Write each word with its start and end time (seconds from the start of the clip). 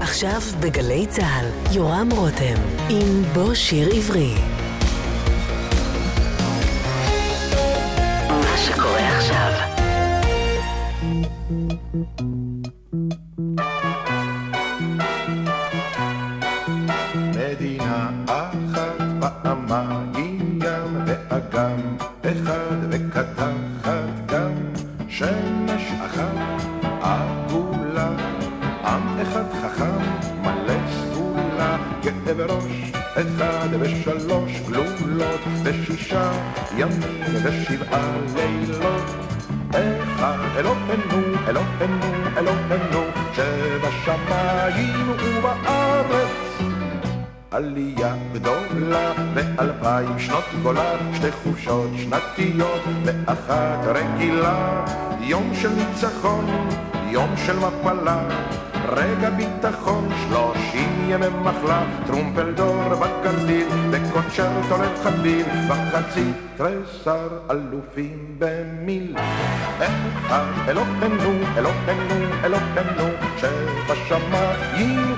עכשיו 0.00 0.40
בגלי 0.60 1.06
צה"ל, 1.06 1.46
יורם 1.76 2.08
רותם, 2.16 2.54
עם 2.90 3.22
בוא 3.34 3.54
שיר 3.54 3.88
עברי. 3.96 4.34
מה 8.28 8.56
שקורה 8.66 9.16
עכשיו 9.16 9.52
מדינה 17.36 18.10
אחת 18.26 19.02
פעמיים 19.20 20.17
ושבעה 37.88 38.10
לילות 38.34 39.02
אחד 39.72 40.38
אלוהינו, 40.56 41.38
אלוהינו, 41.48 42.06
אלוהינו, 42.36 43.02
שבשמיים 43.34 45.10
ובארץ. 45.10 46.28
עלייה 47.50 48.14
גדולה 48.32 49.12
ואלפיים 49.34 50.18
שנות 50.18 50.44
גולה, 50.62 50.92
שתי 51.14 51.32
חופשות 51.32 51.90
שנתיות 51.96 52.82
ואחת 53.04 53.86
רגילה. 53.86 54.84
יום 55.20 55.52
של 55.54 55.68
ניצחון, 55.68 56.46
יום 57.10 57.30
של 57.46 57.56
מפלה, 57.56 58.20
רגע 58.88 59.30
ביטחון, 59.30 60.08
שלושים 60.28 61.10
ימי 61.10 61.26
מחלה, 61.42 61.82
טרומפלדור 62.06 62.82
בקנטיל, 62.94 63.66
וקונצ'רטו 63.90 64.76
לחליל, 64.82 65.46
בחצי 65.68 66.32
תריסר 66.56 67.28
אלופים 67.50 68.34
במיל. 68.38 69.16
אלוהינו, 70.68 71.32
אלוהינו, 71.56 72.14
אלוהינו, 72.44 73.08
שבשמיים 73.36 75.17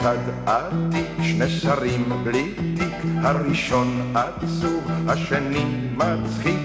אחד 0.00 0.16
עתיק, 0.46 1.06
שני 1.22 1.48
שרים 1.48 2.12
בלי 2.24 2.54
תיק, 2.76 2.94
הראשון 3.22 4.14
עצוב, 4.14 4.90
השני 5.08 5.64
מצחיק, 5.96 6.60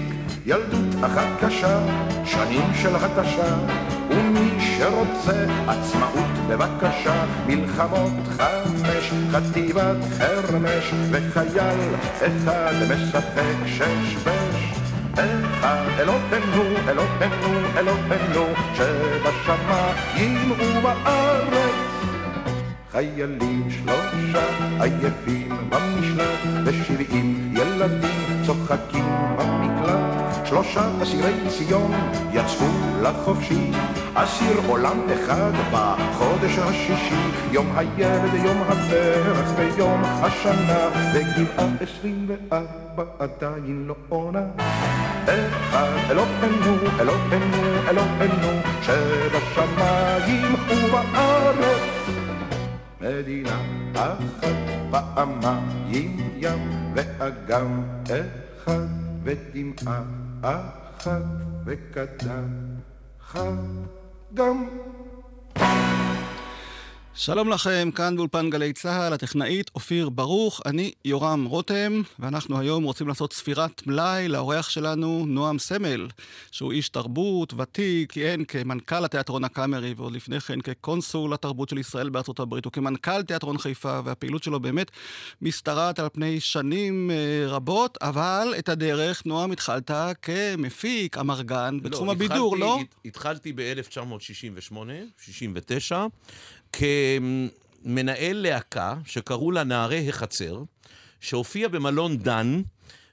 ילדות 0.46 1.04
אחת 1.04 1.26
קשה, 1.40 1.78
שנים 2.24 2.74
של 2.82 2.96
התשה, 2.96 3.56
ומי 4.10 4.50
שרוצה 4.60 5.46
עצמאות 5.66 6.48
בבקשה, 6.48 7.24
מלחמות 7.46 8.12
חמש, 8.36 9.12
חטיבת 9.32 9.96
חרמש, 10.18 10.90
וחייל 11.10 11.94
אחד 12.18 12.74
משחק 12.90 13.66
שש 13.66 14.16
בש. 14.24 14.74
אלוהינו, 15.98 16.64
אלוהינו, 16.88 17.68
אלוהינו, 17.76 18.46
שבשמיים 18.74 20.52
ובארץ. 20.52 21.53
חיילים 22.94 23.68
שלושה 23.70 24.44
עייפים 24.80 25.48
במשלט, 25.68 26.38
ושבעים 26.64 27.54
ילדים 27.56 28.42
צוחקים 28.46 29.04
במקלט. 29.38 30.46
שלושה 30.46 30.88
אסירי 31.02 31.32
ציון 31.48 31.92
יצאו 32.32 32.66
לחופשי, 33.02 33.70
אסיר 34.14 34.60
עולם 34.68 34.98
אחד 35.14 35.52
בחודש 35.72 36.58
השישי, 36.58 37.14
יום 37.52 37.66
הילד, 37.76 38.34
יום 38.44 38.62
הפרח 38.68 39.48
ויום 39.56 40.02
השנה, 40.04 40.88
וגבעה 41.14 41.66
עשרים 41.80 42.26
וארבע 42.28 43.04
עדיין 43.18 43.84
לא 43.86 43.94
עונה. 44.08 44.46
אחד 45.24 45.88
אלוהינו, 46.10 46.76
אלוהינו, 47.00 47.62
אלוהינו, 47.88 48.50
שבשמיים 48.82 50.54
ובארץ. 50.68 51.93
מדינה 53.04 53.60
אחת 53.94 54.56
פעמיים 54.90 56.16
ים 56.36 56.92
ואגם 56.94 57.82
אחד 58.06 58.86
ודמעה 59.22 60.02
אחת 60.42 61.22
וקטן 61.64 62.44
גם 64.34 64.66
שלום 67.16 67.48
לכם, 67.48 67.90
כאן 67.94 68.16
באולפן 68.16 68.50
גלי 68.50 68.72
צה"ל, 68.72 69.12
הטכנאית 69.12 69.70
אופיר 69.74 70.08
ברוך, 70.08 70.60
אני 70.66 70.92
יורם 71.04 71.44
רותם, 71.44 72.02
ואנחנו 72.18 72.60
היום 72.60 72.84
רוצים 72.84 73.08
לעשות 73.08 73.32
ספירת 73.32 73.86
מלאי 73.86 74.28
לאורח 74.28 74.68
שלנו, 74.68 75.24
נועם 75.26 75.58
סמל, 75.58 76.08
שהוא 76.50 76.72
איש 76.72 76.88
תרבות, 76.88 77.54
ותיק, 77.54 78.12
כיהן 78.12 78.44
כמנכ"ל 78.44 79.04
התיאטרון 79.04 79.44
הקאמרי, 79.44 79.94
ועוד 79.96 80.12
לפני 80.12 80.40
כן 80.40 80.60
כקונסול 80.60 81.34
התרבות 81.34 81.68
של 81.68 81.78
ישראל 81.78 82.08
בארצות 82.08 82.40
הברית, 82.40 82.66
וכמנכ"ל 82.66 83.22
תיאטרון 83.22 83.58
חיפה, 83.58 84.00
והפעילות 84.04 84.42
שלו 84.42 84.60
באמת 84.60 84.90
משתרעת 85.42 85.98
על 85.98 86.08
פני 86.12 86.40
שנים 86.40 87.10
uh, 87.10 87.50
רבות, 87.50 87.98
אבל 88.02 88.54
את 88.58 88.68
הדרך, 88.68 89.26
נועם, 89.26 89.52
התחלת 89.52 89.90
כמפיק, 90.22 91.18
אמרגן, 91.18 91.78
בתחום 91.82 92.06
לא, 92.06 92.12
הבידור, 92.12 92.56
לא? 92.56 92.78
התחלתי 93.04 93.52
ב-1968, 93.52 94.76
69, 95.18 96.06
כמנהל 96.74 98.36
להקה 98.36 98.94
שקראו 99.04 99.50
לה 99.50 99.64
נערי 99.64 100.08
החצר, 100.08 100.62
שהופיע 101.20 101.68
במלון 101.68 102.18
דן 102.18 102.62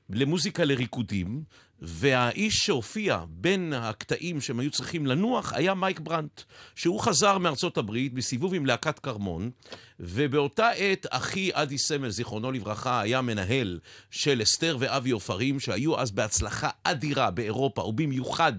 למוזיקה 0.10 0.64
לריקודים, 0.64 1.44
והאיש 1.82 2.56
שהופיע 2.56 3.24
בין 3.30 3.74
הקטעים 3.74 4.42
שהם 4.42 4.60
היו 4.60 4.72
צריכים 4.72 5.06
לנוח 5.06 5.54
היה 5.54 5.74
מייק 5.74 6.00
ברנט, 6.00 6.42
שהוא 6.76 7.00
חזר 7.00 7.38
מארצות 7.38 7.78
הברית 7.78 8.14
בסיבוב 8.14 8.54
עם 8.54 8.66
להקת 8.66 9.00
קרמון, 9.00 9.52
ובאותה 10.00 10.70
עת 10.70 11.06
אחי 11.10 11.50
אדי 11.54 11.78
סמל, 11.78 12.10
זיכרונו 12.10 12.52
לברכה, 12.52 13.02
היה 13.02 13.22
מנהל 13.22 13.80
של 14.12 14.42
אסתר 14.42 14.78
ואבי 14.80 15.12
עופרים, 15.12 15.60
שהיו 15.60 16.00
אז 16.00 16.12
בהצלחה 16.12 16.70
אדירה 16.84 17.32
באירופה, 17.32 17.82
ובמיוחד 17.82 18.54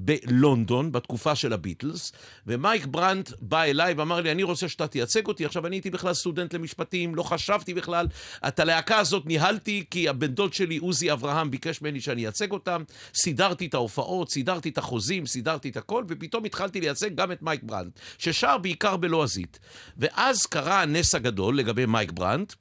בלונדון, 0.00 0.92
בתקופה 0.92 1.34
של 1.34 1.52
הביטלס, 1.52 2.12
ומייק 2.46 2.86
ברנט 2.86 3.30
בא 3.40 3.62
אליי 3.62 3.94
ואמר 3.94 4.20
לי, 4.20 4.32
אני 4.32 4.42
רוצה 4.42 4.68
שאתה 4.68 4.86
תייצג 4.86 5.26
אותי. 5.26 5.44
עכשיו, 5.44 5.66
אני 5.66 5.76
הייתי 5.76 5.90
בכלל 5.90 6.14
סטודנט 6.14 6.54
למשפטים, 6.54 7.14
לא 7.14 7.22
חשבתי 7.22 7.74
בכלל. 7.74 8.06
את 8.48 8.60
הלהקה 8.60 8.98
הזאת 8.98 9.26
ניהלתי 9.26 9.84
כי 9.90 10.08
הבן 10.08 10.26
דוד 10.26 10.52
שלי, 10.52 10.76
עוזי 10.76 11.12
אברהם, 11.12 11.50
ביקש 11.50 11.82
ממני 11.82 12.00
שאני 12.00 12.22
אייצג 12.22 12.52
אותם. 12.52 12.82
סידרתי 13.14 13.66
את 13.66 13.74
ההופעות, 13.74 14.30
סידרתי 14.30 14.68
את 14.68 14.78
החוזים, 14.78 15.26
סידרתי 15.26 15.68
את 15.68 15.76
הכל, 15.76 16.04
ופתאום 16.08 16.44
התחלתי 16.44 16.80
לייצג 16.80 17.14
גם 17.14 17.32
את 17.32 17.42
מייק 17.42 17.62
ברנט, 17.62 17.98
ששר 18.18 18.58
בעיקר 18.58 18.96
בלועזית. 18.96 19.58
ואז 19.96 20.46
קרה 20.46 20.82
הנס 20.82 21.14
הגדול 21.14 21.58
לגבי 21.58 21.86
מייק 21.86 22.12
ברנט. 22.12 22.52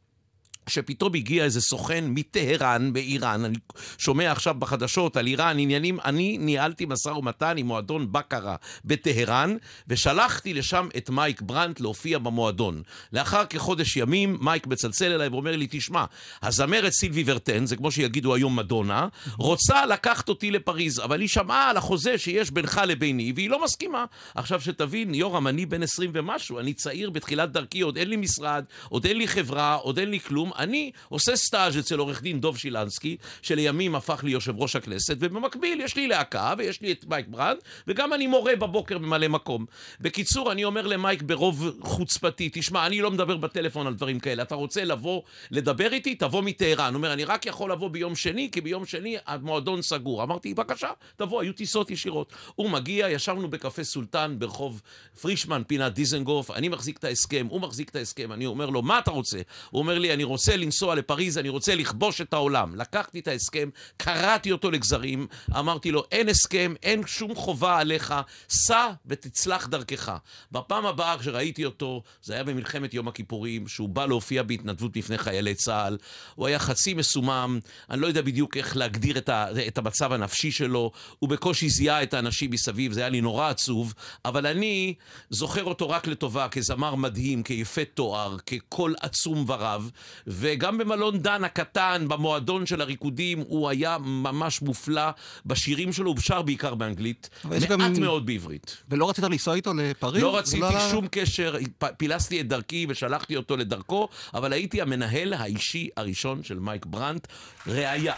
שפתאום 0.67 1.15
הגיע 1.15 1.43
איזה 1.43 1.61
סוכן 1.61 2.05
מטהרן 2.07 2.93
באיראן, 2.93 3.45
אני 3.45 3.55
שומע 3.97 4.31
עכשיו 4.31 4.55
בחדשות 4.59 5.17
על 5.17 5.27
איראן 5.27 5.59
עניינים, 5.59 5.99
אני 6.05 6.37
ניהלתי 6.37 6.85
משא 6.85 7.09
ומתן 7.09 7.57
עם 7.57 7.65
מועדון 7.67 8.11
בקרה 8.11 8.55
בטהרן, 8.85 9.57
ושלחתי 9.87 10.53
לשם 10.53 10.87
את 10.97 11.09
מייק 11.09 11.41
ברנט 11.41 11.79
להופיע 11.79 12.19
במועדון. 12.19 12.81
לאחר 13.13 13.45
כחודש 13.45 13.97
ימים, 13.97 14.37
מייק 14.41 14.67
מצלצל 14.67 15.11
אליי 15.11 15.27
ואומר 15.27 15.55
לי, 15.55 15.67
תשמע, 15.69 16.05
הזמרת 16.43 16.91
סילבי 16.91 17.23
ורטן, 17.25 17.65
זה 17.65 17.75
כמו 17.75 17.91
שיגידו 17.91 18.35
היום 18.35 18.55
מדונה, 18.55 19.07
רוצה 19.37 19.85
לקחת 19.85 20.29
אותי 20.29 20.51
לפריז, 20.51 20.99
אבל 20.99 21.21
היא 21.21 21.29
שמעה 21.29 21.69
על 21.69 21.77
החוזה 21.77 22.17
שיש 22.17 22.51
בינך 22.51 22.81
לביני, 22.87 23.33
והיא 23.35 23.49
לא 23.49 23.63
מסכימה. 23.63 24.05
עכשיו 24.35 24.61
שתבין, 24.61 25.13
יורם, 25.13 25.47
אני 25.47 25.65
בן 25.65 25.83
20 25.83 26.11
ומשהו, 26.13 26.59
אני 26.59 26.73
צעיר 26.73 27.09
בתחילת 27.09 27.51
דרכי, 27.51 27.81
עוד 27.81 27.97
אין 27.97 28.09
לי 28.09 28.15
משרד, 28.15 28.65
עוד 28.89 29.05
אין 29.05 29.17
לי 29.17 29.27
חברה, 29.27 29.73
עוד 29.73 29.99
אין 29.99 30.09
לי 30.09 30.19
כלום. 30.19 30.51
אני 30.57 30.91
עושה 31.09 31.35
סטאז' 31.35 31.77
אצל 31.77 31.99
עורך 31.99 32.21
דין 32.21 32.39
דוב 32.39 32.57
שילנסקי, 32.57 33.17
שלימים 33.41 33.95
הפך 33.95 34.23
ליושב 34.23 34.53
ראש 34.57 34.75
הכנסת, 34.75 35.17
ובמקביל 35.19 35.81
יש 35.81 35.95
לי 35.95 36.07
להקה, 36.07 36.53
ויש 36.57 36.81
לי 36.81 36.91
את 36.91 37.05
מייק 37.05 37.27
ברנט, 37.27 37.57
וגם 37.87 38.13
אני 38.13 38.27
מורה 38.27 38.55
בבוקר 38.55 38.97
ממלא 38.97 39.27
מקום. 39.27 39.65
בקיצור, 40.01 40.51
אני 40.51 40.63
אומר 40.63 40.87
למייק 40.87 41.21
ברוב 41.21 41.77
חוצפתי, 41.81 42.49
תשמע, 42.53 42.85
אני 42.85 43.01
לא 43.01 43.11
מדבר 43.11 43.37
בטלפון 43.37 43.87
על 43.87 43.93
דברים 43.93 44.19
כאלה, 44.19 44.43
אתה 44.43 44.55
רוצה 44.55 44.83
לבוא 44.83 45.21
לדבר 45.51 45.93
איתי? 45.93 46.15
תבוא 46.15 46.41
מטהרן. 46.41 46.93
הוא 46.93 46.97
אומר, 46.97 47.13
אני 47.13 47.23
רק 47.23 47.45
יכול 47.45 47.71
לבוא 47.71 47.89
ביום 47.89 48.15
שני, 48.15 48.49
כי 48.51 48.61
ביום 48.61 48.85
שני 48.85 49.17
המועדון 49.25 49.81
סגור. 49.81 50.23
אמרתי, 50.23 50.53
בבקשה, 50.53 50.89
תבוא, 51.15 51.41
היו 51.41 51.53
טיסות 51.53 51.91
ישירות. 51.91 52.33
הוא 52.55 52.69
מגיע, 52.69 53.09
ישבנו 53.09 53.47
בקפה 53.47 53.83
סולטן 53.83 54.35
ברחוב 54.39 54.81
פרישמן, 55.21 55.61
פינת 55.67 55.93
דיזנגוף, 55.93 56.51
אני 56.51 56.69
מחזיק 56.69 56.97
את 56.97 57.03
ההסכם, 57.03 57.47
הוא 57.49 57.61
מחזיק 57.61 57.89
את 57.89 57.95
ההסכם, 57.95 58.31
אני 58.31 58.45
אומר 58.45 58.69
לו, 58.69 58.81
מה 58.81 58.99
אתה 58.99 59.11
רוצה? 59.11 59.39
הוא 59.69 59.79
אומר 59.79 59.99
לי, 59.99 60.13
אני 60.13 60.23
רוצה 60.23 60.46
רוצה 60.47 60.57
לנסוע 60.57 60.95
לפריז, 60.95 61.37
אני 61.37 61.49
רוצה 61.49 61.75
לכבוש 61.75 62.21
את 62.21 62.33
העולם. 62.33 62.75
לקחתי 62.75 63.19
את 63.19 63.27
ההסכם, 63.27 63.69
קרעתי 63.97 64.51
אותו 64.51 64.71
לגזרים, 64.71 65.27
אמרתי 65.57 65.91
לו, 65.91 66.03
אין 66.11 66.29
הסכם, 66.29 66.73
אין 66.83 67.07
שום 67.07 67.35
חובה 67.35 67.79
עליך, 67.79 68.13
סע 68.49 68.89
ותצלח 69.05 69.67
דרכך. 69.67 70.11
בפעם 70.51 70.85
הבאה 70.85 71.17
כשראיתי 71.17 71.65
אותו, 71.65 72.03
זה 72.23 72.33
היה 72.33 72.43
במלחמת 72.43 72.93
יום 72.93 73.07
הכיפורים, 73.07 73.67
שהוא 73.67 73.89
בא 73.89 74.05
להופיע 74.05 74.43
בהתנדבות 74.43 74.97
לפני 74.97 75.17
חיילי 75.17 75.55
צה"ל. 75.55 75.97
הוא 76.35 76.47
היה 76.47 76.59
חצי 76.59 76.93
מסומם, 76.93 77.59
אני 77.89 78.01
לא 78.01 78.07
יודע 78.07 78.21
בדיוק 78.21 78.57
איך 78.57 78.77
להגדיר 78.77 79.17
את, 79.17 79.29
ה, 79.29 79.47
את 79.67 79.77
המצב 79.77 80.13
הנפשי 80.13 80.51
שלו, 80.51 80.91
הוא 81.19 81.29
בקושי 81.29 81.69
זיהה 81.69 82.03
את 82.03 82.13
האנשים 82.13 82.51
מסביב, 82.51 82.91
זה 82.91 82.99
היה 82.99 83.09
לי 83.09 83.21
נורא 83.21 83.49
עצוב, 83.49 83.93
אבל 84.25 84.47
אני 84.47 84.93
זוכר 85.29 85.63
אותו 85.63 85.89
רק 85.89 86.07
לטובה, 86.07 86.47
כזמר 86.49 86.95
מדהים, 86.95 87.43
כיפה 87.43 87.85
תואר, 87.85 88.37
כקול 88.45 88.95
עצום 89.01 89.45
ורב, 89.47 89.91
וגם 90.39 90.77
במלון 90.77 91.17
דן 91.19 91.43
הקטן, 91.43 92.05
במועדון 92.07 92.65
של 92.65 92.81
הריקודים, 92.81 93.43
הוא 93.47 93.69
היה 93.69 93.97
ממש 94.01 94.61
מופלא. 94.61 95.09
בשירים 95.45 95.93
שלו 95.93 96.11
הוא 96.11 96.19
שר 96.19 96.41
בעיקר 96.41 96.75
באנגלית, 96.75 97.29
מעט 97.43 97.63
גם... 97.63 97.93
מאוד 97.99 98.25
בעברית. 98.25 98.77
ולא 98.89 99.09
רצית 99.09 99.23
לנסוע 99.23 99.55
איתו 99.55 99.73
לפריז? 99.73 100.23
לא 100.23 100.37
רציתי 100.37 100.61
לא... 100.61 100.89
שום 100.91 101.07
קשר, 101.11 101.55
פילסתי 101.97 102.41
את 102.41 102.47
דרכי 102.47 102.85
ושלחתי 102.89 103.35
אותו 103.35 103.57
לדרכו, 103.57 104.07
אבל 104.33 104.53
הייתי 104.53 104.81
המנהל 104.81 105.33
האישי 105.33 105.89
הראשון 105.97 106.43
של 106.43 106.59
מייק 106.59 106.85
ברנט, 106.85 107.27
ראיה. 107.67 108.13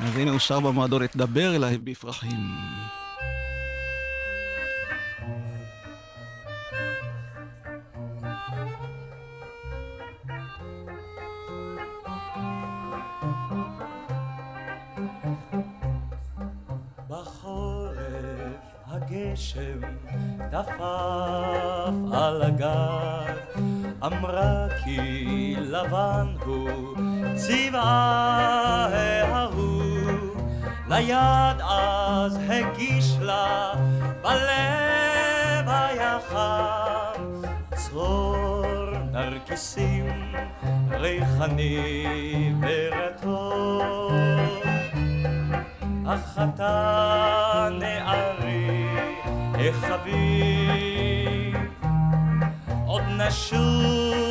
אז 0.00 0.16
הנה 0.16 0.30
הוא 0.30 0.38
שר 0.38 0.60
במועדון 0.60 1.02
דבר 1.16 1.56
אליי 1.56 1.78
בפרחים. 1.78 2.97
הגשם 19.28 19.80
דפף 20.50 21.92
על 22.12 22.42
הגג, 22.42 23.58
אמרה 24.06 24.66
כי 24.84 25.56
לבן 25.58 26.34
הוא 26.44 26.96
צבעה 27.36 28.88
ההוא, 29.32 30.34
ליד 30.88 31.60
אז 31.60 32.38
הגיש 32.48 33.16
לה 33.20 33.72
בלב 34.22 35.68
היה 35.68 36.18
חם, 36.28 37.22
צרור 37.74 38.90
נרקיסים 39.12 40.32
ריחני 40.90 42.08
אתה 46.44 47.68
נערי 47.72 47.97
חביב, 49.58 51.56
עוד 52.86 53.02
נשוב 53.18 54.27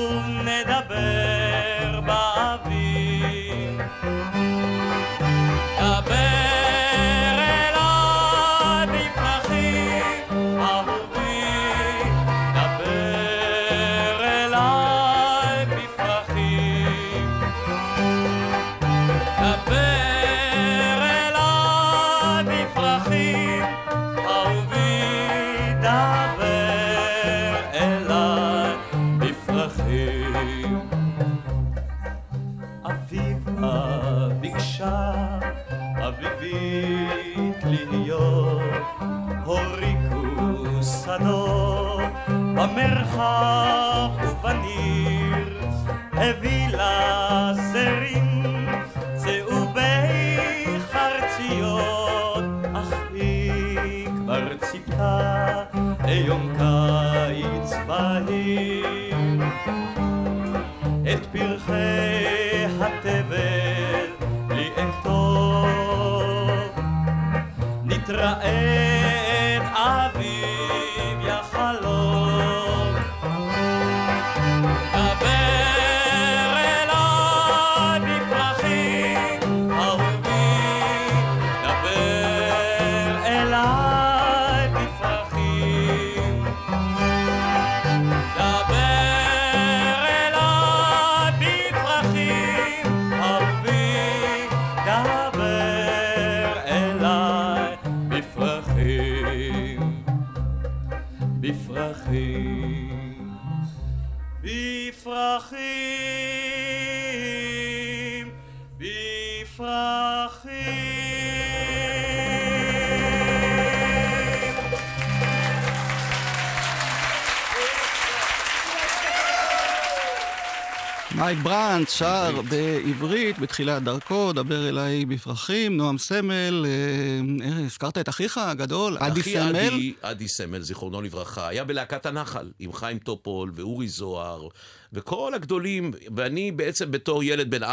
בתחילת 123.57 123.83
דרכו, 123.83 124.33
דבר 124.33 124.69
אליי 124.69 125.06
בפרחים, 125.06 125.78
נועם 125.78 125.97
סמל, 125.97 126.66
אה, 126.66 127.47
אה, 127.47 127.66
הזכרת 127.66 127.97
את 127.97 128.09
אחיך 128.09 128.37
הגדול, 128.37 128.97
אדי 128.99 129.23
סמל. 129.23 129.68
אחי 129.68 129.94
אדי 130.02 130.28
סמל, 130.28 130.61
זיכרונו 130.61 131.02
לברכה, 131.02 131.47
היה 131.47 131.64
בלהקת 131.64 132.06
הנחל 132.06 132.52
עם 132.59 132.73
חיים 132.73 132.99
טופול 132.99 133.52
ואורי 133.56 133.87
זוהר 133.87 134.47
וכל 134.94 135.33
הגדולים, 135.33 135.92
ואני 136.16 136.52
בעצם 136.52 136.92
בתור 136.92 137.23
ילד 137.23 137.49
בן 137.49 137.64
4-5, 137.64 137.68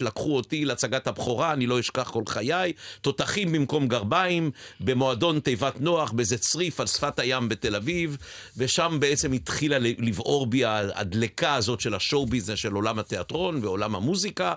לקחו 0.00 0.36
אותי 0.36 0.64
להצגת 0.64 1.06
הבכורה, 1.06 1.52
אני 1.52 1.66
לא 1.66 1.80
אשכח 1.80 2.10
כל 2.10 2.22
חיי, 2.28 2.72
תותחים 3.00 3.52
במקום 3.52 3.88
גרביים, 3.88 4.50
במועדון 4.80 5.40
תיבת 5.40 5.80
נוח, 5.80 6.12
באיזה 6.12 6.38
צריף 6.38 6.80
על 6.80 6.86
שפת 6.86 7.18
הים 7.18 7.48
בתל 7.48 7.76
אביב, 7.76 8.16
ושם 8.56 8.96
בעצם 9.00 9.32
התחילה 9.32 9.78
לבעור 9.78 10.46
בי 10.46 10.64
הדליקה 10.64 11.54
הזאת 11.54 11.80
של 11.80 11.94
ה 11.94 12.00
show 12.00 12.26
business 12.26 12.58
של 12.58 12.72
עולם 12.72 12.98
התיאטרון 12.98 13.64
ועולם 13.64 13.94
המוזיקה, 13.94 14.54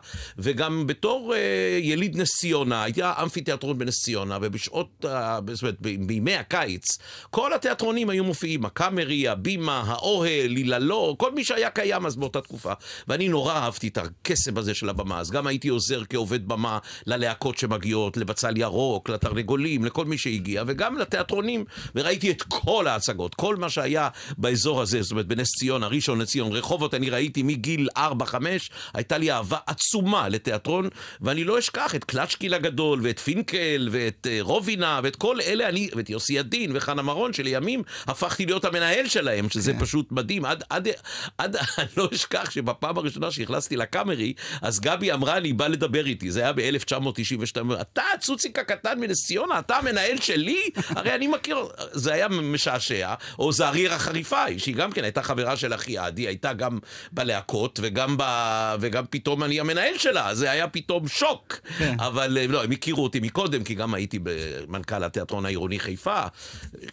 וגם 0.47 0.87
בתור 0.87 1.33
uh, 1.33 1.37
יליד 1.83 2.17
נס 2.17 2.37
ציונה, 2.37 2.83
הייתי 2.83 3.01
אמפיתיאטרון 3.03 3.77
בנס 3.77 4.03
ציונה, 4.03 4.37
ובשעות, 4.41 4.87
uh, 5.03 5.07
זאת 5.53 5.61
אומרת, 5.61 5.75
בימי 5.81 6.35
הקיץ, 6.35 6.97
כל 7.29 7.53
התיאטרונים 7.53 8.09
היו 8.09 8.23
מופיעים, 8.23 8.65
הקאמרי, 8.65 9.27
הבימה, 9.27 9.83
האוהל, 9.87 10.47
ליללו, 10.47 11.15
כל 11.17 11.31
מי 11.31 11.43
שהיה 11.43 11.69
קיים 11.69 12.05
אז 12.05 12.15
באותה 12.15 12.41
תקופה. 12.41 12.73
ואני 13.07 13.27
נורא 13.29 13.53
אהבתי 13.53 13.87
את 13.87 13.97
הקסם 13.97 14.57
הזה 14.57 14.73
של 14.73 14.89
הבמה, 14.89 15.19
אז 15.19 15.31
גם 15.31 15.47
הייתי 15.47 15.67
עוזר 15.67 16.01
כעובד 16.09 16.47
במה 16.47 16.79
ללהקות 17.07 17.57
שמגיעות, 17.57 18.17
לבצל 18.17 18.57
ירוק, 18.57 19.09
לתרנגולים, 19.09 19.85
לכל 19.85 20.05
מי 20.05 20.17
שהגיע, 20.17 20.63
וגם 20.67 20.97
לתיאטרונים, 20.97 21.65
וראיתי 21.95 22.31
את 22.31 22.41
כל 22.41 22.87
ההצגות, 22.87 23.35
כל 23.35 23.55
מה 23.55 23.69
שהיה 23.69 24.09
באזור 24.37 24.81
הזה, 24.81 25.01
זאת 25.01 25.11
אומרת, 25.11 25.27
בנס 25.27 25.47
ציונה, 25.59 25.87
ראשון 25.87 26.19
לציון, 26.19 26.51
רחובות, 26.51 26.93
אני 26.93 27.09
ראיתי 27.09 27.43
מגיל 27.43 27.89
ארבע, 27.97 28.25
חמש, 28.25 28.69
הייתה 28.93 29.17
לי 29.17 29.31
אהבה 29.31 29.57
עצומה 29.67 30.29
לתיאטרון, 30.37 30.89
ואני 31.21 31.43
לא 31.43 31.59
אשכח 31.59 31.95
את 31.95 32.03
קלצ'קיל 32.03 32.53
הגדול, 32.53 32.99
ואת 33.03 33.19
פינקל, 33.19 33.89
ואת 33.91 34.27
אה, 34.29 34.37
רובינה, 34.41 34.99
ואת 35.03 35.15
כל 35.15 35.41
אלה, 35.41 35.69
אני, 35.69 35.89
ואת 35.95 36.09
יוסי 36.09 36.33
ידין, 36.33 36.71
וחנה 36.75 37.01
מרון, 37.01 37.33
שלימים 37.33 37.83
הפכתי 38.07 38.45
להיות 38.45 38.65
המנהל 38.65 39.07
שלהם, 39.07 39.49
שזה 39.49 39.73
כן. 39.73 39.79
פשוט 39.79 40.11
מדהים. 40.11 40.45
עד, 40.45 40.63
עד, 40.69 40.87
עד, 41.37 41.55
אני 41.77 41.87
לא 41.97 42.09
אשכח 42.13 42.51
שבפעם 42.51 42.97
הראשונה 42.97 43.31
שנכנסתי 43.31 43.75
לקאמרי, 43.77 44.33
אז 44.61 44.79
גבי 44.79 45.11
אמרה 45.11 45.39
לי, 45.39 45.53
בא 45.53 45.67
לדבר 45.67 46.05
איתי, 46.05 46.31
זה 46.31 46.39
היה 46.41 46.53
ב-1992, 46.53 47.81
אתה 47.81 48.01
הצוציק 48.13 48.59
הקטן 48.59 48.99
מנס 48.99 49.25
ציונה, 49.25 49.59
אתה 49.59 49.75
המנהל 49.77 50.17
שלי? 50.21 50.61
הרי 50.97 51.15
אני 51.15 51.27
מכיר, 51.27 51.57
זה 51.91 52.13
היה 52.13 52.27
משעשע, 52.27 53.13
או 53.39 53.51
זעריר 53.51 53.93
החריפאי, 53.93 54.59
שהיא 54.59 54.75
גם 54.75 54.91
כן 54.91 55.03
הייתה 55.03 55.21
חברה 55.23 55.57
של 55.57 55.73
אחי 55.73 55.97
עדי, 55.97 56.27
הייתה 56.27 56.53
גם 56.53 56.79
בלהקות, 57.11 57.79
וגם, 57.83 58.15
ב... 58.17 58.23
וגם 58.79 59.03
פתאום 59.09 59.43
אני 59.43 59.59
המנהל 59.59 59.97
שלה, 59.97 60.26
זה 60.33 60.51
היה 60.51 60.67
פתאום 60.67 61.07
שוק. 61.07 61.59
כן. 61.77 61.95
אבל 61.99 62.37
אה, 62.37 62.47
לא, 62.47 62.63
הם 62.63 62.71
הכירו 62.71 63.03
אותי 63.03 63.19
מקודם, 63.19 63.63
כי 63.63 63.75
גם 63.75 63.93
הייתי 63.93 64.19
במנכ"ל 64.23 65.03
התיאטרון 65.03 65.45
העירוני 65.45 65.79
חיפה 65.79 66.23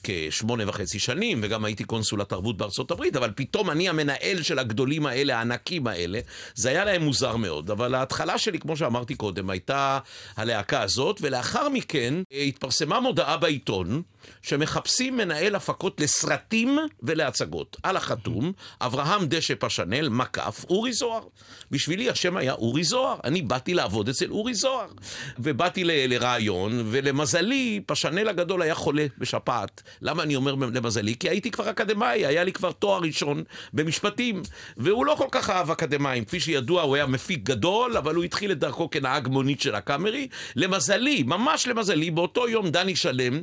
כשמונה 0.03 0.69
וחצי 0.69 0.99
שנים, 0.99 1.41
וגם 1.43 1.65
הייתי 1.65 1.85
קונסול 1.85 2.21
התרבות 2.21 2.57
בארצות 2.57 2.91
הברית, 2.91 3.17
אבל 3.17 3.31
פתאום 3.35 3.71
אני 3.71 3.89
המנהל 3.89 4.43
של 4.43 4.59
הגדולים 4.59 5.07
האלה, 5.07 5.39
הענקים 5.39 5.87
האלה, 5.87 6.21
זה 6.55 6.69
היה 6.69 6.85
להם 6.85 7.03
מוזר 7.03 7.37
מאוד. 7.37 7.71
אבל 7.71 7.95
ההתחלה 7.95 8.39
שלי, 8.39 8.59
כמו 8.59 8.77
שאמרתי 8.77 9.15
קודם, 9.15 9.51
הייתה 9.51 9.99
הלהקה 10.37 10.83
הזאת, 10.83 11.19
ולאחר 11.23 11.69
מכן 11.69 12.15
אה, 12.33 12.43
התפרסמה 12.43 13.01
מודעה 13.01 13.37
בעיתון, 13.37 14.03
שמחפשים 14.43 15.17
מנהל 15.17 15.55
הפקות 15.55 16.01
לסרטים 16.01 16.79
ולהצגות. 17.03 17.77
על 17.83 17.97
החתום, 17.97 18.53
אברהם 18.81 19.27
דשא 19.27 19.55
פשנל, 19.59 20.09
מקף, 20.09 20.65
אורי 20.71 20.93
זוהר. 20.93 21.23
בשבילי 21.71 22.11
השם 22.11 22.37
היה 22.37 22.53
אורי 22.53 22.85
זוהר. 22.85 23.17
אני 23.25 23.43
באתי 23.43 23.75
לעבוד 23.75 24.09
אצל 24.09 24.31
אורי 24.31 24.55
זוהר. 24.55 24.89
ובאתי 25.39 25.85
לרעיון, 25.85 26.83
ולמזלי, 26.91 27.81
פשנל 27.87 28.29
הגדול 28.29 28.63
היה 28.63 28.75
חולה 28.75 29.07
בשפעת. 29.19 29.83
למה 30.03 30.23
אני 30.23 30.37
אומר 30.37 30.55
למזלי? 30.55 31.15
כי 31.15 31.29
הייתי 31.29 31.51
כבר 31.51 31.71
אקדמאי, 31.71 32.27
היה 32.27 32.45
לי 32.45 32.53
כבר 32.53 32.73
תואר 32.73 33.01
ראשון 33.01 33.45
במשפטים, 33.73 34.43
והוא 34.77 35.07
לא 35.07 35.15
כל 35.19 35.29
כך 35.31 35.51
אהב 35.51 35.71
אקדמאים. 35.71 36.25
כפי 36.25 36.41
שידוע, 36.41 36.83
הוא 36.83 36.97
היה 36.97 37.07
מפיק 37.07 37.43
גדול, 37.43 37.97
אבל 37.97 38.15
הוא 38.15 38.25
התחיל 38.25 38.53
את 38.53 38.59
דרכו 38.59 38.91
כנהג 38.91 39.29
מונית 39.29 39.61
של 39.61 39.75
הקאמרי. 39.75 40.29
למזלי, 40.57 41.23
ממש 41.23 41.67
למזלי, 41.67 42.11
באותו 42.11 42.49
יום 42.49 42.71
דני 42.71 42.97
שלם, 42.97 43.43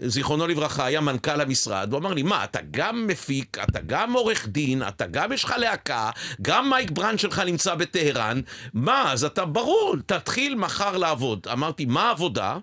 זיכרונו 0.00 0.46
לברכה, 0.46 0.84
היה 0.84 1.00
מנכ"ל 1.00 1.40
המשרד, 1.40 1.92
הוא 1.92 2.00
אמר 2.00 2.14
לי, 2.14 2.22
מה, 2.22 2.44
אתה 2.44 2.58
גם 2.70 3.06
מפיק, 3.06 3.58
אתה 3.58 3.80
גם 3.80 4.12
עורך 4.12 4.48
דין, 4.48 4.82
אתה 4.88 5.06
גם 5.06 5.32
יש 5.32 5.44
לך 5.44 5.54
להקה, 5.58 6.10
גם 6.42 6.70
מייק 6.70 6.90
ברנד 6.90 7.18
שלך 7.18 7.38
נמצא 7.38 7.74
בטהרן, 7.74 8.40
מה, 8.74 9.12
אז 9.12 9.24
אתה 9.24 9.44
ברור, 9.44 9.96
תתחיל 10.06 10.54
מחר 10.54 10.96
לעבוד. 10.96 11.46
אמרתי, 11.52 11.84
מה 11.84 12.02
העבודה? 12.08 12.56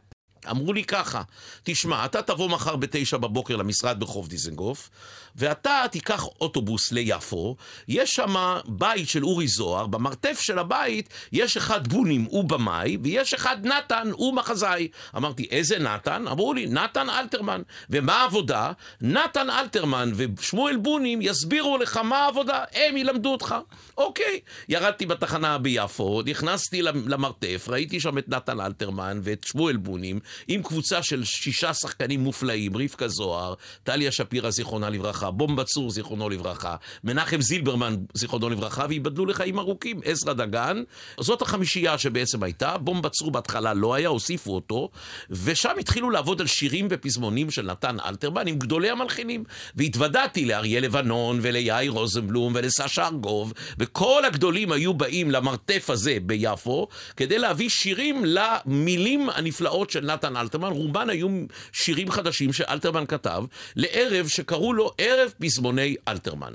אמרו 0.50 0.74
לי 0.74 0.84
ככה, 0.84 1.22
תשמע, 1.64 2.06
אתה 2.06 2.22
תבוא 2.22 2.50
מחר 2.50 2.76
בתשע 2.76 3.18
בבוקר 3.18 3.56
למשרד 3.56 4.00
ברחוב 4.00 4.28
דיזנגוף, 4.28 4.90
ואתה 5.36 5.84
תיקח 5.92 6.26
אוטובוס 6.42 6.92
ליפו, 6.92 7.56
יש 7.88 8.10
שם 8.10 8.36
בית 8.68 9.10
של 9.10 9.24
אורי 9.24 9.48
זוהר, 9.48 9.88
במרתף 9.88 10.40
של 10.40 10.60
הבית 10.60 11.10
יש 11.32 11.58
אחד 11.58 11.88
בונים, 11.88 12.28
הוא 12.30 12.44
במאי, 12.44 12.98
ויש 13.04 13.34
אחד 13.34 13.66
נתן, 13.66 14.10
הוא 14.12 14.34
מחזאי. 14.34 14.88
אמרתי, 15.16 15.48
איזה 15.52 15.80
נתן? 15.80 16.28
אמרו 16.28 16.54
לי, 16.54 16.66
נתן 16.66 17.10
אלתרמן. 17.10 17.62
ומה 17.90 18.22
העבודה? 18.22 18.72
נתן 19.02 19.50
אלתרמן 19.50 20.12
ושמואל 20.16 20.78
בונים 20.78 21.20
יסבירו 21.22 21.78
לך 21.78 21.98
מה 21.98 22.18
העבודה, 22.18 22.64
הם 22.74 22.98
ילמדו 22.98 23.32
אותך. 23.32 23.56
אוקיי. 23.98 24.40
ירדתי 24.70 25.06
בתחנה 25.06 25.58
ביפו, 25.58 26.22
נכנסתי 26.26 26.82
למרתף, 26.82 27.66
ראיתי 27.70 28.00
שם 28.00 28.18
את 28.18 28.30
נתן 28.30 28.60
אלתרמן 28.60 29.20
ואת 29.24 29.44
שמואל 29.44 29.78
בונים, 29.78 30.20
עם 30.48 30.64
קבוצה 30.64 31.04
של 31.04 31.24
שישה 31.24 31.74
שחקנים 31.74 32.20
מופלאים, 32.20 32.78
רבקה 32.78 33.08
זוהר, 33.08 33.54
טליה 33.84 34.12
שפירא, 34.12 34.50
זיכרונה 34.50 34.90
לברכה, 34.90 35.21
בומבה 35.30 35.64
צור, 35.64 35.92
זיכרונו 35.92 36.30
לברכה, 36.30 36.76
מנחם 37.04 37.42
זילברמן, 37.42 37.96
זיכרונו 38.14 38.50
לברכה, 38.50 38.86
וייבדלו 38.90 39.26
לחיים 39.26 39.60
ארוכים, 39.60 40.00
עזרא 40.06 40.34
דגן. 40.34 40.84
זאת 41.20 41.42
החמישייה 41.42 41.98
שבעצם 41.98 42.44
הייתה, 42.44 42.78
בומבה 42.78 43.10
צור 43.10 43.32
בהתחלה 43.32 43.74
לא 43.74 43.94
היה, 43.94 44.10
הוסיפו 44.10 44.56
אותו, 44.56 44.90
ושם 45.30 45.74
התחילו 45.80 46.10
לעבוד 46.10 46.42
על 46.42 46.48
שירים 46.48 46.88
ופזמונים 46.90 47.52
של 47.52 47.66
נתן 47.66 47.98
אלתרמן 48.06 48.48
עם 48.48 48.60
גדולי 48.60 48.90
המלחינים. 48.90 49.44
והתוודעתי 49.76 50.46
לאריה 50.46 50.80
לבנון 50.80 51.40
וליאיר 51.42 51.92
רוזנבלום 51.92 52.54
ולסשה 52.56 53.08
ארגוב, 53.08 53.54
וכל 53.78 54.26
הגדולים 54.26 54.72
היו 54.72 54.94
באים 54.94 55.32
למרתף 55.32 55.90
הזה 55.90 56.18
ביפו, 56.22 56.88
כדי 57.18 57.38
להביא 57.40 57.70
שירים 57.70 58.24
למילים 58.26 59.30
הנפלאות 59.30 59.90
של 59.90 60.06
נתן 60.06 60.38
אלתרמן, 60.38 60.72
רובן 60.72 61.10
היו 61.10 61.28
שירים 61.72 62.12
חדשים 62.12 62.54
שאלתרמן 62.54 63.06
כתב, 63.06 63.44
לערב 63.76 64.28
שקראו 64.28 64.74
לו 64.74 64.92
ערב 65.12 65.34
פזמוני 65.40 65.96
אלתרמן. 66.08 66.54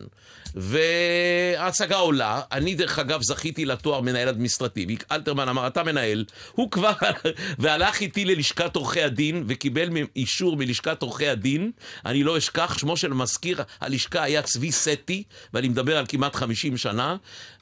וההצגה 0.56 1.96
עולה, 1.96 2.40
אני 2.52 2.74
דרך 2.74 2.98
אגב 2.98 3.22
זכיתי 3.22 3.64
לתואר 3.64 4.00
מנהל 4.00 4.28
אדמיניסטרטיבי, 4.28 4.96
אלתרמן 5.12 5.48
אמר, 5.48 5.66
אתה 5.66 5.82
מנהל, 5.82 6.24
הוא 6.52 6.70
כבר, 6.70 6.92
והלך 7.58 8.00
איתי 8.00 8.24
ללשכת 8.24 8.76
עורכי 8.76 9.02
הדין, 9.02 9.44
וקיבל 9.46 9.88
אישור 10.16 10.56
מלשכת 10.56 11.02
עורכי 11.02 11.28
הדין, 11.28 11.70
אני 12.06 12.24
לא 12.24 12.38
אשכח, 12.38 12.78
שמו 12.78 12.96
של 12.96 13.12
מזכיר 13.12 13.62
הלשכה 13.80 14.22
היה 14.22 14.42
צבי 14.42 14.72
סטי, 14.72 15.22
ואני 15.54 15.68
מדבר 15.68 15.98
על 15.98 16.04
כמעט 16.08 16.34
50 16.34 16.76
שנה, 16.76 17.16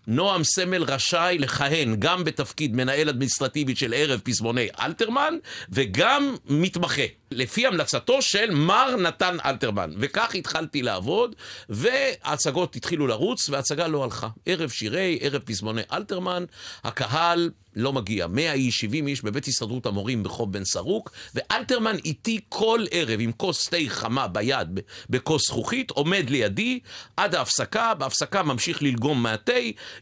נועם 0.07 0.45
סמל 0.45 0.83
רשאי 0.83 1.39
לכהן 1.39 1.97
גם 1.99 2.25
בתפקיד 2.25 2.77
מנהל 2.77 3.09
אדמיניסטרטיבי 3.09 3.77
של 3.77 3.95
ערב 3.97 4.21
פזמוני 4.25 4.69
אלתרמן, 4.81 5.35
וגם 5.71 6.35
מתמחה, 6.49 7.03
לפי 7.31 7.67
המלצתו 7.67 8.23
של 8.23 8.51
מר 8.51 8.97
נתן 8.97 9.37
אלתרמן. 9.45 9.91
וכך 9.99 10.35
התחלתי 10.35 10.83
לעבוד, 10.83 11.35
וההצגות 11.69 12.77
התחילו 12.85 13.07
לרוץ, 13.07 13.49
וההצגה 13.49 13.87
לא 13.87 14.05
הלכה. 14.05 14.29
ערב 14.47 14.71
שירי, 14.71 15.19
ערב 15.21 15.43
פזמוני 15.45 15.83
אלתרמן, 15.93 16.45
הקהל 16.85 17.51
לא 17.77 17.93
מגיע. 17.93 18.27
100 18.27 18.53
איש, 18.53 18.81
70 18.81 19.07
איש 19.07 19.23
בבית 19.23 19.47
הסתדרות 19.49 19.87
המורים 19.87 20.23
ברחוב 20.23 20.53
בן 20.53 20.65
סרוק, 20.65 21.11
ואלתרמן 21.35 21.97
איתי 22.05 22.41
כל 22.49 22.85
ערב 22.91 23.21
עם 23.21 23.33
כוס 23.33 23.69
תה 23.69 23.77
חמה 23.89 24.29
ביד, 24.29 24.81
בכוס 25.11 25.47
זכוכית, 25.47 25.91
עומד 25.91 26.31
לידי 26.31 26.81
עד 27.17 27.35
ההפסקה, 27.35 27.95
בהפסקה 27.95 28.43
ממשיך 28.43 28.83
ללגום 28.83 29.23
מהתה, 29.23 29.53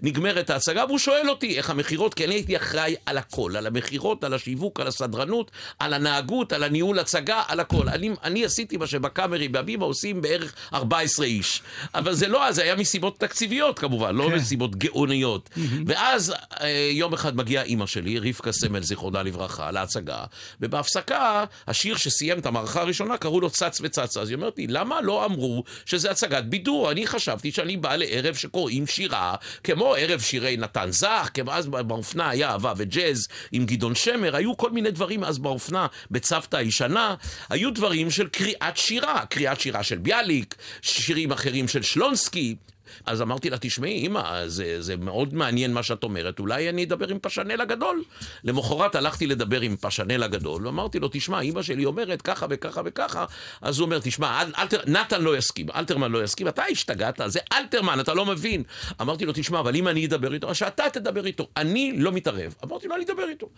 נגמרת 0.02 0.50
ההצגה, 0.50 0.84
והוא 0.86 0.98
שואל 0.98 1.30
אותי 1.30 1.56
איך 1.56 1.70
המכירות, 1.70 2.14
כי 2.14 2.24
אני 2.24 2.34
הייתי 2.34 2.56
אחראי 2.56 2.94
על 3.06 3.18
הכל, 3.18 3.56
על 3.56 3.66
המכירות, 3.66 4.24
על 4.24 4.34
השיווק, 4.34 4.80
על 4.80 4.86
הסדרנות, 4.86 5.50
על 5.78 5.94
הנהגות, 5.94 6.52
על 6.52 6.62
הניהול 6.62 6.98
הצגה, 6.98 7.42
על 7.48 7.60
הכל. 7.60 7.88
אני, 7.88 8.10
אני 8.24 8.44
עשיתי 8.44 8.76
מה 8.76 8.86
שבקאמרי 8.86 9.48
בהבימה 9.48 9.84
עושים 9.84 10.22
בערך 10.22 10.54
14 10.74 11.26
איש. 11.26 11.62
אבל 11.94 12.14
זה 12.14 12.28
לא, 12.28 12.52
זה 12.52 12.62
היה 12.62 12.76
מסיבות 12.76 13.20
תקציביות 13.20 13.78
כמובן, 13.78 14.14
לא 14.16 14.24
כן. 14.28 14.34
מסיבות 14.34 14.76
גאוניות. 14.76 15.50
ואז 15.86 16.34
אה, 16.60 16.88
יום 16.92 17.12
אחד 17.12 17.36
מגיעה 17.62 17.64
אימא 17.64 17.86
שלי, 17.86 18.18
רבקה 18.18 18.52
סמל, 18.52 18.82
זיכרונה 18.82 19.22
לברכה, 19.22 19.70
להצגה, 19.70 20.24
ובהפסקה, 20.60 21.44
השיר 21.66 21.96
שסיים 21.96 22.38
את 22.38 22.46
המערכה 22.46 22.80
הראשונה, 22.80 23.16
קראו 23.16 23.40
לו 23.40 23.50
צץ 23.50 23.80
וצצה. 23.82 24.20
אז 24.20 24.28
היא 24.28 24.36
אומרת 24.36 24.58
לי, 24.58 24.66
למה 24.66 25.00
לא 25.00 25.24
אמרו 25.24 25.64
שזה 25.86 26.10
הצגת 26.10 26.44
בידור? 26.44 26.90
אני 26.90 27.06
חשבתי 27.06 27.52
שאני 27.52 27.76
בא 27.76 27.96
לערב 27.96 28.34
שקוראים 28.34 28.86
שירה, 28.86 29.34
כמו 29.64 29.94
ערב 29.94 30.20
שירי 30.20 30.56
נתן 30.56 30.90
זך, 30.90 31.30
כמו 31.34 31.52
אז 31.52 31.66
באופנה 31.66 32.30
היה 32.30 32.50
אהבה 32.50 32.72
וג'אז 32.76 33.28
עם 33.52 33.66
גדעון 33.66 33.94
שמר, 33.94 34.36
היו 34.36 34.56
כל 34.56 34.70
מיני 34.70 34.90
דברים 34.90 35.24
אז 35.24 35.38
באופנה, 35.38 35.86
בצוותא 36.10 36.56
הישנה, 36.56 37.14
היו 37.50 37.70
דברים 37.70 38.10
של 38.10 38.28
קריאת 38.28 38.76
שירה, 38.76 39.26
קריאת 39.30 39.60
שירה 39.60 39.82
של 39.82 39.98
ביאליק, 39.98 40.54
שירים 40.82 41.32
אחרים 41.32 41.68
של 41.68 41.82
שלונסקי. 41.82 42.56
אז 43.06 43.22
אמרתי 43.22 43.50
לה, 43.50 43.58
תשמעי, 43.60 44.06
אמא, 44.06 44.48
זה, 44.48 44.82
זה 44.82 44.96
מאוד 44.96 45.34
מעניין 45.34 45.72
מה 45.72 45.82
שאת 45.82 46.02
אומרת, 46.02 46.38
אולי 46.38 46.68
אני 46.68 46.84
אדבר 46.84 47.08
עם 47.08 47.18
פשנל 47.22 47.60
הגדול. 47.60 48.02
למחרת 48.44 48.94
הלכתי 48.94 49.26
לדבר 49.26 49.60
עם 49.60 49.76
פשנל 49.76 50.22
הגדול, 50.22 50.66
ואמרתי 50.66 50.98
לו, 50.98 51.08
תשמע, 51.12 51.40
אמא 51.40 51.62
שלי 51.62 51.84
אומרת 51.84 52.22
ככה 52.22 52.46
וככה 52.50 52.80
וככה, 52.84 53.24
אז 53.62 53.78
הוא 53.78 53.84
אומר, 53.84 53.98
תשמע, 54.02 54.40
אל, 54.42 54.52
אלתר, 54.58 54.80
נתן 54.86 55.22
לא 55.22 55.36
יסכים, 55.36 55.66
אלתרמן 55.74 56.12
לא 56.12 56.24
יסכים, 56.24 56.48
אתה 56.48 56.62
השתגעת, 56.70 57.20
זה 57.26 57.40
אלתרמן, 57.52 58.00
אתה 58.00 58.14
לא 58.14 58.26
מבין. 58.26 58.62
אמרתי 59.00 59.24
לו, 59.24 59.32
תשמע, 59.34 59.60
אבל 59.60 59.76
אם 59.76 59.88
אני 59.88 60.06
אדבר 60.06 60.34
איתו, 60.34 60.50
אז 60.50 60.56
שאתה 60.56 60.84
תדבר 60.92 61.26
איתו, 61.26 61.48
אני 61.56 61.92
לא 61.96 62.12
מתערב. 62.12 62.54
אמרתי 62.64 62.88
לו, 62.88 62.94
אני 62.94 63.04
אדבר 63.04 63.28
איתו. 63.28 63.48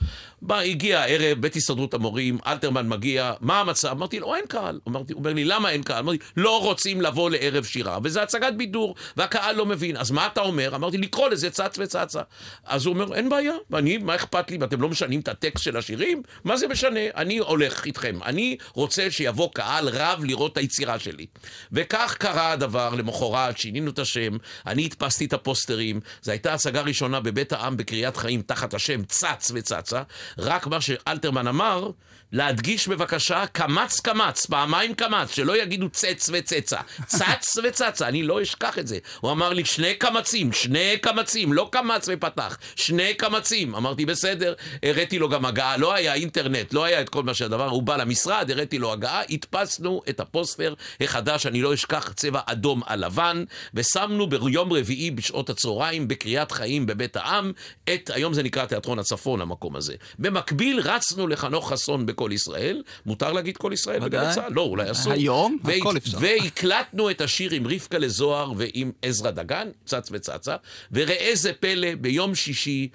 בא, 0.43 0.59
הגיע 0.59 1.01
הערב, 1.01 1.41
בית 1.41 1.57
הסתדרות 1.57 1.95
המורים, 1.95 2.39
אלתרמן 2.47 2.89
מגיע, 2.89 3.33
מה 3.41 3.61
המצב? 3.61 3.89
אמרתי 3.89 4.21
לו, 4.21 4.35
אין 4.35 4.45
קהל. 4.49 4.81
אמרתי, 4.89 5.13
הוא 5.13 5.21
אומר 5.21 5.33
לי, 5.33 5.45
למה 5.45 5.71
אין 5.71 5.83
קהל? 5.83 5.99
אמרתי, 5.99 6.19
לא 6.37 6.63
רוצים 6.63 7.01
לבוא 7.01 7.31
לערב 7.31 7.65
שירה, 7.65 7.99
וזה 8.03 8.23
הצגת 8.23 8.55
בידור. 8.55 8.95
והקהל 9.25 9.57
לא 9.57 9.67
מבין. 9.67 9.97
אז 9.97 10.11
מה 10.11 10.27
אתה 10.27 10.41
אומר? 10.41 10.75
אמרתי, 10.75 10.99
לקרוא 10.99 11.29
לזה 11.29 11.51
צץ 11.51 11.79
וצצה. 11.79 12.21
אז 12.65 12.87
הוא 12.87 12.95
אומר, 12.95 13.15
אין 13.15 13.29
בעיה, 13.29 13.55
ואני, 13.71 13.99
מה 13.99 14.15
אכפת 14.15 14.51
לי? 14.51 14.59
אתם 14.65 14.83
לא 14.83 14.89
משנים 14.89 15.21
את 15.21 15.29
הטקסט 15.29 15.65
של 15.65 15.77
השירים? 15.77 16.23
מה 16.45 16.57
זה 16.57 16.69
משנה? 16.69 17.01
אני 17.17 17.39
הולך 17.39 17.85
איתכם. 17.85 18.19
אני 18.25 18.57
רוצה 18.73 19.11
שיבוא 19.11 19.49
קהל 19.55 19.89
רב 19.89 20.25
לראות 20.25 20.53
את 20.53 20.57
היצירה 20.57 20.99
שלי. 20.99 21.27
וכך 21.73 22.17
קרה 22.19 22.53
הדבר, 22.53 22.95
למחרת, 22.95 23.59
שינינו 23.59 23.91
את 23.91 23.99
השם, 23.99 24.37
אני 24.67 24.85
הדפסתי 24.87 25.25
את 25.25 25.33
הפוסטרים, 25.33 26.01
זו 26.23 26.33
הייתה 26.33 26.55
הצגה 26.55 26.81
ראשונה 26.81 27.21
בבית 27.21 27.53
העם 27.53 27.77
בקריית 27.77 28.17
חיים 28.17 28.43
תחת 28.43 28.75
השם 28.75 29.03
צץ 29.05 29.53
וצצה, 29.55 30.03
רק 30.39 30.67
מה 30.67 30.81
שאלתרמן 30.81 31.47
אמר, 31.47 31.91
להדגיש 32.35 32.89
בבקשה 32.89 33.47
קמץ 33.47 34.01
קמץ, 34.01 34.47
פעמיים 34.47 34.95
קמץ, 34.95 35.35
שלא 35.35 35.63
יגידו 35.63 35.89
צץ 35.89 36.31
וצצה. 36.33 36.79
צץ 37.19 37.57
וצצה, 37.65 38.09
אני 38.09 38.23
לא 38.23 38.43
אשכח 38.43 38.79
את 38.79 38.87
זה. 38.87 38.99
הוא 39.21 39.31
אמר 39.31 39.53
לי 39.53 39.65
שני 39.65 39.95
קמצים, 39.95 40.53
שני 40.53 40.97
קמצים, 41.03 41.53
לא 41.53 41.69
קמץ 41.73 42.09
ופתח, 42.13 42.59
שני 42.77 43.15
קמצים. 43.15 43.75
אמרתי 43.75 44.07
בסדר, 44.07 44.55
הראיתי 44.83 45.19
לו 45.19 45.29
גם 45.29 45.45
הגעה, 45.45 45.77
לא 45.77 45.95
היה 45.95 46.15
אינטרנט, 46.15 46.73
לא 46.73 46.85
היה 46.85 47.01
את 47.01 47.09
כל 47.09 47.23
מה 47.23 47.35
שהדבר, 47.35 47.69
הוא 47.69 47.83
בא 47.83 47.97
למשרד, 47.97 48.51
הראיתי 48.51 48.79
לו 48.79 48.93
הגעה, 48.93 49.23
הדפסנו 49.31 50.03
את 50.09 50.21
הפוסטר 50.21 50.75
החדש, 51.01 51.47
אני 51.47 51.63
לא 51.63 51.75
אשכח, 51.75 52.13
צבע 52.13 52.41
אדום 52.47 52.83
על 52.87 53.05
לבן, 53.05 53.45
ושמנו 53.75 54.27
ביום 54.27 54.73
רביעי 54.73 55.11
בשעות 55.11 55.51
הצהריים 55.51 56.09
בקריאת 56.09 56.53
חיים 56.53 56.87
בבית 56.87 57.17
העם, 57.17 57.53
את, 57.95 58.11
היום 58.15 58.35
זה 58.35 58.43
נקרא 58.43 58.65
תיאטרון 58.65 58.99
הצפון 58.99 59.41
המקום 59.41 59.77
הזה. 59.77 59.95
במקביל 60.19 60.81
רצנו 60.81 61.27
לחנוך 61.27 61.73
חסון 61.73 62.07
בכל 62.07 62.24
ישראל, 62.33 62.83
מותר 63.07 63.33
להגיד 63.33 63.57
כל 63.57 63.71
ישראל. 63.75 64.01
בגלי 64.01 64.35
צה"ל? 64.35 64.53
לא, 64.53 64.61
אולי 64.63 64.91
אסור. 64.91 65.13
היום 65.13 65.59
והק- 65.65 65.77
הכל 65.81 65.97
אפשר. 65.97 66.19
והקלטנו 66.21 67.11
את 67.11 67.21
השיר 67.21 67.51
עם 67.55 67.67
רבקה 67.67 67.99
לזוהר 67.99 68.53
ועם 68.57 68.93
עזרא 69.03 69.31
דגן, 69.31 69.69
צץ 69.87 70.09
וצצה, 70.13 70.57
וראה 70.93 71.31
זה 71.35 71.53
פלא, 71.53 71.95
ביום 71.95 72.35
שישי, 72.35 72.89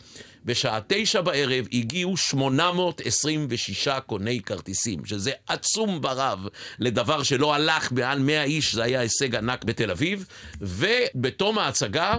בשעה 0.45 0.79
תשע 0.87 1.21
בערב, 1.21 1.65
הגיעו 1.73 2.17
826 2.17 3.87
קוני 4.05 4.39
כרטיסים, 4.41 5.05
שזה 5.05 5.31
עצום 5.47 6.01
ברב 6.01 6.39
לדבר 6.79 7.23
שלא 7.23 7.53
הלך 7.55 7.91
מעל 7.91 8.19
100 8.19 8.43
איש, 8.43 8.75
זה 8.75 8.83
היה 8.83 8.99
הישג 8.99 9.35
ענק 9.35 9.63
בתל 9.63 9.91
אביב, 9.91 10.25
ובתום 10.61 11.57
ההצגה... 11.57 12.17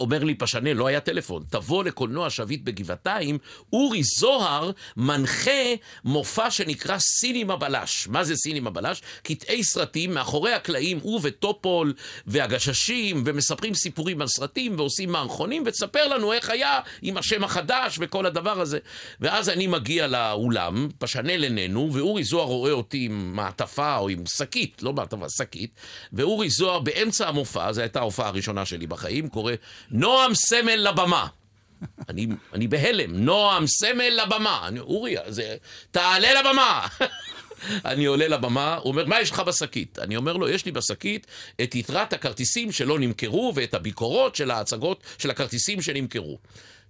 אומר 0.00 0.24
לי 0.24 0.34
פשנה, 0.34 0.74
לא 0.74 0.86
היה 0.86 1.00
טלפון, 1.00 1.42
תבוא 1.50 1.84
לקולנוע 1.84 2.30
שביט 2.30 2.60
בגבעתיים, 2.64 3.38
אורי 3.72 4.02
זוהר 4.02 4.70
מנחה 4.96 5.74
מופע 6.04 6.50
שנקרא 6.50 6.98
סינימה 6.98 7.56
בלש. 7.56 8.08
מה 8.08 8.24
זה 8.24 8.36
סינימה 8.36 8.70
בלש? 8.70 9.02
קטעי 9.22 9.64
סרטים 9.64 10.14
מאחורי 10.14 10.52
הקלעים, 10.52 10.98
הוא 11.02 11.20
וטופול 11.22 11.94
והגששים, 12.26 13.22
ומספרים 13.26 13.74
סיפורים 13.74 14.20
על 14.20 14.28
סרטים 14.28 14.74
ועושים 14.78 15.12
מערכונים, 15.12 15.62
ותספר 15.66 16.08
לנו 16.08 16.32
איך 16.32 16.50
היה 16.50 16.80
עם 17.02 17.16
השם 17.16 17.44
החדש 17.44 17.98
וכל 18.00 18.26
הדבר 18.26 18.60
הזה. 18.60 18.78
ואז 19.20 19.48
אני 19.48 19.66
מגיע 19.66 20.06
לאולם, 20.06 20.88
פשנל 20.98 21.44
איננו, 21.44 21.90
ואורי 21.92 22.24
זוהר 22.24 22.46
רואה 22.46 22.72
אותי 22.72 23.04
עם 23.04 23.36
מעטפה 23.36 23.96
או 23.96 24.08
עם 24.08 24.26
שקית, 24.26 24.82
לא 24.82 24.92
מעטפה, 24.92 25.26
שקית, 25.28 25.70
ואורי 26.12 26.50
זוהר 26.50 26.80
באמצע 26.80 27.28
המופע, 27.28 27.72
זו 27.72 27.80
הייתה 27.80 27.98
ההופעה 27.98 28.28
הראשונה 28.28 28.64
שלי 28.64 28.86
בחיים, 28.86 29.28
קורא 29.28 29.52
נועם 29.90 30.34
סמל 30.34 30.76
לבמה. 30.76 31.26
אני, 32.08 32.26
אני 32.52 32.68
בהלם, 32.68 33.24
נועם 33.24 33.66
סמל 33.66 34.20
לבמה. 34.24 34.68
אני, 34.68 34.80
אורי, 34.80 35.16
זה, 35.28 35.56
תעלה 35.90 36.40
לבמה. 36.40 36.86
אני 37.84 38.04
עולה 38.04 38.28
לבמה, 38.28 38.74
הוא 38.74 38.90
אומר, 38.92 39.06
מה 39.06 39.20
יש 39.20 39.30
לך 39.30 39.40
בשקית? 39.40 39.98
אני 39.98 40.16
אומר 40.16 40.32
לו, 40.32 40.48
יש 40.48 40.66
לי 40.66 40.72
בשקית 40.72 41.26
את 41.62 41.74
יתרת 41.74 42.12
הכרטיסים 42.12 42.72
שלא 42.72 42.98
נמכרו 42.98 43.52
ואת 43.56 43.74
הביקורות 43.74 44.36
של 44.36 44.50
ההצגות 44.50 45.02
של 45.18 45.30
הכרטיסים 45.30 45.82
שנמכרו. 45.82 46.38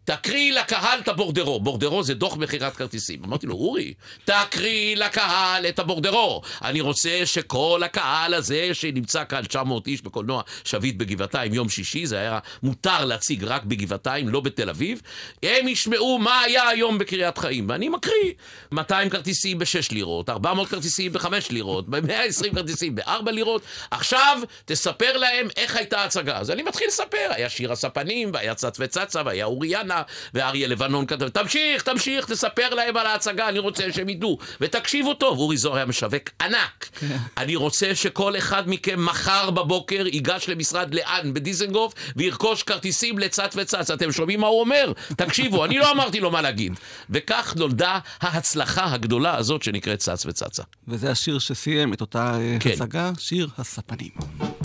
תקריא 0.05 0.53
לקהל 0.53 0.99
את 1.01 1.09
הבורדרו. 1.09 1.61
בורדרו 1.61 2.03
זה 2.03 2.15
דוח 2.15 2.37
מכירת 2.37 2.77
כרטיסים. 2.77 3.25
אמרתי 3.25 3.47
לו, 3.47 3.55
אורי, 3.55 3.95
תקריא 4.25 4.97
לקהל 4.97 5.67
את 5.67 5.79
הבורדרו. 5.79 6.43
אני 6.63 6.81
רוצה 6.81 7.21
שכל 7.25 7.83
הקהל 7.85 8.35
הזה 8.35 8.69
שנמצא 8.73 9.25
כאן, 9.25 9.43
900 9.45 9.87
איש 9.87 10.03
בקולנוע 10.03 10.43
שביט 10.65 10.97
בגבעתיים, 10.97 11.55
יום 11.55 11.69
שישי, 11.69 12.07
זה 12.07 12.19
היה 12.19 12.39
מותר 12.63 13.05
להציג 13.05 13.45
רק 13.45 13.65
בגבעתיים, 13.65 14.29
לא 14.29 14.41
בתל 14.41 14.71
אביב, 14.71 15.03
הם 15.43 15.69
ישמעו 15.69 16.19
מה 16.19 16.41
היה 16.41 16.69
היום 16.69 16.99
בקריית 16.99 17.39
חיים. 17.39 17.69
ואני 17.69 17.89
מקריא 17.89 18.33
200 18.73 19.11
כרטיסים 19.11 19.59
ב-6 19.59 19.93
לירות, 19.93 20.31
400 20.31 20.69
כרטיסים 20.69 21.13
ב-5 21.13 21.29
לירות, 21.51 21.89
120 21.89 22.55
כרטיסים 22.55 22.95
ב-4 22.95 23.31
לירות. 23.31 23.63
עכשיו, 23.91 24.41
תספר 24.65 25.17
להם 25.17 25.49
איך 25.57 25.77
הייתה 25.77 26.01
ההצגה. 26.01 26.39
אז 26.39 26.51
אני 26.51 26.63
מתחיל 26.63 26.89
לספר, 26.89 27.29
היה 27.31 27.49
שיר 27.49 27.73
הספנים, 27.73 28.31
והיה 28.35 28.55
צץ 28.55 28.77
וצצה, 28.81 29.23
והיה 29.25 29.47
אוריאנה, 29.93 30.03
ואריה 30.35 30.69
לבנון 30.69 31.07
כתב, 31.07 31.29
תמשיך, 31.29 31.83
תמשיך, 31.83 32.27
תספר 32.27 32.75
להם 32.75 32.97
על 32.97 33.07
ההצגה, 33.07 33.49
אני 33.49 33.59
רוצה 33.59 33.93
שהם 33.93 34.09
ידעו. 34.09 34.39
ותקשיבו 34.61 35.15
טוב, 35.15 35.39
אורי 35.39 35.57
זוהר 35.57 35.77
היה 35.77 35.87
משווק 35.87 36.31
ענק. 36.43 36.88
אני 37.37 37.57
רוצה 37.57 37.95
שכל 37.95 38.37
אחד 38.38 38.62
מכם 38.66 39.05
מחר 39.05 39.51
בבוקר 39.51 40.07
ייגש 40.07 40.49
למשרד 40.49 40.95
לאן 40.95 41.35
בדיזנגוף 41.35 41.95
וירכוש 42.16 42.62
כרטיסים 42.62 43.19
לצת 43.19 43.51
וצץ. 43.57 43.90
אתם 43.90 44.12
שומעים 44.12 44.40
מה 44.40 44.47
הוא 44.47 44.61
אומר? 44.61 44.93
תקשיבו, 45.16 45.64
אני 45.64 45.79
לא 45.79 45.90
אמרתי 45.90 46.21
לו 46.21 46.31
מה 46.31 46.43
להגיד. 46.43 46.73
וכך 47.11 47.55
נולדה 47.57 47.99
ההצלחה 48.21 48.93
הגדולה 48.93 49.37
הזאת 49.37 49.62
שנקראת 49.62 49.99
צץ 49.99 50.27
וצצה. 50.27 50.62
וזה 50.88 51.11
השיר 51.11 51.38
שסיים 51.38 51.93
את 51.93 52.01
אותה 52.01 52.38
אה, 52.40 52.57
כן. 52.61 52.71
הצגה, 52.71 53.11
שיר 53.19 53.49
הספנים. 53.59 54.62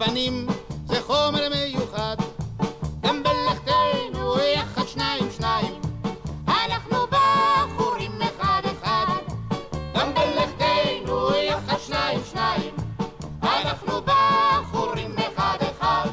הספנים 0.00 0.46
זה 0.86 1.02
חומר 1.02 1.48
מיוחד, 1.48 2.16
גם 3.02 3.22
בלכתנו 3.22 4.38
יחד 4.54 4.86
שניים 4.88 5.24
שניים, 5.36 5.80
אנחנו 6.48 6.96
בחורים 7.10 8.12
אחד 8.22 8.62
אחד, 8.64 9.06
גם 9.94 10.14
בלכתנו 10.14 11.36
יחד 11.36 11.76
שניים 11.86 12.20
שניים, 12.32 12.74
אנחנו 13.42 13.92
בחורים 14.04 15.14
אחד 15.18 15.58
אחד. 15.60 16.08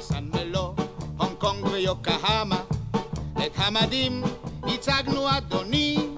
סן 0.00 0.24
מלו, 0.34 0.74
הונג 1.18 1.32
קונג 1.38 1.66
ויוקהמה, 1.66 2.60
את 3.46 3.52
המדים 3.56 4.22
הצגנו 4.62 5.36
אדוני, 5.36 6.13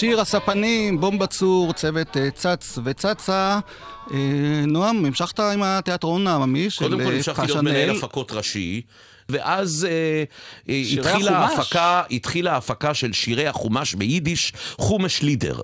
שיר 0.00 0.20
הספנים, 0.20 1.00
בומבה 1.00 1.26
צור, 1.26 1.72
צוות 1.72 2.16
אה, 2.16 2.30
צץ 2.30 2.78
וצצה. 2.84 3.58
אה, 4.12 4.16
נועם, 4.66 5.04
המשכת 5.04 5.40
עם 5.40 5.62
התיאטרון 5.62 6.26
העממי 6.26 6.70
של 6.70 6.84
קודם 6.84 6.98
כל 7.04 7.10
אה, 7.10 7.16
המשכתי 7.16 7.46
להיות. 7.46 7.64
מנהל 7.64 7.90
הפקות 7.90 8.32
ראשי. 8.32 8.82
ואז 9.30 9.86
אה, 9.90 10.24
אה, 10.68 10.82
התחילה. 10.98 11.38
ההפקה, 11.38 12.02
התחילה 12.10 12.52
ההפקה 12.52 12.94
של 12.94 13.12
שירי 13.12 13.46
החומש 13.46 13.94
ביידיש, 13.94 14.52
חומש 14.78 15.22
לידר. 15.22 15.60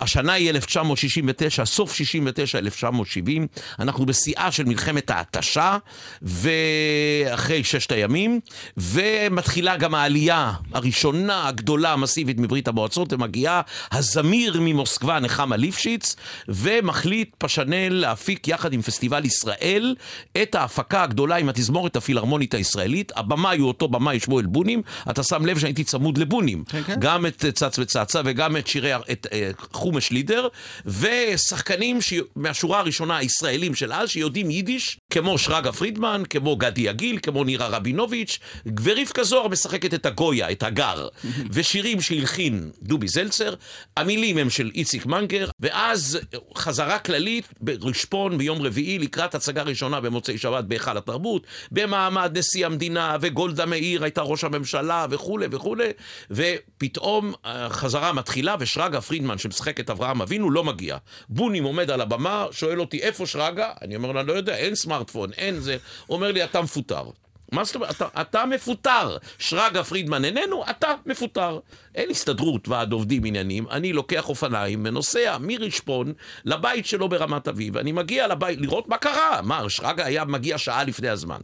השנה 0.00 0.32
היא 0.32 0.50
1969, 0.50 1.64
סוף 1.64 1.94
69, 1.94 2.58
1970. 2.58 3.46
אנחנו 3.78 4.06
בשיאה 4.06 4.52
של 4.52 4.64
מלחמת 4.64 5.10
ההתשה, 5.10 5.76
ואחרי 6.22 7.64
ששת 7.64 7.92
הימים, 7.92 8.40
ומתחילה 8.76 9.76
גם 9.76 9.94
העלייה 9.94 10.52
הראשונה, 10.72 11.48
הגדולה, 11.48 11.92
המסיבית 11.92 12.38
מברית 12.38 12.68
המועצות, 12.68 13.12
ומגיעה 13.12 13.60
הזמיר 13.92 14.60
ממוסקבה, 14.60 15.20
נחמה 15.20 15.56
ליפשיץ, 15.56 16.16
ומחליט 16.48 17.34
פשנל 17.38 17.88
להפיק 17.88 18.48
יחד 18.48 18.72
עם 18.72 18.82
פסטיבל 18.82 19.24
ישראל 19.24 19.94
את 20.42 20.54
ההפקה 20.54 21.02
הגדולה 21.02 21.36
עם 21.36 21.48
התזמורת 21.48 21.96
הפילהרמונית 21.96 22.54
הישראלית. 22.54 23.07
הבמאי 23.16 23.58
הוא 23.58 23.68
אותו 23.68 23.88
במאי 23.88 24.20
שמואל 24.20 24.46
בונים. 24.46 24.82
אתה 25.10 25.22
שם 25.22 25.46
לב 25.46 25.58
שהייתי 25.58 25.84
צמוד 25.84 26.18
לבונים. 26.18 26.64
כן, 26.64 26.82
כן. 26.82 26.96
גם 26.98 27.26
את 27.26 27.44
צץ 27.54 27.78
וצצה 27.78 28.20
וגם 28.24 28.56
את 28.56 28.66
שירי, 28.66 28.96
את 28.96 29.26
אה, 29.32 29.50
חומש 29.72 30.10
לידר, 30.10 30.48
ושחקנים 30.86 32.00
ש... 32.00 32.14
מהשורה 32.36 32.78
הראשונה 32.78 33.16
הישראלים 33.16 33.74
של 33.74 33.92
אז, 33.92 34.08
שיודעים 34.08 34.50
יידיש, 34.50 34.98
כמו 35.10 35.38
שרגא 35.38 35.70
פרידמן, 35.70 36.22
כמו 36.30 36.56
גדי 36.56 36.80
יגיל, 36.80 37.18
כמו 37.22 37.44
נירה 37.44 37.68
רבינוביץ', 37.68 38.38
ורבקה 38.82 39.24
זוהר 39.24 39.48
משחקת 39.48 39.94
את 39.94 40.06
הגויה, 40.06 40.50
את 40.50 40.62
הגר, 40.62 41.08
ושירים 41.54 42.00
שהלחין 42.00 42.70
דובי 42.82 43.08
זלצר, 43.08 43.54
המילים 43.96 44.38
הם 44.38 44.50
של 44.50 44.70
איציק 44.74 45.06
מנגר, 45.06 45.50
ואז 45.60 46.18
חזרה 46.56 46.98
כללית 46.98 47.44
ברשפון 47.60 48.38
ביום 48.38 48.62
רביעי 48.62 48.98
לקראת 48.98 49.34
הצגה 49.34 49.62
ראשונה 49.62 50.00
במוצאי 50.00 50.38
שבת 50.38 50.64
בהיכל 50.64 50.96
התרבות, 50.96 51.46
במעמד 51.70 52.38
נשיא 52.38 52.66
המדינה, 52.66 52.97
וגולדה 53.20 53.66
מאיר 53.66 54.04
הייתה 54.04 54.22
ראש 54.22 54.44
הממשלה 54.44 55.06
וכולי 55.10 55.46
וכולי, 55.50 55.88
ופתאום 56.30 57.34
החזרה 57.44 58.12
מתחילה 58.12 58.56
ושרגא 58.60 59.00
פרידמן 59.00 59.38
שמשחק 59.38 59.80
את 59.80 59.90
אברהם 59.90 60.22
אבינו 60.22 60.50
לא 60.50 60.64
מגיע. 60.64 60.96
בונים 61.28 61.64
עומד 61.64 61.90
על 61.90 62.00
הבמה, 62.00 62.46
שואל 62.50 62.80
אותי 62.80 62.98
איפה 62.98 63.26
שרגא? 63.26 63.70
אני 63.82 63.96
אומר 63.96 64.12
לו, 64.12 64.20
אני 64.20 64.28
לא 64.28 64.32
יודע, 64.32 64.56
אין 64.56 64.74
סמארטפון, 64.74 65.32
אין 65.32 65.60
זה. 65.60 65.76
אומר 66.08 66.32
לי, 66.32 66.44
אתה 66.44 66.62
מפוטר. 66.62 67.04
מה 67.52 67.64
זאת 67.64 67.74
אומרת? 67.74 67.90
אתה, 67.90 68.06
אתה 68.20 68.46
מפוטר. 68.46 69.16
שרגא 69.38 69.82
פרידמן 69.82 70.24
איננו, 70.24 70.64
אתה 70.70 70.94
מפוטר. 71.06 71.58
אין 71.94 72.10
הסתדרות 72.10 72.68
ועד 72.68 72.92
עובדים 72.92 73.24
עניינים, 73.24 73.66
אני 73.70 73.92
לוקח 73.92 74.28
אופניים 74.28 74.82
ונוסע 74.86 75.36
מרשפון 75.40 76.12
לבית 76.44 76.86
שלו 76.86 77.08
ברמת 77.08 77.48
אביב. 77.48 77.76
אני 77.76 77.92
מגיע 77.92 78.26
לבית 78.26 78.60
לראות 78.60 78.88
מה 78.88 78.96
קרה. 78.96 79.40
מה, 79.42 79.70
שרגא 79.70 80.04
היה 80.04 80.24
מגיע 80.24 80.58
שעה 80.58 80.84
לפני 80.84 81.08
הזמן. 81.08 81.40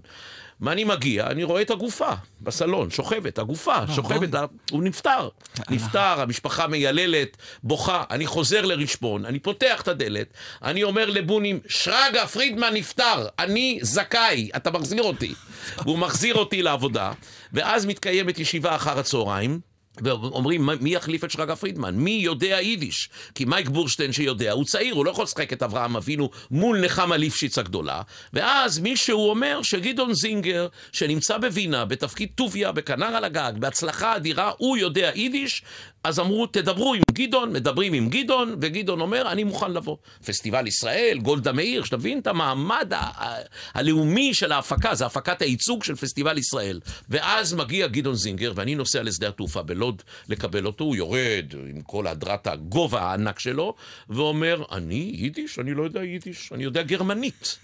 מה 0.61 0.73
אני 0.73 0.85
מגיע? 0.85 1.27
אני 1.27 1.45
רואה 1.45 1.63
את 1.63 1.71
הגופה 1.71 2.11
בסלון, 2.41 2.91
שוכבת, 2.91 3.39
הגופה, 3.39 3.77
שוכבת, 3.95 4.35
ה- 4.35 4.45
הוא 4.71 4.83
נפטר. 4.83 5.29
נפטר, 5.71 6.21
המשפחה 6.21 6.67
מייללת, 6.67 7.37
בוכה, 7.63 8.05
אני 8.11 8.27
חוזר 8.27 8.65
לרשפון, 8.65 9.25
אני 9.25 9.39
פותח 9.39 9.81
את 9.83 9.89
הדלת, 9.89 10.27
אני 10.63 10.83
אומר 10.83 11.11
לבונים, 11.11 11.61
שרגא 11.69 12.25
פרידמן 12.27 12.75
נפטר, 12.75 13.27
אני 13.39 13.79
זכאי, 13.83 14.51
אתה 14.57 14.71
מחזיר 14.71 15.03
אותי. 15.03 15.35
והוא 15.79 15.99
מחזיר 15.99 16.35
אותי 16.35 16.63
לעבודה, 16.63 17.13
ואז 17.53 17.87
מתקיימת 17.87 18.39
ישיבה 18.39 18.77
אחר 18.77 18.99
הצהריים. 18.99 19.61
ואומרים, 20.03 20.69
מי 20.81 20.95
יחליף 20.95 21.25
את 21.25 21.31
שרגא 21.31 21.55
פרידמן? 21.55 21.95
מי 21.95 22.11
יודע 22.11 22.61
יידיש? 22.61 23.09
כי 23.35 23.45
מייק 23.45 23.69
בורשטיין 23.69 24.13
שיודע, 24.13 24.53
הוא 24.53 24.65
צעיר, 24.65 24.95
הוא 24.95 25.05
לא 25.05 25.11
יכול 25.11 25.25
לשחק 25.25 25.53
את 25.53 25.63
אברהם 25.63 25.97
אבינו 25.97 26.31
מול 26.51 26.85
נחמה 26.85 27.17
ליפשיץ 27.17 27.59
הגדולה. 27.59 28.03
ואז 28.33 28.79
מישהו 28.79 29.31
אומר 29.31 29.63
שגדעון 29.63 30.15
זינגר, 30.15 30.69
שנמצא 30.93 31.39
בווינה, 31.39 31.85
בתפקיד 31.85 32.29
טוביה, 32.35 32.73
בכנר 32.73 33.07
על 33.07 33.25
הגג, 33.25 33.53
בהצלחה 33.59 34.17
אדירה, 34.17 34.53
הוא 34.59 34.77
יודע 34.77 35.11
יידיש, 35.15 35.63
אז 36.05 36.21
אמרו, 36.21 36.47
תדברו 36.47 36.95
עם 36.95 37.03
גדעון, 37.13 37.53
מדברים 37.53 37.93
עם 37.93 38.09
גדעון, 38.09 38.57
וגדעון 38.61 39.01
אומר, 39.01 39.33
אני 39.33 39.45
מוכן 39.45 39.73
לבוא. 39.73 39.97
פסטיבל 40.27 40.67
ישראל, 40.67 41.19
גולדה 41.23 41.53
מאיר, 41.53 41.85
שתבין 41.85 42.19
את 42.19 42.27
המעמד 42.27 42.93
ה- 42.93 42.99
ה- 42.99 43.43
הלאומי 43.75 44.35
של 44.35 44.53
ההפקה, 44.53 44.95
זה 44.95 45.07
הפקת 45.07 45.43
הייצוג 45.43 45.85
של 45.85 45.95
פסטיבל 45.95 46.39
ישראל. 46.39 46.81
ואז 47.09 47.55
מגיע 47.55 47.87
גדעון 47.87 48.15
זינגר, 48.15 48.53
ואני 48.55 48.75
נוסע 48.75 49.03
לשדה 49.03 49.29
התעופה 49.29 49.63
בלוד 49.63 50.03
לקבל 50.29 50.67
אותו, 50.67 50.85
הוא 50.85 50.97
יורד 50.97 51.55
עם 51.71 51.81
כל 51.81 52.07
הדרת 52.07 52.47
הגובה 52.47 53.01
הענק 53.03 53.39
שלו, 53.39 53.75
ואומר, 54.09 54.63
אני 54.73 55.13
יידיש? 55.15 55.59
אני 55.59 55.75
לא 55.75 55.83
יודע 55.83 56.03
יידיש, 56.03 56.51
אני 56.53 56.65
יודע 56.65 56.83
גרמנית. 56.83 57.59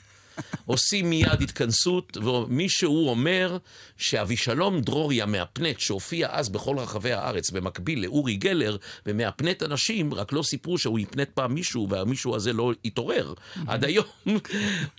עושים 0.66 1.11
מיד 1.11 1.42
התכנסות, 1.42 2.16
ומישהו 2.16 3.09
אומר 3.09 3.59
שאבישלום 3.96 4.81
דרורי 4.81 5.22
המהפנט, 5.22 5.81
שהופיע 5.81 6.29
אז 6.31 6.48
בכל 6.48 6.79
רחבי 6.79 7.12
הארץ, 7.12 7.50
במקביל 7.50 8.03
לאורי 8.03 8.37
גלר, 8.37 8.76
ומהפנט 9.07 9.62
אנשים, 9.62 10.14
רק 10.14 10.33
לא 10.33 10.42
סיפרו 10.42 10.79
שהוא 10.79 10.98
יפנט 10.98 11.29
פעם 11.35 11.55
מישהו, 11.55 11.88
והמישהו 11.90 12.37
הזה 12.37 12.53
לא 12.53 12.72
התעורר 12.85 13.35
עד 13.66 13.85
היום, 13.85 14.07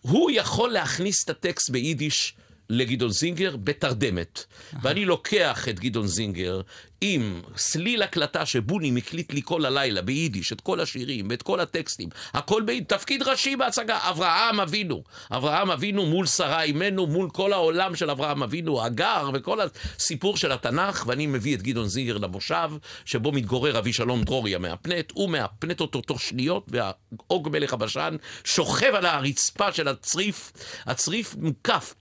הוא 0.02 0.32
יכול 0.32 0.70
להכניס 0.70 1.24
את 1.26 1.30
הטקסט 1.30 1.70
ביידיש. 1.70 2.34
לגדעון 2.70 3.12
זינגר 3.12 3.56
בתרדמת. 3.58 4.46
ואני 4.82 5.06
לוקח 5.06 5.68
את 5.70 5.80
גדעון 5.80 6.08
זינגר 6.08 6.62
עם 7.02 7.42
סליל 7.58 8.04
הקלטה 8.04 8.46
שבוני 8.46 8.92
מקליט 8.92 9.34
לי 9.34 9.42
כל 9.44 9.66
הלילה 9.66 10.02
ביידיש, 10.02 10.52
את 10.54 10.62
כל 10.62 10.80
השירים 10.80 11.28
ואת 11.30 11.42
כל 11.42 11.60
הטקסטים, 11.60 12.10
הכל 12.34 12.62
ביידיש, 12.62 12.88
תפקיד 12.88 13.24
ראשי 13.24 13.56
בהצגה, 13.56 14.00
אברהם 14.02 14.60
אבינו. 14.60 15.04
אברהם 15.32 15.72
אבינו 15.72 16.06
מול 16.06 16.26
שרה 16.26 16.64
אימנו, 16.64 17.08
מול 17.08 17.30
כל 17.30 17.54
העולם 17.54 17.96
של 17.96 18.10
אברהם 18.10 18.44
אבינו, 18.44 18.86
הגר 18.86 19.30
וכל 19.34 19.60
הסיפור 19.62 20.38
של 20.38 20.52
התנ"ך, 20.52 21.04
ואני 21.08 21.28
מביא 21.28 21.56
את 21.56 21.62
גדעון 21.62 21.88
זינגר 21.88 22.18
למושב, 22.18 22.70
שבו 23.06 23.32
מתגורר 23.32 23.80
אבישלום 23.80 24.24
דרורי 24.24 24.56
המהפנט, 24.56 25.12
הוא 25.14 25.30
מהפנט 25.30 25.82
אותו 25.82 26.02
תוך 26.02 26.22
שניות, 26.22 26.66
ועוג 26.68 27.50
מלך 27.52 27.74
הבשן 27.74 28.16
שוכב 28.44 28.96
על 28.96 29.06
הרצפה 29.06 29.72
של 29.72 29.88
הצריף, 29.88 30.52
הצריף 30.86 31.36
מוקף 31.36 31.94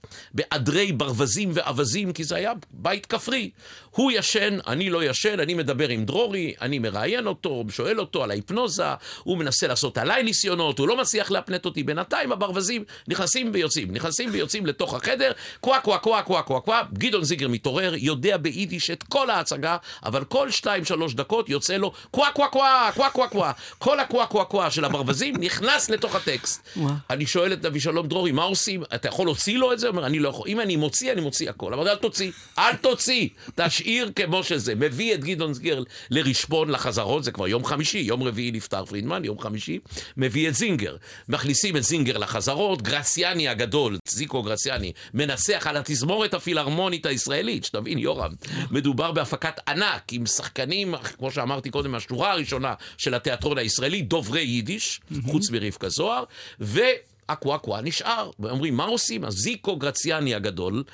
בעדרי 0.60 0.92
ברווזים 0.92 1.50
ואווזים, 1.54 2.12
כי 2.12 2.24
זה 2.24 2.36
היה 2.36 2.52
בית 2.70 3.06
כפרי. 3.06 3.50
הוא 3.90 4.12
ישן, 4.12 4.58
אני 4.66 4.90
לא 4.90 5.04
ישן, 5.04 5.40
אני 5.40 5.54
מדבר 5.54 5.88
עם 5.88 6.04
דרורי, 6.04 6.54
אני 6.60 6.78
מראיין 6.78 7.26
אותו, 7.26 7.64
שואל 7.70 8.00
אותו 8.00 8.24
על 8.24 8.30
ההיפנוזה, 8.30 8.84
הוא 9.22 9.38
מנסה 9.38 9.66
לעשות 9.66 9.98
עליי 9.98 10.22
ניסיונות, 10.22 10.78
הוא 10.78 10.88
לא 10.88 10.96
מצליח 10.96 11.30
להפנט 11.30 11.64
אותי. 11.64 11.82
בינתיים 11.82 12.32
הברווזים 12.32 12.84
נכנסים 13.08 13.50
ויוצאים, 13.52 13.92
נכנסים 13.92 14.28
ויוצאים 14.32 14.66
לתוך 14.66 14.94
החדר, 14.94 15.32
קווה 15.60 15.80
קווה 15.80 15.98
קווה 15.98 16.22
קווה 16.22 16.42
קווה 16.42 16.60
קווה, 16.60 16.82
גדעון 16.92 17.24
זיגר 17.24 17.48
מתעורר, 17.48 17.94
יודע 17.96 18.36
ביידיש 18.36 18.90
את 18.90 19.02
כל 19.02 19.30
ההצגה, 19.30 19.76
אבל 20.04 20.24
כל 20.24 20.50
שתיים 20.50 20.84
שלוש 20.84 21.14
דקות 21.14 21.48
יוצא 21.48 21.76
לו 21.76 21.92
קווה 22.10 22.30
קווה 22.32 22.48
קווה 22.48 22.90
קווה 22.94 23.10
קווה 23.10 23.28
קווה. 23.28 23.52
כל 23.78 24.00
הקווה 24.00 24.26
קווה 24.26 24.44
קווה 24.44 24.70
של 24.70 24.84
הברווזים 24.84 25.34
נכנס 25.36 25.90
לתוך 25.90 26.14
הטקסט. 26.14 26.68
אני 27.10 27.26
שואל 27.26 27.52
את 27.52 27.64
אבישלום 27.64 28.06
דרורי, 28.06 28.32
מה 28.32 28.42
עושים? 28.42 28.82
אתה 28.94 29.08
יכול 29.08 29.26
להוציא 29.26 29.58
לו 29.58 29.72
את 29.72 29.78
זה? 29.78 29.86
הוא 29.88 29.96
אומר, 29.96 30.06
אני 30.06 30.18
לא 30.18 30.28
יכול. 30.28 30.48
אם 30.48 30.60
אני 30.60 30.76
מוציא, 30.76 31.12
אני 31.12 31.20
מוציא 31.20 31.50
הכל. 31.50 31.74
אמרתי, 31.74 31.90
אל 31.90 31.96
תוציא, 31.96 32.30
אל 32.58 32.76
תוציא, 32.76 33.28
תשאיר 33.80 34.10
כמו 34.16 34.44
שזה. 34.44 34.74
מביא 34.74 35.14
את 35.14 35.24
גדעון 35.24 35.54
זינגר 35.54 35.82
לרשפון 36.10 36.70
לחזרות, 36.70 37.24
זה 37.24 37.32
כבר 37.32 37.48
יום 37.48 37.64
חמישי, 37.64 37.98
יום 37.98 38.22
רביעי 38.22 38.50
נפטר 38.50 38.84
פרידמן, 38.84 39.24
יום 39.24 39.38
חמישי, 39.38 39.78
מביא 40.16 40.48
את 40.48 40.54
זינגר. 40.54 40.96
מכניסים 41.28 41.76
את 41.76 41.82
זינגר 41.82 42.18
לחזרות, 42.18 42.82
גרציאני 42.82 43.48
הגדול, 43.48 43.98
זיקו 44.08 44.42
גרציאני, 44.42 44.92
מנסח 45.14 45.66
על 45.66 45.76
התזמורת 45.76 46.34
הפילהרמונית 46.34 47.06
הישראלית, 47.06 47.64
שתבין, 47.64 47.98
יורם, 47.98 48.32
מדובר 48.70 49.12
בהפקת 49.12 49.60
ענק 49.68 50.12
עם 50.12 50.26
שחקנים, 50.26 50.94
כמו 51.18 51.30
שאמרתי 51.30 51.70
קודם, 51.70 51.90
מהשורה 51.90 52.32
הראשונה 52.32 52.74
של 52.98 53.14
התיאטרון 53.14 53.58
הישראלי, 53.58 54.02
דוברי 54.02 54.42
יידיש, 54.42 55.00
חוץ 55.26 55.50
מרבקה 55.50 55.88
זוהר, 55.88 56.24
ו... 56.60 56.80
אקו 57.32 57.54
אקו 57.54 57.80
נשאר, 57.80 58.30
ואומרים, 58.38 58.76
מה 58.76 58.84
עושים? 58.84 59.24
אז 59.24 59.34
זיקו 59.34 59.76
גרציאני 59.76 60.34
הגדול, 60.34 60.84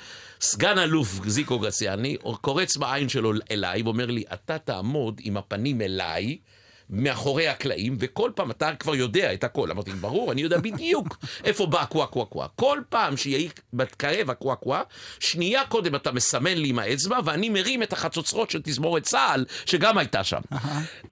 סגן 0.41 0.77
אלוף 0.77 1.19
זיקו 1.27 1.59
גרציאני, 1.59 2.17
קורץ 2.41 2.77
בעין 2.77 3.09
שלו 3.09 3.31
אליי 3.51 3.81
ואומר 3.81 4.05
לי, 4.05 4.23
אתה 4.33 4.57
תעמוד 4.57 5.21
עם 5.23 5.37
הפנים 5.37 5.81
אליי, 5.81 6.37
מאחורי 6.89 7.47
הקלעים, 7.47 7.97
וכל 7.99 8.31
פעם 8.35 8.51
אתה 8.51 8.75
כבר 8.75 8.95
יודע 8.95 9.33
את 9.33 9.43
הכל. 9.43 9.71
אמרתי, 9.71 9.91
ברור, 9.91 10.31
אני 10.31 10.41
יודע 10.41 10.57
בדיוק 10.57 11.17
איפה 11.43 11.65
בא 11.65 11.81
הקווה 11.81 12.05
קווה 12.05 12.25
קווה. 12.25 12.47
כל 12.55 12.79
פעם 12.89 13.17
שיהיה 13.17 13.49
מתקרב 13.73 14.29
הקווה 14.29 14.55
קווה, 14.55 14.81
שנייה 15.19 15.65
קודם 15.65 15.95
אתה 15.95 16.11
מסמן 16.11 16.57
לי 16.57 16.69
עם 16.69 16.79
האצבע, 16.79 17.19
ואני 17.25 17.49
מרים 17.49 17.83
את 17.83 17.93
החצוצרות 17.93 18.51
של 18.51 18.61
תזמורת 18.63 19.03
צה"ל, 19.03 19.45
שגם 19.65 19.97
הייתה 19.97 20.23
שם. 20.23 20.41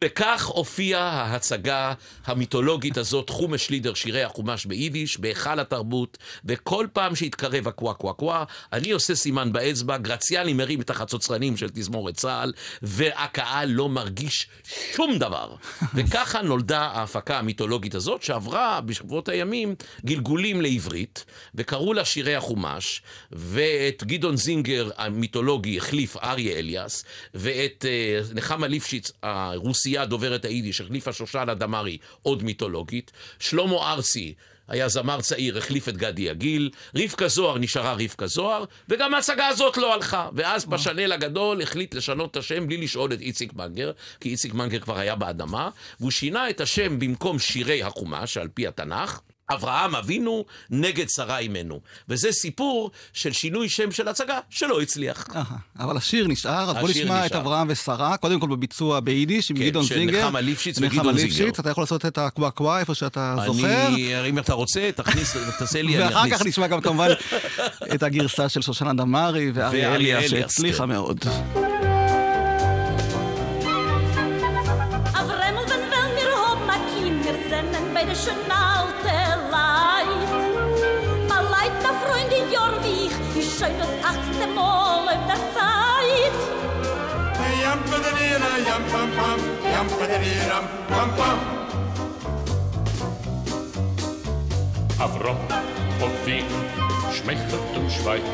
וכך 0.04 0.46
הופיעה 0.46 1.10
ההצגה 1.10 1.94
המיתולוגית 2.26 2.98
הזאת, 2.98 3.30
חומש 3.30 3.70
לידר, 3.70 3.94
שירי 3.94 4.24
החומש 4.24 4.66
ביידיש, 4.66 5.20
בהיכל 5.20 5.60
התרבות, 5.60 6.18
וכל 6.46 6.88
פעם 6.94 7.16
שהתקרב 7.16 7.68
הקווה 7.68 7.94
קווה 7.94 8.14
קווה, 8.14 8.44
אני 8.74 8.92
עושה 8.92 9.16
סימן 9.16 9.54
באצבע, 9.54 9.98
גרציאני 9.98 10.54
מרים 10.54 10.82
את 10.82 10.90
החצוצרנים 10.90 11.58
של 11.58 11.70
תזמורת 11.70 12.16
צה"ל, 12.16 12.54
והקהל 12.82 13.70
לא 13.70 13.90
מרגיש 13.90 14.48
שום 14.96 15.18
דבר. 15.18 15.56
וככה 15.96 16.42
נולדה 16.42 16.82
ההפקה 16.82 17.40
המיתולוגית 17.40 17.96
הזאת, 17.96 18.24
שעברה 18.24 18.82
בשבועות 18.82 19.30
הימים 19.30 19.76
גלגולים 20.06 20.62
לעברית, 20.62 21.26
וקראו 21.56 21.94
לה 21.94 22.06
שירי 22.06 22.36
החומש, 22.36 23.02
ואת 23.32 24.04
גדעון 24.04 24.38
זינגר 24.38 24.90
המיתולוגי 24.98 25.78
החליף 25.78 26.18
אריה 26.18 26.60
אליאס, 26.60 27.06
ואת 27.34 27.86
אה, 27.88 28.20
נחמה 28.34 28.68
ליפשיץ, 28.68 29.12
הרוסייה 29.24 30.06
דוברת 30.06 30.46
היידיש, 30.46 30.82
החליפה 30.82 31.14
שושנה 31.14 31.54
דמארי, 31.54 31.98
עוד 32.22 32.44
מיתולוגית, 32.44 33.12
שלמה 33.40 33.92
ארצי, 33.92 34.34
היה 34.68 34.88
זמר 34.88 35.22
צעיר, 35.22 35.58
החליף 35.58 35.90
את 35.90 35.98
גדי 35.98 36.22
יגיל, 36.22 36.70
רבקה 36.96 37.28
זוהר 37.28 37.58
נשארה 37.58 37.94
רבקה 37.94 38.28
זוהר, 38.28 38.64
וגם 38.90 39.14
ההצגה 39.14 39.48
הזאת 39.48 39.78
לא 39.78 39.94
הלכה. 39.94 40.30
ואז 40.34 40.66
פשנל 40.66 41.12
הגדול 41.12 41.62
החליט 41.62 41.96
לשנות 41.96 42.32
את 42.32 42.38
השם 42.38 42.68
בלי 42.68 42.78
לשאול 42.78 43.14
את 43.14 43.22
איציק 43.22 43.54
מנגר, 43.54 43.92
כי 44.20 44.30
איציק 44.30 44.54
מנגר 44.54 44.80
כבר 44.80 44.98
היה 44.98 45.16
באדמה, 45.16 45.70
והוא 46.00 46.12
שינה 46.12 46.50
את 46.50 46.62
השם 46.62 47.00
במקום 47.00 47.40
שירי 47.40 47.84
החומש, 47.84 48.38
על 48.38 48.48
פי 48.48 48.68
התנ"ך. 48.68 49.22
אברהם 49.50 49.96
אבינו 49.96 50.46
נגד 50.70 51.06
שרה 51.10 51.38
אימנו. 51.38 51.80
וזה 52.10 52.32
סיפור 52.32 52.92
של 53.14 53.32
שינוי 53.32 53.70
שם 53.70 53.92
של 53.92 54.08
הצגה 54.08 54.40
שלא 54.50 54.82
הצליח. 54.82 55.28
אבל 55.80 55.98
השיר 55.98 56.28
נשאר, 56.28 56.70
אז 56.70 56.78
בוא 56.78 56.90
נשמע 56.90 57.26
את 57.26 57.32
נשאר. 57.32 57.42
אברהם 57.42 57.68
ושרה, 57.70 58.18
קודם 58.18 58.40
כל 58.40 58.48
בביצוע 58.48 59.00
ביידיש 59.00 59.52
עם 59.52 59.58
כן, 59.58 59.64
גדעון 59.66 59.86
של 59.86 59.96
זינגר. 59.96 60.22
נחמה 60.26 60.42
ליפשיץ 60.42 60.80
נחמה 60.80 60.98
וגדעון 60.98 61.18
זינגר. 61.18 61.36
ליפשיץ, 61.36 61.60
אתה 61.60 61.70
יכול 61.70 61.84
לעשות 61.84 62.06
את 62.06 62.18
הקוואקווה 62.18 62.80
איפה 62.80 62.96
שאתה 62.96 63.36
זוכר. 63.46 63.88
אני, 63.88 64.30
אם 64.30 64.40
אתה 64.40 64.54
רוצה, 64.54 64.90
תכניס, 64.96 65.38
תעשה 65.60 65.82
לי, 65.82 65.96
אני 65.98 66.04
ואחר 66.04 66.20
אכניס. 66.20 66.34
כך 66.34 66.46
נשמע 66.46 66.68
גם 66.68 66.82
כמובן 66.82 67.08
את 67.96 68.04
הגרסה 68.04 68.50
של 68.50 68.62
שושנה 68.62 68.94
דמארי 68.94 69.52
ואריה 69.54 69.96
אליאס, 69.96 70.30
שהצליחה 70.30 70.84
כן. 70.84 70.90
מאוד. 70.90 71.26
schon 83.66 83.78
das 83.80 83.90
18. 84.04 84.54
Mal 84.54 85.14
in 85.14 85.28
der 85.28 85.42
Zeit. 85.56 86.38
Jampadadira, 87.62 88.52
jampam, 88.68 89.10
jampadadira, 89.74 90.60
pam, 90.90 91.10
pam. 91.16 91.40
Avrom 95.00 95.38
und 96.02 96.26
Wien 96.26 96.46
schmechert 97.12 97.76
und 97.76 97.92
schweigt 97.92 98.26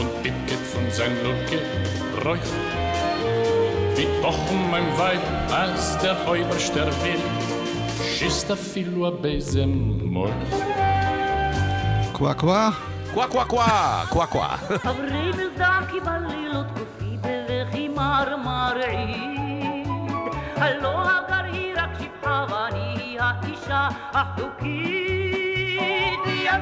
und 0.00 0.22
bittet 0.22 0.66
von 0.72 0.90
sein 0.90 1.12
Geräusch. 1.50 2.40
Wie 3.96 4.08
doch 4.22 4.50
um 4.50 4.70
mein 4.70 4.86
Weib, 4.98 5.20
als 5.52 5.98
der 5.98 6.16
Räuber 6.26 6.58
sterben 6.58 6.96
will, 7.04 7.22
schießt 8.16 8.48
der 8.48 8.56
Filua 8.56 9.10
Besen 9.10 10.00
Qua, 12.12 12.34
qua. 12.34 12.93
קווה 13.14 13.26
קווה 13.26 13.44
קווה, 13.44 14.04
קווה 14.08 14.26
קווה. 14.26 14.56
חברי 14.78 15.32
בלדקי 15.32 16.00
בלילות 16.00 16.66
גופי 16.66 17.16
בבכי 17.20 17.88
מרמר 17.88 18.74
עיד. 18.86 19.88
הלא 20.56 21.02
הגר 21.10 21.44
היא 21.52 21.74
רק 21.76 21.90
שפחה 21.98 22.46
ואני 22.50 23.16
האישה 23.20 23.88
החוקית. 24.12 25.04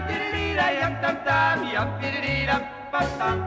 Tididira, 0.09 0.67
yam 0.81 0.95
tam 1.03 1.17
tam, 1.27 1.59
yam 1.75 1.89
tididira, 1.99 2.57
pam 2.93 3.09
pam. 3.19 3.39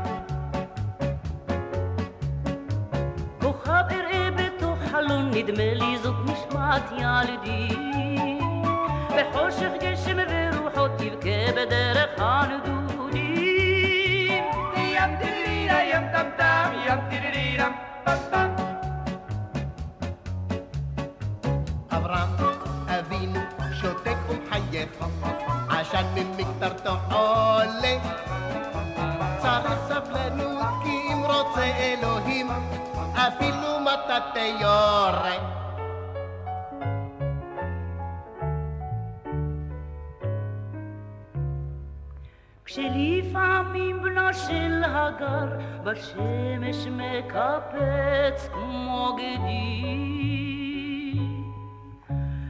כוכב 3.42 3.84
אראה 3.92 4.30
בתוך 4.32 4.80
חלון, 4.92 5.32
נדמה 5.34 5.74
לי 5.74 5.98
זאת 6.04 6.16
נשמת 6.26 6.92
ילדי. 6.92 7.68
בחושך 9.16 9.72
גשם 9.82 10.18
ורוחות 10.30 10.92
תבכה 10.98 11.52
בדרך 11.56 12.10
הנדודים. 12.18 12.85
אברהם 21.92 22.30
אבינו 22.88 23.40
שותק 23.82 24.18
ומחייך 24.30 24.90
עשן 25.70 26.06
ממקטרתו 26.16 26.96
עולה 27.12 27.98
צריך 29.42 29.80
סבלנות 29.88 30.66
כי 30.84 31.14
אם 31.14 31.24
רוצה 31.26 31.64
אלוהים 31.64 32.50
אפילו 33.14 33.80
מטאטא 33.80 34.40
יורה 34.60 35.65
כשלפעמים 42.76 44.02
בנו 44.02 44.34
של 44.34 44.84
הגר 44.86 45.58
בשמש 45.84 46.88
מקפץ 46.88 48.50
כמו 48.54 49.16
גדי. 49.18 49.84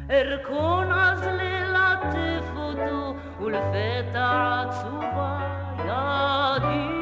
ארכון 0.09 0.91
אז 0.91 1.27
ללטף 1.27 2.45
אותו 2.55 3.15
ולפתע 3.39 4.63
עצובה 4.67 5.39
ידי. 5.79 6.95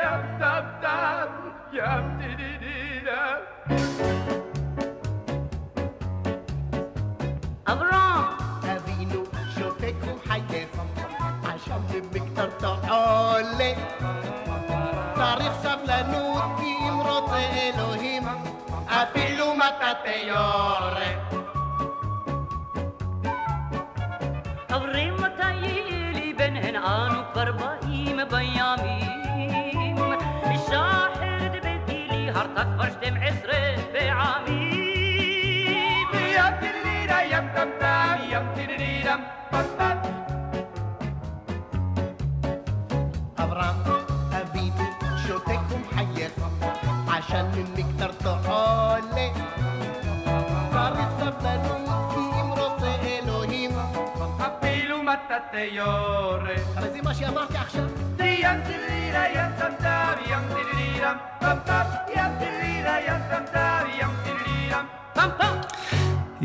yam 0.00 0.22
tam 0.40 0.66
tam, 0.82 1.28
yam 1.76 2.04
tididira. 2.18 3.22
אברהם 7.66 8.43
שותק 9.84 9.94
ומחייך 10.06 10.68
עשן 11.44 11.80
ממקטרתו 11.90 12.74
עולה 12.88 13.72
צריך 15.14 15.52
סבלנות 15.62 16.42
כי 16.58 16.88
אם 16.88 17.00
רוצה 17.00 17.36
אלוהים 17.36 18.22
אפילו 18.86 19.54
מטאטא 19.54 20.26
יורה 20.26 21.12
חברים 24.68 25.14
מתי 25.14 25.54
יהיה 25.54 26.12
לי 26.12 26.32
בן 26.32 26.56
יורה. 55.54 56.54
הרי 56.76 56.90
זה 56.90 57.02
מה 57.02 57.14
שאמרתי 57.14 57.56
עכשיו 57.56 57.84
tam 59.64 59.74
tam, 59.76 60.18
yam 60.30 60.44
tididira, 60.52 61.10
pam 61.40 61.58
pam. 61.66 61.86
Yam 62.16 62.32
tididira, 62.40 62.94
yam 63.06 63.22
tam 63.30 63.44
tam, 63.52 63.86
yam 63.98 64.12
tididira, 64.12 64.12
pam 64.12 64.14
pam. 64.18 64.23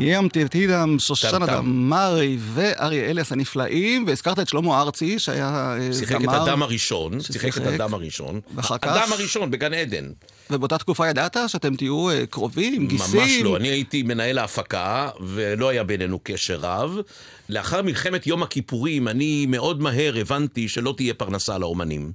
ים 0.00 0.28
טירטידם, 0.28 0.96
שושנה. 0.98 1.46
דמארי 1.46 2.36
ואריה 2.40 3.10
אליאס 3.10 3.32
הנפלאים, 3.32 4.04
והזכרת 4.06 4.38
את 4.38 4.48
שלמה 4.48 4.80
ארצי, 4.80 5.18
שהיה 5.18 5.76
אה, 5.80 5.92
שיחק 5.92 6.16
את 6.16 6.20
זמר, 6.20 6.44
אדם 6.44 6.62
הראשון, 6.62 7.20
שיחק 7.20 7.58
את. 7.58 7.62
אדם 7.62 7.94
הראשון. 7.94 8.40
ואחר 8.54 8.78
כך? 8.78 8.88
אדם 8.88 9.12
הראשון 9.12 9.50
בגן 9.50 9.74
עדן. 9.74 10.08
ובאותה 10.50 10.78
תקופה 10.78 11.08
ידעת 11.08 11.36
שאתם 11.46 11.76
תהיו 11.76 12.10
אה, 12.10 12.26
קרובים, 12.26 12.86
גיסים? 12.86 13.20
ממש 13.20 13.30
לא. 13.42 13.56
אני 13.56 13.68
הייתי 13.68 14.02
מנהל 14.02 14.38
ההפקה, 14.38 15.08
ולא 15.20 15.68
היה 15.68 15.84
בינינו 15.84 16.18
קשר 16.22 16.58
רב. 16.62 16.96
לאחר 17.48 17.82
מלחמת 17.82 18.26
יום 18.26 18.42
הכיפורים, 18.42 19.08
אני 19.08 19.46
מאוד 19.46 19.82
מהר 19.82 20.16
הבנתי 20.18 20.68
שלא 20.68 20.94
תהיה 20.96 21.14
פרנסה 21.14 21.58
לאומנים. 21.58 22.12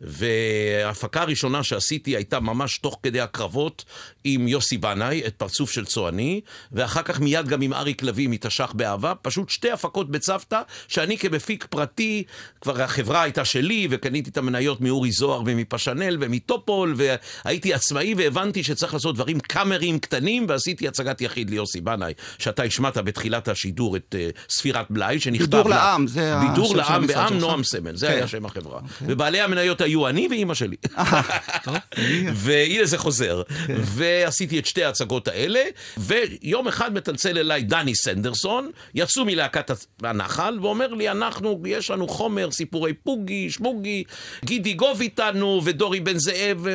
וההפקה 0.00 1.22
הראשונה 1.22 1.62
שעשיתי 1.62 2.16
הייתה 2.16 2.40
ממש 2.40 2.78
תוך 2.78 2.98
כדי 3.02 3.20
הקרבות 3.20 3.84
עם 4.24 4.48
יוסי 4.48 4.78
בנאי, 4.78 5.22
את 5.26 5.34
פרצוף 5.36 5.70
של 5.70 5.84
צועני, 5.84 6.40
ואחר 6.72 7.02
כך 7.02 7.20
מיד 7.20 7.48
גם 7.48 7.62
עם 7.62 7.72
אריק 7.72 8.02
לביא 8.02 8.28
מתש"ח 8.28 8.72
באהבה, 8.72 9.12
פשוט 9.22 9.48
שתי 9.48 9.70
הפקות 9.70 10.10
בצוותא, 10.10 10.60
שאני 10.88 11.18
כמפיק 11.18 11.66
פרטי, 11.70 12.22
כבר 12.60 12.82
החברה 12.82 13.22
הייתה 13.22 13.44
שלי, 13.44 13.88
וקניתי 13.90 14.30
את 14.30 14.36
המניות 14.36 14.80
מאורי 14.80 15.12
זוהר 15.12 15.42
ומפשנל 15.46 16.16
ומטופול, 16.20 16.94
והייתי 16.96 17.74
עצמאי 17.74 18.14
והבנתי 18.16 18.62
שצריך 18.62 18.94
לעשות 18.94 19.14
דברים 19.14 19.40
קאמריים 19.40 19.98
קטנים, 19.98 20.46
ועשיתי 20.48 20.88
הצגת 20.88 21.20
יחיד 21.20 21.50
ליוסי 21.50 21.80
בנאי, 21.80 22.12
שאתה 22.38 22.62
השמעת 22.62 22.96
בתחילת 22.98 23.48
השידור 23.48 23.96
את 23.96 24.14
uh, 24.14 24.40
ספירת 24.52 24.86
בלאי, 24.90 25.20
שנכתב 25.20 25.44
בידור 25.44 25.68
לה- 25.70 25.76
לעם, 25.76 26.06
זה 26.06 26.34
בידור 26.40 26.76
לעם 26.76 27.06
בעם? 27.06 27.38
נועם 27.38 27.64
סמל, 27.64 27.96
זה 27.96 28.06
כן. 28.06 28.12
היה 28.12 28.28
שם 28.28 28.46
החברה. 28.46 28.80
ובעלי 29.02 29.40
המניות 29.40 29.80
היו 29.84 30.08
אני 30.08 30.28
ואימא 30.30 30.54
שלי. 30.54 30.76
והנה 32.44 32.86
זה 32.86 32.98
חוזר. 32.98 33.42
ועשיתי 33.68 34.58
את 34.58 34.66
שתי 34.66 34.84
ההצגות 34.84 35.28
האלה, 35.28 35.62
ויום 35.96 36.68
אחד 36.68 36.94
מצלצל 36.94 37.38
אליי 37.38 37.62
דני 37.62 37.94
סנדרסון, 37.94 38.70
יצאו 38.94 39.24
מלהקת 39.24 39.70
הנחל, 40.02 40.58
ואומר 40.62 40.94
לי, 40.94 41.10
אנחנו, 41.10 41.62
יש 41.66 41.90
לנו 41.90 42.08
חומר, 42.08 42.50
סיפורי 42.50 42.92
פוגי, 42.92 43.50
שמוגי, 43.50 44.04
גידי 44.44 44.74
גוב 44.74 45.00
איתנו, 45.00 45.60
ודורי 45.64 46.00
בן 46.00 46.18
זאב 46.18 46.66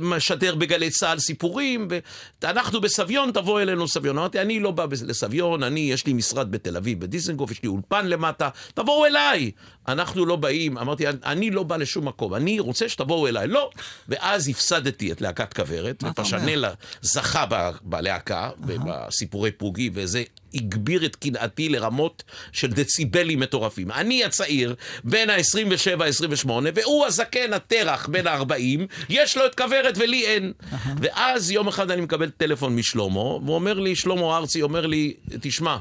משדר 0.00 0.54
בגלי 0.54 0.90
צה"ל 0.90 1.18
סיפורים, 1.18 1.88
ואנחנו 2.42 2.80
בסביון, 2.80 3.30
תבוא 3.30 3.60
אלינו 3.60 3.88
סביון. 3.88 4.18
אמרתי, 4.18 4.40
אני 4.40 4.60
לא 4.60 4.70
בא 4.70 4.86
לסביון, 5.06 5.62
אני, 5.62 5.80
יש 5.80 6.06
לי 6.06 6.12
משרד 6.12 6.50
בתל 6.50 6.76
אביב, 6.76 7.00
בדיזנגוף, 7.00 7.50
יש 7.50 7.62
לי 7.62 7.68
אולפן 7.68 8.06
למטה, 8.06 8.48
תבואו 8.74 9.06
אליי. 9.06 9.50
אנחנו 9.88 10.26
לא 10.26 10.36
באים, 10.36 10.78
אמרתי, 10.78 11.04
אני 11.24 11.50
לא 11.50 11.62
בא 11.62 11.76
לשום 11.76 12.08
מקום, 12.08 12.34
אני 12.34 12.53
רוצה 12.60 12.88
שתבואו 12.88 13.28
אליי. 13.28 13.46
לא. 13.46 13.70
ואז 14.08 14.48
הפסדתי 14.48 15.12
את 15.12 15.20
להקת 15.20 15.52
כוורת? 15.52 16.04
ופשנלה 16.10 16.72
זכה 17.02 17.46
ב- 17.50 17.70
בלהקה, 17.82 18.50
בסיפורי 18.60 19.50
פוגי, 19.50 19.90
וזה 19.94 20.22
הגביר 20.54 21.04
את 21.06 21.16
קנאתי 21.16 21.68
לרמות 21.68 22.22
של 22.52 22.70
דציבלים 22.72 23.40
מטורפים. 23.40 23.90
אני 23.90 24.24
הצעיר, 24.24 24.74
בין 25.04 25.30
ה-27-28, 25.30 26.48
והוא 26.74 27.06
הזקן 27.06 27.52
התרח 27.52 28.06
בין 28.06 28.26
ה-40, 28.26 28.80
יש 29.08 29.36
לו 29.36 29.46
את 29.46 29.54
כוורת 29.54 29.94
ולי 29.98 30.26
אין. 30.26 30.52
ואז 31.00 31.50
יום 31.50 31.68
אחד 31.68 31.90
אני 31.90 32.00
מקבל 32.00 32.30
טלפון 32.30 32.76
משלמה, 32.76 33.20
והוא 33.20 33.54
אומר 33.54 33.80
לי, 33.80 33.96
שלמה 33.96 34.36
ארצי 34.36 34.62
אומר 34.62 34.86
לי, 34.86 35.14
תשמע, 35.40 35.76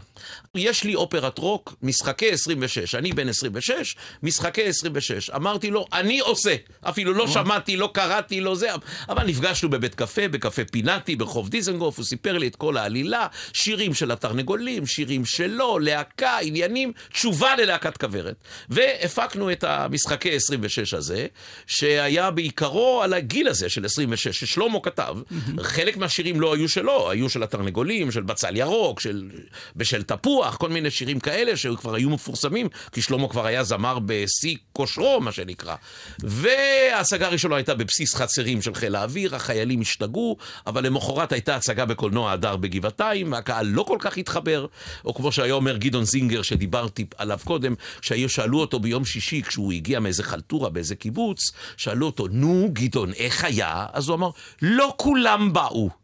יש 0.56 0.84
לי 0.84 0.96
אופרת 0.96 1.38
רוק, 1.38 1.76
משחקי 1.82 2.30
26, 2.32 2.96
אני 2.96 3.14
בן 3.14 3.30
26, 3.30 3.96
משחקי 4.24 4.64
26. 4.64 5.30
אמרתי 5.30 5.72
לו, 5.72 5.86
אני 5.94 6.20
עושה. 6.20 6.56
אפילו 6.82 7.14
לא 7.14 7.28
שמעתי, 7.28 7.78
לא 7.78 7.90
קראתי, 7.94 8.42
לא 8.42 8.56
זה, 8.56 8.68
אבל 9.10 9.26
נפגשנו 9.26 9.70
בבית 9.70 9.96
קפה, 9.96 10.28
בקפה 10.28 10.66
פינאטי, 10.66 11.16
ברחוב 11.16 11.50
דיזנגוף, 11.50 11.98
הוא 11.98 12.06
סיפר 12.06 12.38
לי 12.38 12.48
את 12.48 12.56
כל 12.56 12.78
העלילה, 12.78 13.28
שירים 13.54 13.94
של 13.94 14.12
התרנגולים, 14.12 14.86
שירים 14.86 15.26
שלו, 15.26 15.80
להקה, 15.80 16.38
עניינים, 16.42 16.92
תשובה 17.12 17.56
ללהקת 17.56 17.98
כוורת. 17.98 18.36
והפקנו 18.70 19.52
את 19.52 19.64
המשחקי 19.64 20.36
26 20.36 20.94
הזה, 20.94 21.28
שהיה 21.68 22.32
בעיקרו 22.32 23.02
על 23.04 23.14
הגיל 23.14 23.48
הזה 23.48 23.70
של 23.70 23.86
26, 23.86 24.40
ששלמה 24.40 24.80
כתב. 24.84 25.18
חלק 25.62 25.98
מהשירים 25.98 26.42
לא 26.42 26.54
היו 26.56 26.70
שלו, 26.70 27.12
היו 27.12 27.30
של 27.30 27.44
התרנגולים, 27.44 28.12
של 28.12 28.22
בצל 28.22 28.56
ירוק, 28.56 29.00
של 29.00 29.30
בשל 29.76 30.04
תפוח, 30.04 30.56
כל 30.56 30.70
מיני 30.70 30.92
שירים 30.92 31.20
כאלה 31.20 31.58
שכבר 31.58 31.96
היו 31.96 32.10
מפורסמים, 32.10 32.68
כי 32.92 33.02
שלמה 33.02 33.30
כבר 33.30 33.46
היה 33.46 33.64
זמר 33.64 34.00
בשיא 34.06 34.56
כושרו, 34.74 35.22
מה 35.22 35.32
שנקרא. 35.32 35.76
וההצגה 36.58 37.28
הראשונה 37.28 37.56
הייתה 37.56 37.76
בבסיס 37.76 38.16
חצרים 38.16 38.62
של 38.62 38.76
חיל 38.76 38.96
האוויר, 38.96 39.36
החיילים 39.36 39.82
השתגעו, 39.82 40.38
אבל 40.68 40.86
למחרת 40.86 41.32
הייתה 41.32 41.56
הצגה 41.56 41.86
בקולנוע 41.86 42.32
הדר 42.32 42.56
בגבעתיים, 42.56 43.32
והקהל 43.32 43.66
לא 43.66 43.84
כל 43.84 43.98
כך 44.00 44.18
התחבר, 44.18 44.66
או 45.06 45.14
כמו 45.14 45.32
שהיה 45.32 45.54
אומר 45.54 45.78
גדעון 45.78 46.06
זינגר, 46.06 46.42
שדיברתי 46.42 47.06
עליו 47.18 47.40
קודם, 47.44 47.76
שהיו 48.02 48.30
שאלו 48.30 48.60
אותו 48.60 48.80
ביום 48.80 49.06
שישי, 49.06 49.42
כשהוא 49.42 49.74
הגיע 49.74 50.00
מאיזה 50.00 50.24
חלטורה 50.24 50.70
באיזה 50.70 50.96
קיבוץ, 50.96 51.52
שאלו 51.78 52.06
אותו, 52.06 52.28
נו, 52.32 52.70
גדעון, 52.74 53.14
איך 53.14 53.44
היה? 53.44 53.86
אז 53.94 54.08
הוא 54.08 54.16
אמר, 54.16 54.30
לא 54.62 54.94
כולם 54.98 55.54
באו. 55.54 55.90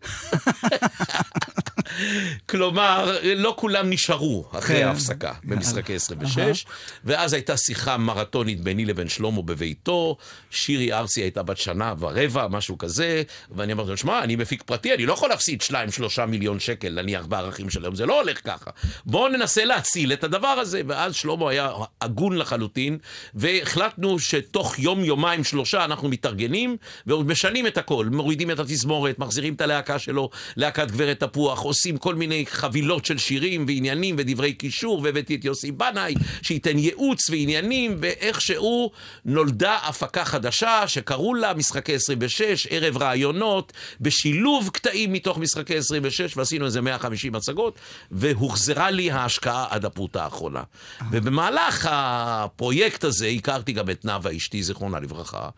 כלומר, 2.50 3.18
לא 3.36 3.54
כולם 3.58 3.90
נשארו 3.90 4.46
אחרי 4.52 4.80
כן. 4.80 4.88
ההפסקה 4.88 5.34
במשחקי 5.44 5.96
26, 5.96 6.66
ואז 7.06 7.34
הייתה 7.34 7.58
שיחה 7.58 7.98
מרתונית 7.98 8.62
ביני 8.62 8.86
לבין 8.86 9.10
שלמה 9.10 9.42
בביתו, 9.42 10.18
שירי 10.52 10.94
ארצי 10.94 11.22
הייתה 11.22 11.44
בת 11.44 11.58
שנה 11.58 11.94
ורבע, 12.00 12.48
משהו 12.48 12.78
כזה, 12.78 13.24
ואני 13.52 13.74
אמרתי 13.74 13.90
לו, 13.90 13.98
שמע, 13.98 14.24
אני 14.24 14.36
מפיק 14.36 14.64
פרטי, 14.64 14.94
אני 14.94 15.06
לא 15.06 15.14
יכול 15.14 15.30
להפסיד 15.30 15.62
2-3 15.62 16.26
מיליון 16.28 16.60
שקל, 16.60 17.02
נניח 17.02 17.26
בערכים 17.26 17.70
של 17.70 17.84
היום, 17.84 17.96
זה 17.96 18.06
לא 18.06 18.22
הולך 18.22 18.40
ככה. 18.44 18.72
בואו 19.06 19.28
ננסה 19.28 19.66
להציל 19.66 20.14
את 20.14 20.24
הדבר 20.24 20.48
הזה, 20.48 20.82
ואז 20.88 21.16
שלמה 21.16 21.50
היה 21.50 21.72
הגון 22.02 22.38
לחלוטין, 22.38 22.98
והחלטנו 23.34 24.20
שתוך 24.20 24.80
יום, 24.80 25.04
יומיים, 25.04 25.44
שלושה 25.44 25.86
אנחנו 25.86 26.10
מתארגנים, 26.10 26.78
ומשנים 27.08 27.68
את 27.68 27.78
הכל, 27.78 28.06
מורידים 28.12 28.52
את 28.52 28.60
התזמורת, 28.60 29.20
מחזירים 29.20 29.54
את 29.54 29.62
הלהקה 29.62 30.00
שלו, 30.00 30.30
להקת 30.58 30.92
גברת 30.92 31.20
תפוח, 31.20 31.62
עושים 31.62 31.98
כל 31.98 32.16
מיני 32.16 32.46
חבילות 32.46 33.06
של 33.06 33.18
שירים 33.18 33.66
ועניינים 33.68 34.16
ודברי 34.18 34.54
קישור, 34.54 35.02
והבאתי 35.04 35.36
את 35.36 35.46
יוסי 35.46 35.72
בנאי, 35.72 36.14
שייתן 36.42 36.78
ייעוץ 36.80 37.30
ועניינים, 37.30 37.98
ואיכשהו 38.00 38.92
נולדה 39.26 39.78
הפקה 39.84 40.26
חדשה, 40.30 40.88
שקראו 40.88 41.34
לה 41.34 41.54
משחקי 41.54 41.96
26, 41.96 42.68
ערב 42.70 42.98
רעיונות, 42.98 43.74
בשילוב 44.02 44.70
קטעים 44.74 45.14
מתוך 45.14 45.38
משחקי 45.38 45.78
26, 45.78 46.38
ועשינו 46.38 46.66
איזה 46.66 46.82
150 46.82 47.36
הצגות, 47.36 47.80
והוחזרה 48.12 48.92
לי 48.92 49.12
ההשקעה 49.12 49.66
עד 49.70 49.86
הפרוטה 49.86 50.24
האחרונה. 50.24 50.64
ובמהלך 51.12 51.88
הפרויקט 51.92 53.04
הזה 53.04 53.28
הכרתי 53.28 53.72
גם 53.72 53.90
את 53.90 54.06
נאוה 54.06 54.36
אשתי, 54.38 54.64
זיכרונה 54.64 55.00
לברכה. 55.00 55.50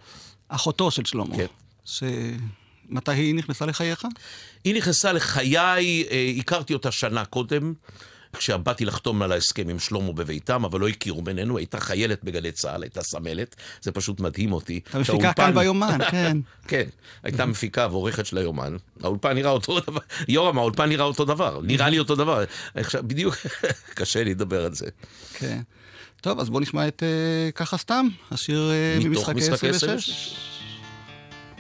אחותו 0.48 0.92
של 0.92 1.06
שלמה. 1.06 1.36
כן. 1.36 1.46
שמתי 1.86 3.12
היא 3.12 3.36
נכנסה 3.36 3.66
לחייך? 3.66 4.06
היא 4.64 4.76
נכנסה 4.76 5.14
לחיי, 5.14 5.58
אה, 6.12 6.32
הכרתי 6.38 6.74
אותה 6.74 6.92
שנה 6.92 7.26
קודם, 7.26 7.74
כשבאתי 8.38 8.86
לחתום 8.86 9.22
על 9.22 9.32
ההסכם 9.32 9.70
עם 9.70 9.80
שלמה 9.80 10.12
בביתם, 10.14 10.66
אבל 10.66 10.80
לא 10.80 10.88
הכירו 10.88 11.22
בינינו, 11.22 11.58
הייתה 11.58 11.80
חיילת 11.80 12.24
בגלי 12.24 12.52
צה"ל, 12.52 12.84
הייתה 12.84 13.02
סמלת, 13.04 13.56
זה 13.82 13.92
פשוט 13.92 14.20
מדהים 14.20 14.52
אותי. 14.54 14.80
אתה 14.90 15.00
מפיקה 15.00 15.14
שהאולפן- 15.14 15.34
כאן 15.36 15.56
ביומן, 15.56 15.98
כן. 16.12 16.38
כן, 16.68 16.84
הייתה 17.24 17.46
מפיקה 17.46 17.88
ועורכת 17.92 18.26
של 18.26 18.38
היומן. 18.38 18.76
האולפן 19.04 19.34
נראה 19.36 19.52
אותו 19.52 19.80
דבר, 19.80 20.00
יורם, 20.28 20.58
האולפן 20.58 20.90
נראה 20.90 21.06
אותו 21.06 21.26
דבר, 21.26 21.60
נראה 21.64 21.90
לי 21.90 22.00
אותו 22.00 22.16
דבר. 22.16 22.44
עכשיו, 22.76 23.04
בדיוק, 23.08 23.36
קשה 23.98 24.24
לי 24.24 24.32
לדבר 24.32 24.66
על 24.66 24.74
זה. 24.74 24.86
כן. 25.34 25.62
טוב, 26.22 26.40
אז 26.40 26.50
בוא 26.50 26.62
נשמע 26.62 26.88
את 26.88 27.04
אה, 27.04 27.52
ככה 27.52 27.78
סתם, 27.78 28.08
השיר 28.32 28.72
מתוך 29.00 29.30
ממשחקי 29.30 29.40
משחקי 29.52 29.70
26. 29.70 30.36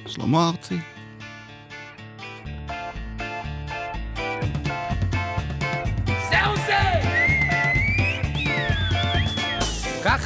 שלמה 0.07 0.49
ארצי. 0.49 0.75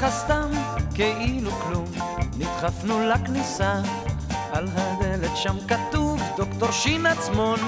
ככה 0.06 0.18
סתם, 0.18 0.50
כאילו 0.96 1.52
כלום, 1.52 1.86
נדחפנו 2.38 3.10
לכניסה, 3.10 3.74
על 4.54 4.68
הדלת 4.76 5.38
שם 5.38 5.56
כתוב 5.68 6.22
דוקטור 6.38 6.72
שין 6.72 7.06
עצמון, 7.06 7.60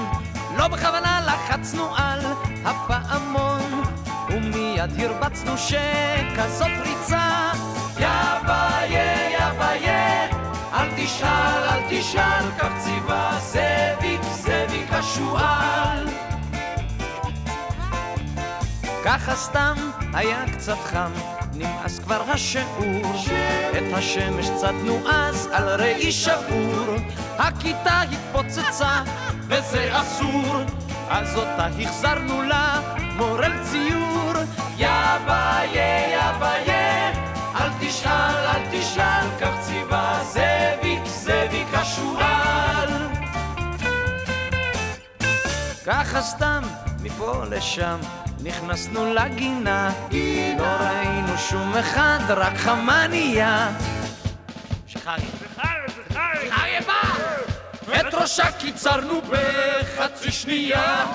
לא 0.56 0.68
בכוונה 0.68 1.20
לחצנו 1.26 1.96
על 1.96 2.20
הפעמון, 2.64 3.82
ומיד 4.30 5.00
הרבצנו 5.00 5.58
שכזאת 5.58 6.70
ריצה, 6.86 7.50
יא 7.98 8.08
ביה, 8.46 9.30
יא 9.30 9.50
ביה, 9.58 10.26
אל 10.72 10.88
תשאל, 10.96 11.62
אל 11.68 11.80
תשאל, 11.90 12.50
כך 12.58 12.72
ציווה 12.84 13.38
זאביק, 13.40 14.20
זאביק 14.22 14.92
השועל. 14.92 16.08
ככה 19.04 19.36
סתם 19.36 19.74
היה 20.14 20.44
קצת 20.52 20.78
חם, 20.84 21.10
נמאס 21.58 21.98
כבר 21.98 22.22
השיעור. 22.28 23.14
את 23.70 23.92
השמש 23.94 24.50
צדנו 24.60 24.98
אז 25.08 25.48
על 25.52 25.80
ראי 25.80 26.12
שבור. 26.12 26.94
הכיתה 27.38 28.00
התפוצצה, 28.02 29.02
וזה 29.48 30.00
אסור. 30.00 30.56
אז 31.10 31.36
אותה 31.36 31.66
החזרנו 31.66 32.42
לה, 32.42 32.80
מורל 33.16 33.52
ציור. 33.62 34.32
יא 34.76 34.88
ביה, 35.26 36.10
יא 36.10 36.32
ביה, 36.38 37.12
אל 37.60 37.70
תשאל, 37.80 38.10
אל 38.46 38.62
תשאל, 38.70 39.26
כך 39.40 39.54
ציווה 39.60 40.20
זאביק, 40.24 41.00
זאביק 41.06 41.68
השועל. 41.72 42.88
ככה 45.86 46.22
סתם, 46.22 46.62
מפה 47.02 47.44
לשם, 47.50 47.98
נכנסנו 48.48 49.14
לגינה, 49.14 49.90
לא 50.58 50.64
ראינו 50.64 51.38
שום 51.38 51.74
אחד, 51.74 52.18
רק 52.28 52.56
חמניה. 52.56 53.70
שחרי. 54.86 55.24
שחרי 55.54 56.78
בא! 56.86 58.00
את 58.00 58.14
ראשה 58.14 58.52
קיצרנו 58.52 59.20
בחצי 59.30 60.32
שנייה, 60.32 61.06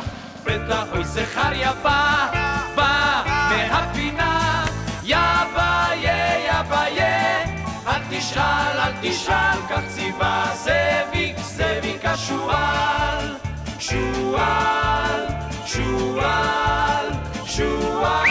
בטח 0.43 0.83
אוי 0.91 1.03
זכריה 1.03 1.73
בא, 1.73 2.31
בא 2.75 3.23
מהפינה. 3.49 4.65
יא 5.03 5.17
ביה, 5.53 6.39
יא 6.45 6.61
ביה, 6.61 7.43
אל 7.87 8.01
תשאל, 8.09 8.79
אל 8.79 8.91
תשאל, 9.01 9.59
כך 9.69 9.81
ציווה 9.95 10.45
זאביק, 10.63 11.37
זאביק 11.39 12.05
השועל. 12.05 13.35
שועל, 13.83 15.27
שועל, 15.65 17.12
שועל. 17.57 18.29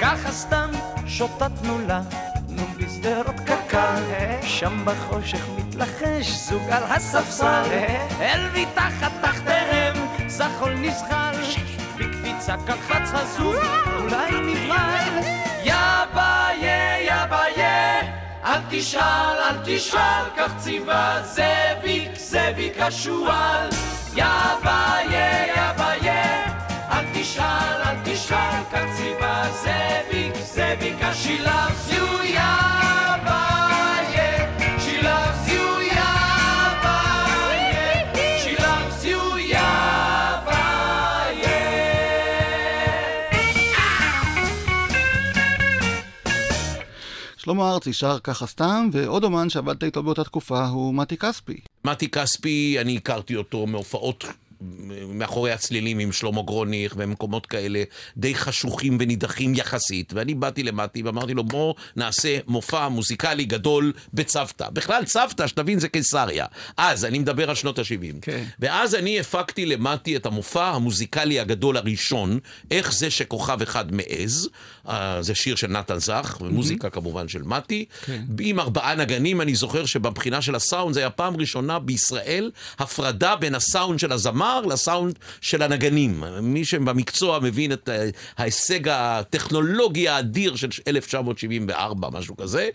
ככה 0.00 0.32
סתם 0.32 0.70
שוטטנו 1.06 1.78
לה, 1.86 2.00
נו 2.48 2.62
בשדרות 2.78 3.40
קק"ל, 3.40 4.02
שם 4.42 4.84
בחושך 4.84 5.46
מתלחש 5.58 6.30
זוג 6.30 6.62
על 6.70 6.82
הספסל, 6.82 7.62
אל 8.20 8.40
מתחת 8.54 9.12
תחתיהם 9.22 9.94
זחול 10.26 10.74
נזחל, 10.74 11.34
בקפיצה 11.98 12.56
קפץ 12.66 13.10
הזוג, 13.12 13.56
אולי 14.00 14.30
נבהל, 14.30 15.18
יא 15.64 15.74
ביה, 16.14 17.00
יא 17.00 17.24
ביה, 17.30 18.00
אל 18.44 18.60
תשאל, 18.70 19.36
אל 19.50 19.56
תשאל, 19.64 20.24
כך 20.36 20.52
ציווה 20.58 21.22
זאביק, 21.22 22.10
זאביק 22.18 22.80
השועל, 22.80 23.68
שלמה 47.44 47.72
ארצי 47.72 47.92
שר 47.92 48.18
ככה 48.18 48.46
סתם, 48.46 48.88
ועוד 48.92 49.24
אומן 49.24 49.50
שעבדת 49.50 49.84
איתו 49.84 50.02
באותה 50.02 50.24
תקופה 50.24 50.66
הוא 50.66 50.94
מתי 50.94 51.16
כספי. 51.16 51.73
מתי 51.84 52.08
כספי, 52.08 52.76
אני 52.80 52.96
הכרתי 52.96 53.36
אותו 53.36 53.66
מהופעות 53.66 54.24
מאחורי 55.08 55.52
הצלילים 55.52 55.98
עם 55.98 56.12
שלמה 56.12 56.42
גרוניך 56.42 56.94
ומקומות 56.96 57.46
כאלה 57.46 57.82
די 58.16 58.34
חשוכים 58.34 58.96
ונידחים 59.00 59.54
יחסית. 59.54 60.12
ואני 60.12 60.34
באתי 60.34 60.62
למתי 60.62 61.02
ואמרתי 61.02 61.34
לו, 61.34 61.44
בוא 61.44 61.74
נעשה 61.96 62.38
מופע 62.46 62.88
מוזיקלי 62.88 63.44
גדול 63.44 63.92
בצוותא. 64.14 64.70
בכלל, 64.70 65.04
צוותא, 65.04 65.46
שתבין, 65.46 65.78
זה 65.78 65.88
קיסריה. 65.88 66.46
אז, 66.76 67.04
אני 67.04 67.18
מדבר 67.18 67.48
על 67.48 67.54
שנות 67.54 67.78
ה-70. 67.78 68.20
כן. 68.22 68.44
ואז 68.60 68.94
אני 68.94 69.20
הפקתי 69.20 69.66
למתי 69.66 70.16
את 70.16 70.26
המופע 70.26 70.66
המוזיקלי 70.66 71.40
הגדול 71.40 71.76
הראשון, 71.76 72.38
איך 72.70 72.92
זה 72.92 73.10
שכוכב 73.10 73.62
אחד 73.62 73.92
מעז. 73.92 74.48
אה, 74.88 75.22
זה 75.22 75.34
שיר 75.34 75.56
של 75.56 75.66
נתן 75.66 75.98
זך, 75.98 76.38
ומוזיקה 76.40 76.90
כמובן 76.90 77.28
של 77.28 77.42
מתי. 77.42 77.84
כן. 78.04 78.22
עם 78.40 78.60
ארבעה 78.60 78.94
נגנים, 78.94 79.40
אני 79.40 79.54
זוכר 79.54 79.86
שבבחינה 79.86 80.42
של 80.42 80.54
הסאונד, 80.54 80.94
זה 80.94 81.00
היה 81.00 81.10
פעם 81.10 81.36
ראשונה 81.36 81.78
בישראל, 81.78 82.50
הפרדה 82.78 83.36
בין 83.36 83.54
הסאונד 83.54 83.98
של 83.98 84.12
הזמר 84.12 84.60
לסאונד 84.60 85.18
של 85.40 85.62
הנגנים. 85.62 86.24
מי 86.42 86.64
שבמקצוע 86.64 87.38
מבין 87.40 87.72
את 87.72 87.88
אה, 87.88 88.08
ההישג 88.38 88.88
הטכנולוגי 88.88 90.08
האדיר 90.08 90.56
של 90.56 90.68
1974, 90.88 92.08
משהו 92.12 92.36
כזה. 92.36 92.68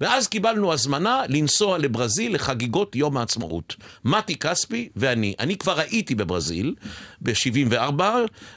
ואז 0.00 0.28
קיבלנו 0.28 0.72
הזמנה 0.72 1.22
לנסוע 1.28 1.78
לברזיל 1.78 2.34
לחגיגות 2.34 2.96
יום 2.96 3.16
העצמאות. 3.16 3.76
מתי 4.04 4.36
כספי 4.36 4.88
ואני. 4.96 5.34
אני 5.38 5.56
כבר 5.56 5.78
הייתי 5.78 6.14
בברזיל 6.14 6.74
ב-74 7.20 8.02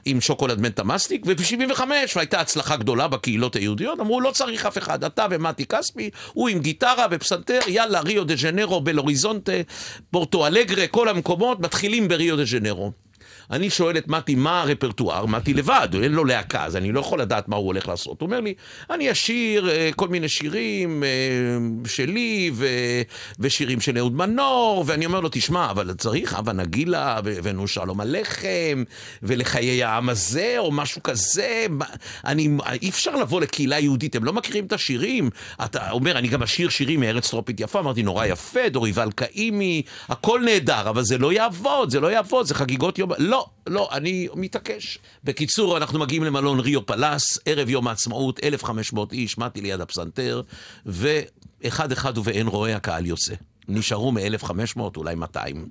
עם 0.05 0.21
שוקולד 0.21 0.61
מנטה 0.61 0.83
מסטיק, 0.83 1.21
וב-75 1.25 1.81
והייתה 2.15 2.41
הצלחה 2.41 2.75
גדולה 2.75 2.96
בקהילות 3.05 3.55
היהודיות, 3.55 3.99
אמרו 3.99 4.21
לא 4.21 4.31
צריך 4.31 4.65
אף 4.65 4.77
אחד, 4.77 5.03
אתה 5.03 5.25
ומתי 5.31 5.65
כספי, 5.65 6.09
הוא 6.33 6.49
עם 6.49 6.59
גיטרה 6.59 7.05
ופסנתר, 7.11 7.59
יאללה, 7.67 7.99
ריו 7.99 8.23
דה 8.23 8.35
ז'נרו, 8.35 8.81
בל 8.81 8.99
אוריזונטה, 8.99 9.51
פורטו 10.11 10.47
אלגרה, 10.47 10.87
כל 10.87 11.09
המקומות, 11.09 11.59
מתחילים 11.59 12.07
בריו 12.07 12.37
דה 12.37 12.45
ז'נרו. 12.45 12.91
אני 13.51 13.69
שואל 13.69 13.97
את 13.97 14.07
מתי, 14.07 14.35
מה 14.35 14.61
הרפרטואר? 14.61 15.25
מתי 15.25 15.53
לבד, 15.53 15.87
אין 16.03 16.11
לו 16.11 16.25
להקה, 16.25 16.65
אז 16.65 16.75
אני 16.75 16.91
לא 16.91 16.99
יכול 16.99 17.21
לדעת 17.21 17.47
מה 17.47 17.55
הוא 17.55 17.65
הולך 17.65 17.87
לעשות. 17.87 18.21
הוא 18.21 18.27
אומר 18.27 18.39
לי, 18.39 18.53
אני 18.89 19.11
אשיר 19.11 19.69
אה, 19.69 19.89
כל 19.95 20.07
מיני 20.07 20.29
שירים 20.29 21.03
אה, 21.03 21.09
שלי 21.87 22.51
ו, 22.53 22.67
ושירים 23.39 23.81
של 23.81 23.97
אהוד 23.97 24.13
מנור, 24.13 24.83
ואני 24.87 25.05
אומר 25.05 25.19
לו, 25.19 25.29
תשמע, 25.31 25.71
אבל 25.71 25.93
צריך 25.93 26.33
הבה 26.33 26.53
נגילה, 26.53 27.19
ונו 27.23 27.67
שלום 27.67 28.01
עליכם, 28.01 28.83
ולחיי 29.23 29.83
העם 29.83 30.09
הזה, 30.09 30.55
או 30.57 30.71
משהו 30.71 31.03
כזה. 31.03 31.65
אני, 32.25 32.49
אי 32.81 32.89
אפשר 32.89 33.15
לבוא 33.15 33.41
לקהילה 33.41 33.79
יהודית, 33.79 34.15
הם 34.15 34.23
לא 34.23 34.33
מכירים 34.33 34.65
את 34.65 34.73
השירים. 34.73 35.29
אתה 35.65 35.91
אומר, 35.91 36.17
אני 36.17 36.27
גם 36.27 36.43
אשיר 36.43 36.69
שירים 36.69 36.99
מארץ 36.99 37.29
טרופית 37.29 37.59
יפה, 37.59 37.79
אמרתי, 37.79 38.03
נורא 38.03 38.25
יפה, 38.25 38.69
דוריבל 38.69 39.11
קאימי, 39.11 39.81
הכל 40.09 40.41
נהדר, 40.45 40.89
אבל 40.89 41.03
זה 41.03 41.17
לא 41.17 41.33
יעבוד, 41.33 41.89
זה 41.89 41.99
לא 41.99 42.11
יעבוד, 42.11 42.45
זה 42.45 42.55
חגיגות 42.55 42.99
יום... 42.99 43.11
לא, 43.17 43.36
לא, 43.67 43.89
אני 43.91 44.27
מתעקש. 44.35 44.99
בקיצור, 45.23 45.77
אנחנו 45.77 45.99
מגיעים 45.99 46.23
למלון 46.23 46.59
ריו 46.59 46.85
פלאס, 46.85 47.39
ערב 47.45 47.69
יום 47.69 47.87
העצמאות, 47.87 48.39
1,500 48.43 49.13
איש, 49.13 49.37
מתי 49.37 49.61
ליד 49.61 49.81
הפסנתר, 49.81 50.41
ואחד 50.85 51.91
אחד 51.91 52.17
ובאין 52.17 52.47
רואה 52.47 52.75
הקהל 52.75 53.05
יוצא. 53.05 53.33
נשארו 53.67 54.11
מ-1,500, 54.11 54.79
אולי 54.97 55.15
200. 55.15 55.69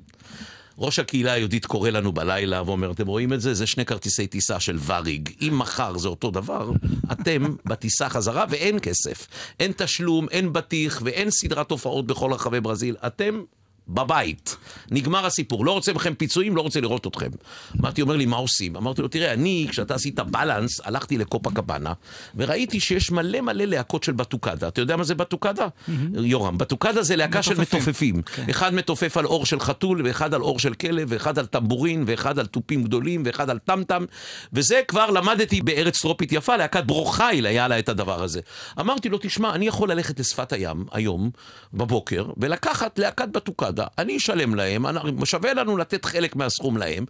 ראש 0.78 0.98
הקהילה 0.98 1.32
היהודית 1.32 1.66
קורא 1.66 1.90
לנו 1.90 2.12
בלילה 2.12 2.62
ואומר, 2.66 2.90
אתם 2.90 3.06
רואים 3.06 3.32
את 3.32 3.40
זה? 3.40 3.54
זה 3.54 3.66
שני 3.66 3.84
כרטיסי 3.84 4.26
טיסה 4.26 4.60
של 4.60 4.78
וריג. 4.86 5.30
אם 5.42 5.58
מחר 5.58 5.98
זה 5.98 6.08
אותו 6.08 6.30
דבר, 6.30 6.70
אתם 7.12 7.56
בטיסה 7.64 8.08
חזרה 8.08 8.44
ואין 8.48 8.78
כסף. 8.82 9.26
אין 9.60 9.72
תשלום, 9.76 10.28
אין 10.28 10.52
בטיח 10.52 11.02
ואין 11.04 11.30
סדרת 11.30 11.70
הופעות 11.70 12.06
בכל 12.06 12.32
רחבי 12.32 12.60
ברזיל. 12.60 12.96
אתם 13.06 13.42
בבית. 13.88 14.56
נגמר 14.90 15.26
הסיפור. 15.26 15.64
לא 15.64 15.72
רוצה 15.72 15.92
מכם 15.92 16.14
פיצויים, 16.14 16.56
לא 16.56 16.60
רוצה 16.60 16.80
לראות 16.80 17.06
אתכם. 17.06 17.30
מתי 17.74 18.02
אומר 18.02 18.16
לי, 18.16 18.26
מה 18.26 18.36
עושים? 18.36 18.76
אמרתי 18.76 19.02
לו, 19.02 19.08
תראה, 19.08 19.32
אני, 19.32 19.66
כשאתה 19.70 19.94
עשית 19.94 20.20
בלנס, 20.20 20.80
הלכתי 20.84 21.18
לקופה 21.18 21.50
קבאנה, 21.50 21.92
וראיתי 22.34 22.80
שיש 22.80 23.10
מלא 23.10 23.40
מלא 23.40 23.64
להקות 23.64 24.04
של 24.04 24.12
בטוקדה. 24.12 24.68
אתה 24.68 24.80
יודע 24.80 24.96
מה 24.96 25.04
זה 25.04 25.14
בטוקדה? 25.14 25.66
יורם, 26.14 26.58
בטוקדה 26.58 27.02
זה 27.02 27.16
להקה 27.16 27.42
של 27.42 27.52
מתופפים. 27.52 27.78
מתופפים. 27.80 28.22
כן. 28.22 28.44
אחד 28.50 28.74
מתופף 28.74 29.16
על 29.16 29.26
אור 29.26 29.46
של 29.46 29.60
חתול, 29.60 30.06
ואחד 30.06 30.34
על 30.34 30.42
אור 30.42 30.58
של 30.58 30.74
כלב, 30.74 31.08
ואחד 31.10 31.38
על 31.38 31.46
טמבורין, 31.46 32.04
ואחד 32.06 32.38
על 32.38 32.46
תופים 32.46 32.82
גדולים, 32.82 33.22
ואחד 33.26 33.50
על 33.50 33.58
טמטם. 33.58 34.04
וזה 34.52 34.80
כבר 34.88 35.10
למדתי 35.10 35.62
בארץ 35.62 36.00
טרופית 36.00 36.32
יפה, 36.32 36.56
להקת 36.56 36.84
ברוכייל 36.84 37.46
היה 37.46 37.68
לה 37.68 37.78
את 37.78 37.88
הדבר 37.88 38.22
הזה. 38.22 38.40
אמרתי 38.80 39.08
לו, 39.08 39.18
תשמע, 39.18 39.54
אני 39.54 39.66
יכול 39.66 39.90
ללכת 39.90 40.20
לשפת 40.20 40.52
הים 40.52 40.84
היום, 40.92 41.30
בבוקר, 41.74 42.26
ולקחת 42.36 42.98
להקת 42.98 43.28
בטוקדה, 43.28 43.75
אני 43.98 44.16
אשלם 44.16 44.54
להם, 44.54 44.86
שווה 45.24 45.54
לנו 45.54 45.76
לתת 45.76 46.04
חלק 46.04 46.36
מהסכום 46.36 46.76
להם, 46.76 47.04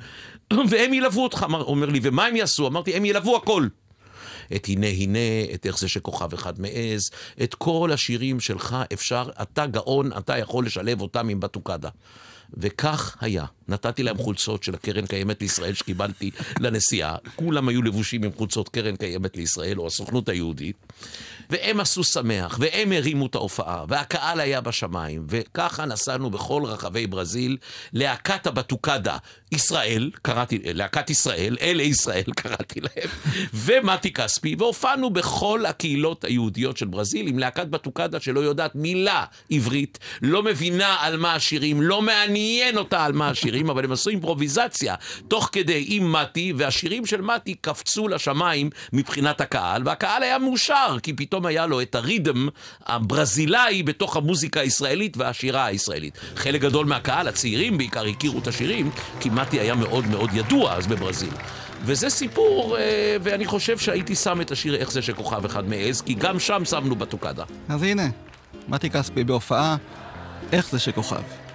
והם 0.70 0.94
ילוו 0.94 1.22
אותך. 1.22 1.42
אמר- 1.44 1.62
אומר 1.64 1.86
לי, 1.86 2.00
ומה 2.02 2.26
הם 2.26 2.36
יעשו? 2.36 2.66
אמרתי, 2.66 2.94
הם 2.96 3.04
ילוו 3.04 3.36
הכל. 3.36 3.66
את 4.56 4.66
הנה 4.66 4.86
הנה, 4.86 5.18
את 5.54 5.66
איך 5.66 5.78
זה 5.78 5.88
שכוכב 5.88 6.32
אחד 6.34 6.60
מעז, 6.60 7.10
את 7.42 7.54
כל 7.54 7.90
השירים 7.92 8.40
שלך 8.40 8.76
אפשר, 8.92 9.28
אתה 9.42 9.66
גאון, 9.66 10.10
אתה 10.18 10.38
יכול 10.38 10.66
לשלב 10.66 11.00
אותם 11.00 11.28
עם 11.28 11.40
בטוקדה. 11.40 11.88
וכך 12.54 13.16
היה. 13.20 13.44
נתתי 13.68 14.02
להם 14.02 14.18
חולצות 14.18 14.62
של 14.62 14.74
הקרן 14.74 15.06
קיימת 15.06 15.42
לישראל 15.42 15.74
שקיבלתי 15.74 16.30
לנסיעה. 16.60 17.16
כולם 17.36 17.68
היו 17.68 17.82
לבושים 17.82 18.22
עם 18.22 18.30
חולצות 18.36 18.68
קרן 18.68 18.96
קיימת 18.96 19.36
לישראל, 19.36 19.78
או 19.80 19.86
הסוכנות 19.86 20.28
היהודית. 20.28 20.76
והם 21.50 21.80
עשו 21.80 22.04
שמח, 22.04 22.56
והם 22.60 22.92
הרימו 22.92 23.26
את 23.26 23.34
ההופעה, 23.34 23.84
והקהל 23.88 24.40
היה 24.40 24.60
בשמיים. 24.60 25.26
וככה 25.28 25.84
נסענו 25.84 26.30
בכל 26.30 26.62
רחבי 26.64 27.06
ברזיל, 27.06 27.56
להקת 27.92 28.46
הבטוקדה. 28.46 29.16
ישראל, 29.52 30.10
קראתי, 30.22 30.58
להקת 30.64 31.10
ישראל, 31.10 31.56
אלה 31.60 31.82
ישראל, 31.82 32.32
קראתי 32.42 32.80
להם, 32.80 33.10
ומתי 33.54 34.12
כספי, 34.12 34.56
והופענו 34.58 35.10
בכל 35.10 35.66
הקהילות 35.66 36.24
היהודיות 36.24 36.76
של 36.76 36.86
ברזיל 36.86 37.26
עם 37.26 37.38
להקת 37.38 37.66
בטוקדה 37.66 38.20
שלא 38.20 38.40
יודעת 38.40 38.74
מילה 38.74 39.24
עברית, 39.50 39.98
לא 40.22 40.42
מבינה 40.42 40.96
על 41.00 41.16
מה 41.16 41.34
השירים, 41.34 41.82
לא 41.82 42.02
מעניין 42.02 42.78
אותה 42.78 43.04
על 43.04 43.12
מה 43.12 43.28
השירים, 43.28 43.70
אבל 43.70 43.84
הם 43.84 43.92
עשו 43.92 44.10
אימפרוביזציה 44.10 44.94
תוך 45.28 45.48
כדי 45.52 45.84
עם 45.88 46.12
מתי, 46.12 46.52
והשירים 46.56 47.06
של 47.06 47.20
מתי 47.20 47.54
קפצו 47.54 48.08
לשמיים 48.08 48.70
מבחינת 48.92 49.40
הקהל, 49.40 49.82
והקהל 49.84 50.22
היה 50.22 50.38
מאושר, 50.38 50.96
כי 51.02 51.12
פתאום 51.12 51.35
היה 51.44 51.66
לו 51.66 51.80
את 51.80 51.94
הריתם 51.94 52.48
הברזילאי 52.86 53.82
בתוך 53.82 54.16
המוזיקה 54.16 54.60
הישראלית 54.60 55.16
והשירה 55.16 55.64
הישראלית. 55.64 56.18
חלק 56.36 56.60
גדול 56.60 56.86
מהקהל, 56.86 57.28
הצעירים 57.28 57.78
בעיקר, 57.78 58.04
הכירו 58.04 58.38
את 58.38 58.46
השירים, 58.46 58.90
כי 59.20 59.30
מתי 59.30 59.60
היה 59.60 59.74
מאוד 59.74 60.06
מאוד 60.06 60.30
ידוע 60.34 60.74
אז 60.74 60.86
בברזיל. 60.86 61.32
וזה 61.82 62.10
סיפור, 62.10 62.76
אה, 62.78 63.16
ואני 63.22 63.46
חושב 63.46 63.78
שהייתי 63.78 64.14
שם 64.14 64.40
את 64.40 64.50
השיר 64.50 64.76
איך 64.76 64.92
זה 64.92 65.02
שכוכב 65.02 65.44
אחד 65.44 65.68
מעז, 65.68 66.00
כי 66.00 66.14
גם 66.14 66.38
שם 66.38 66.64
שמנו 66.64 66.96
בטוקדה. 66.96 67.44
אז 67.68 67.82
הנה, 67.82 68.08
מתי 68.68 68.90
כספי 68.90 69.24
בהופעה, 69.24 69.76
איך 70.52 70.70
זה 70.70 70.78
שכוכב. 70.78 71.45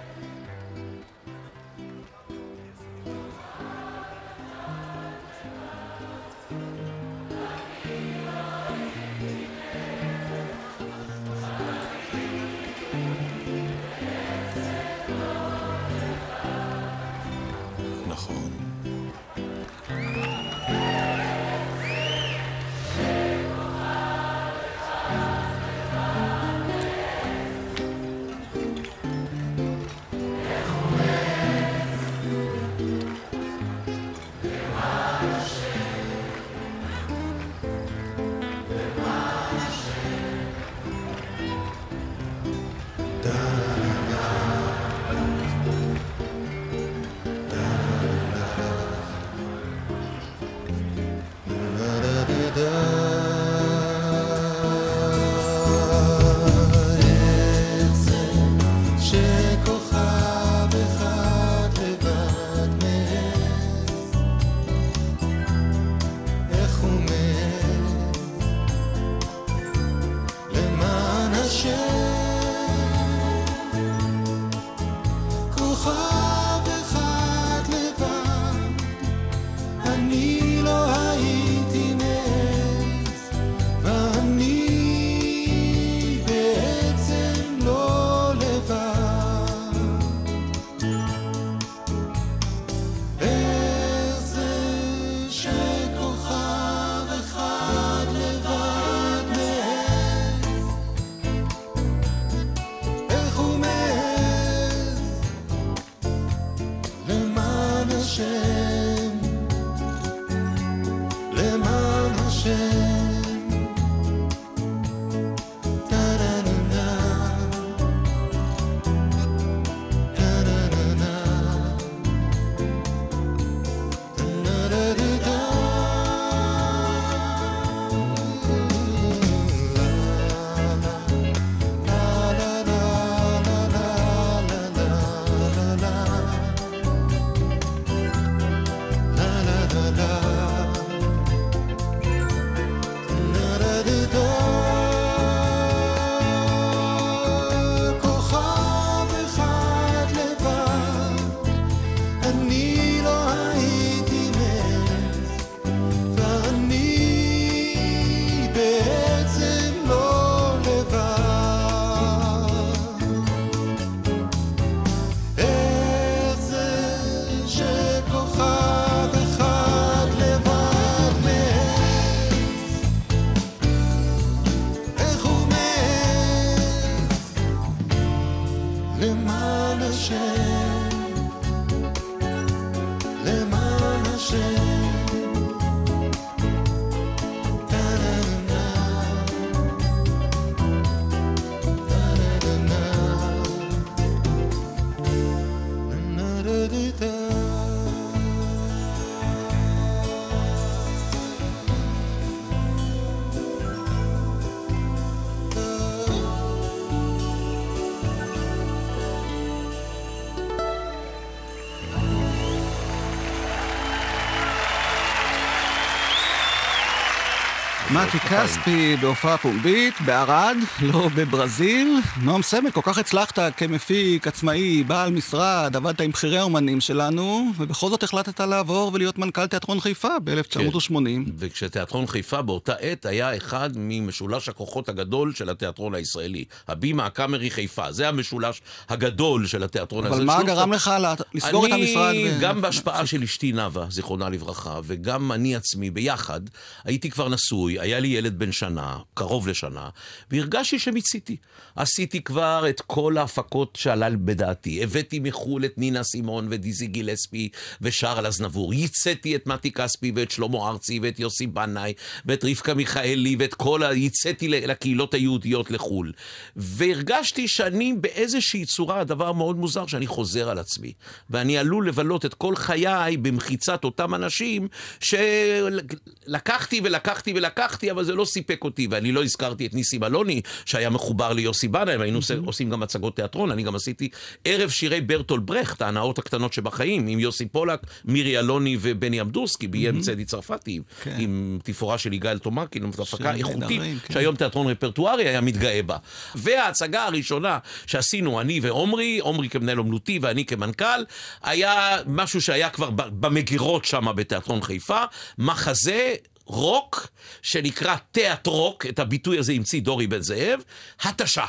מתי 218.06 218.18
כספי 218.18 218.96
בהופעה 218.96 219.38
פומבית, 219.38 219.94
בערד, 220.06 220.56
לא 220.80 221.08
בברזיל. 221.16 221.98
נועם 222.22 222.42
סמל, 222.42 222.70
כל 222.70 222.80
כך 222.84 222.98
הצלחת 222.98 223.38
כמפיק, 223.56 224.26
עצמאי, 224.26 224.82
בעל 224.82 225.10
משרד, 225.10 225.76
עבדת 225.76 226.00
עם 226.00 226.10
בכירי 226.10 226.38
האומנים 226.38 226.80
שלנו, 226.80 227.50
ובכל 227.58 227.88
זאת 227.88 228.02
החלטת 228.02 228.40
לעבור 228.40 228.90
ולהיות 228.94 229.18
מנכ"ל 229.18 229.46
תיאטרון 229.46 229.80
חיפה 229.80 230.08
ב-1980. 230.24 230.94
וכשתיאטרון 231.38 232.06
חיפה 232.06 232.42
באותה 232.42 232.72
עת 232.72 233.06
היה 233.06 233.36
אחד 233.36 233.70
ממשולש 233.76 234.48
הכוחות 234.48 234.88
הגדול 234.88 235.34
של 235.34 235.50
התיאטרון 235.50 235.94
הישראלי. 235.94 236.44
הבימה 236.68 237.06
הקאמרי 237.06 237.50
חיפה, 237.50 237.92
זה 237.92 238.08
המשולש 238.08 238.62
הגדול 238.88 239.46
של 239.46 239.62
התיאטרון 239.62 240.06
הזה. 240.06 240.14
אבל 240.14 240.24
מה 240.24 240.42
גרם 240.42 240.72
לך 240.72 240.90
לסגור 241.34 241.66
את 241.66 241.72
המשרד? 241.72 242.10
אני, 242.10 242.30
גם 242.40 242.60
בהשפעה 242.60 243.06
של 243.06 243.22
אשתי 243.22 243.52
נאוה, 243.52 243.86
זיכרונה 243.90 244.28
לברכה, 244.28 244.80
וגם 244.84 245.32
אני 245.32 245.56
עצמי 245.56 245.90
ביחד, 245.90 246.40
הייתי 246.84 247.10
כבר 247.10 247.28
נשוי, 247.28 247.80
היה 247.92 248.00
לי 248.00 248.08
ילד 248.08 248.38
בן 248.38 248.52
שנה, 248.52 248.98
קרוב 249.14 249.48
לשנה, 249.48 249.88
והרגשתי 250.30 250.78
שמיציתי. 250.78 251.36
עשיתי 251.76 252.22
כבר 252.22 252.64
את 252.68 252.80
כל 252.80 253.18
ההפקות 253.18 253.78
שעלה 253.80 254.10
בדעתי. 254.10 254.82
הבאתי 254.82 255.18
מחו"ל 255.18 255.64
את 255.64 255.78
נינה 255.78 256.02
סימון 256.02 256.46
ודיזי 256.50 256.86
גילספי 256.86 257.48
ושרל 257.80 258.26
אזנבור. 258.26 258.74
ייצאתי 258.74 259.36
את 259.36 259.46
מתי 259.46 259.72
כספי 259.72 260.12
ואת 260.16 260.30
שלמה 260.30 260.68
ארצי 260.68 260.98
ואת 261.02 261.20
יוסי 261.20 261.46
בנאי 261.46 261.92
ואת 262.26 262.44
רבקה 262.44 262.74
מיכאלי 262.74 263.36
ואת 263.38 263.54
כל 263.54 263.82
ה... 263.82 263.92
ייצאתי 263.94 264.48
לקהילות 264.48 265.14
היהודיות 265.14 265.70
לחו"ל. 265.70 266.12
והרגשתי 266.56 267.48
שאני 267.48 267.92
באיזושהי 268.00 268.64
צורה, 268.64 269.00
הדבר 269.00 269.32
מאוד 269.32 269.56
מוזר, 269.56 269.86
שאני 269.86 270.06
חוזר 270.06 270.50
על 270.50 270.58
עצמי. 270.58 270.92
ואני 271.30 271.58
עלול 271.58 271.88
לבלות 271.88 272.24
את 272.24 272.34
כל 272.34 272.56
חיי 272.56 273.16
במחיצת 273.16 273.84
אותם 273.84 274.14
אנשים 274.14 274.68
שלקחתי 275.00 276.80
ולקחתי 276.84 277.32
ולקחתי, 277.32 277.81
אבל 277.90 278.04
זה 278.04 278.14
לא 278.14 278.24
סיפק 278.24 278.64
אותי. 278.64 278.86
ואני 278.90 279.12
לא 279.12 279.24
הזכרתי 279.24 279.66
את 279.66 279.74
ניסים 279.74 280.04
אלוני, 280.04 280.40
שהיה 280.64 280.90
מחובר 280.90 281.32
ליוסי 281.32 281.68
בנאי, 281.68 281.96
והיינו 281.96 282.20
עושים 282.44 282.70
גם 282.70 282.82
הצגות 282.82 283.16
תיאטרון. 283.16 283.50
אני 283.50 283.62
גם 283.62 283.74
עשיתי 283.74 284.08
ערב 284.44 284.70
שירי 284.70 285.00
ברטול 285.00 285.40
ברכט, 285.40 285.82
ההנאות 285.82 286.18
הקטנות 286.18 286.52
שבחיים, 286.52 287.06
עם 287.06 287.18
יוסי 287.18 287.46
פולק, 287.46 287.80
מירי 288.04 288.38
אלוני 288.38 288.76
ובני 288.80 289.20
אמדורסקי, 289.20 289.66
ביים 289.66 290.00
צדי 290.00 290.24
צרפתי, 290.24 290.80
כן. 291.02 291.16
עם 291.18 291.58
תפאורה 291.62 291.98
של 291.98 292.12
יגאל 292.12 292.38
תומקין, 292.38 292.90
הפקה 292.98 293.34
איכותית, 293.34 293.80
כן. 294.06 294.14
שהיום 294.14 294.36
תיאטרון 294.36 294.66
רפרטוארי 294.66 295.28
היה 295.28 295.40
מתגאה 295.40 295.82
בה. 295.82 295.96
וההצגה 296.34 297.04
הראשונה 297.04 297.58
שעשינו, 297.86 298.40
אני 298.40 298.60
ועומרי, 298.62 299.18
עומרי 299.18 299.48
כמנהל 299.48 299.78
אומנותי 299.78 300.18
ואני 300.22 300.44
כמנכ"ל, 300.44 301.04
היה 301.42 301.96
משהו 302.06 302.40
שהיה 302.40 302.70
כבר 302.70 302.90
במגירות 302.90 303.84
שם 303.84 304.06
בתיאטרון 304.16 304.62
חיפה, 304.62 305.02
מחזה 305.38 306.14
רוק 306.44 307.08
שנקרא 307.42 307.96
תיאטרוק, 308.12 308.86
את 308.86 308.98
הביטוי 308.98 309.38
הזה 309.38 309.52
המציא 309.52 309.80
דורי 309.80 310.06
בן 310.06 310.20
זאב, 310.20 310.60
התשה. 311.02 311.46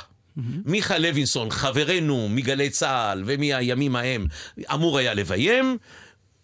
מיכה 0.65 0.97
לוינסון, 0.97 1.51
חברנו 1.51 2.29
מגלי 2.29 2.69
צה"ל 2.69 3.23
ומהימים 3.25 3.95
ההם, 3.95 4.27
אמור 4.73 4.97
היה 4.97 5.13
לביים. 5.13 5.77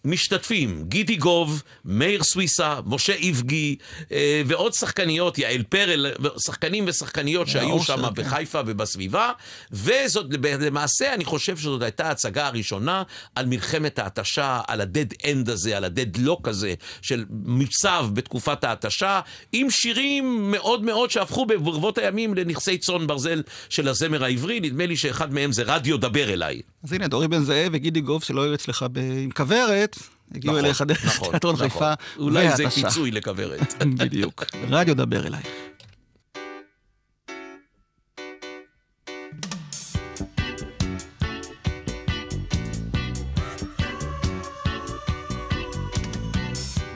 משתתפים, 0.04 0.84
גידי 0.88 1.16
גוב, 1.16 1.62
מאיר 1.84 2.22
סוויסה, 2.22 2.80
משה 2.86 3.12
איבגי 3.12 3.76
אה, 4.12 4.42
ועוד 4.46 4.72
שחקניות, 4.72 5.38
יעל 5.38 5.62
פרל, 5.62 6.06
שחקנים 6.46 6.84
ושחקניות 6.88 7.48
שהיו 7.48 7.72
אושר, 7.72 7.96
שם 7.96 8.02
כן. 8.02 8.22
בחיפה 8.22 8.60
ובסביבה, 8.66 9.32
וזאת 9.72 10.26
למעשה, 10.44 11.14
אני 11.14 11.24
חושב 11.24 11.56
שזאת 11.56 11.82
הייתה 11.82 12.08
ההצגה 12.08 12.46
הראשונה 12.46 13.02
על 13.34 13.46
מלחמת 13.46 13.98
ההתשה, 13.98 14.60
על 14.68 14.80
ה 14.80 14.85
dead 14.85 15.06
end 15.30 15.50
הזה, 15.50 15.76
על 15.76 15.84
ה 15.84 16.16
deadlock 16.16 16.48
הזה, 16.48 16.74
של 17.02 17.24
מוצב 17.30 18.06
בתקופת 18.12 18.64
ההתשה, 18.64 19.20
עם 19.52 19.70
שירים 19.70 20.50
מאוד 20.50 20.84
מאוד 20.84 21.10
שהפכו 21.10 21.46
ברבות 21.46 21.98
הימים 21.98 22.34
לנכסי 22.34 22.78
צאן 22.78 23.06
ברזל 23.06 23.42
של 23.68 23.88
הזמר 23.88 24.24
העברי, 24.24 24.60
נדמה 24.60 24.86
לי 24.86 24.96
שאחד 24.96 25.34
מהם 25.34 25.52
זה 25.52 25.62
רדיו 25.66 25.96
דבר 25.96 26.32
אליי. 26.32 26.60
אז 26.84 26.92
הנה, 26.92 27.08
דורי 27.08 27.28
בן 27.28 27.44
זאב 27.44 27.68
וגידי 27.72 28.00
גוב, 28.00 28.24
שלא 28.24 28.42
היו 28.42 28.54
אצלך 28.54 28.84
עם 29.22 29.30
כוורת, 29.30 29.96
הגיעו 30.34 30.54
נכון, 30.54 30.64
אליך 30.64 30.82
דרך 30.82 31.04
נכון, 31.04 31.30
תיאטרון 31.30 31.54
נכון. 31.54 31.68
חיפה. 31.68 31.92
אולי 32.18 32.56
זה 32.56 32.64
והתשה. 32.64 32.88
פיצוי 32.88 33.10
לכוורת. 33.10 33.74
בדיוק. 33.98 34.44
רדיו 34.70 34.96
דבר 34.96 35.26
אליי. 35.26 35.42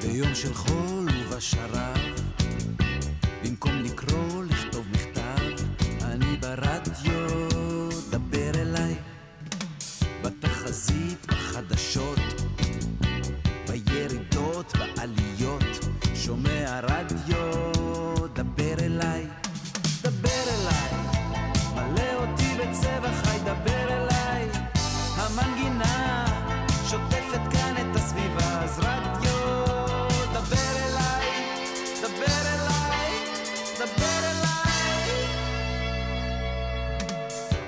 ביום 0.02 0.34
של 0.34 0.54
חול 0.54 0.93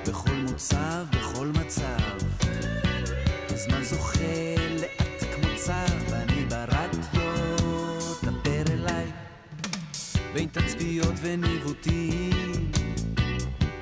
בכל 0.09 0.31
מוצב, 0.31 1.07
בכל 1.11 1.47
מצב. 1.47 2.17
הזמן 3.51 3.83
זוכה 3.83 4.57
לאט 4.81 5.25
כמו 5.35 5.49
צב, 5.57 6.11
ואני 6.11 6.45
ברת 6.45 6.97
לו, 7.15 7.33
דבר 8.23 8.73
אליי. 8.73 9.07
בין 10.35 10.49
תצפיות 10.53 11.15
וניווטים, 11.21 12.71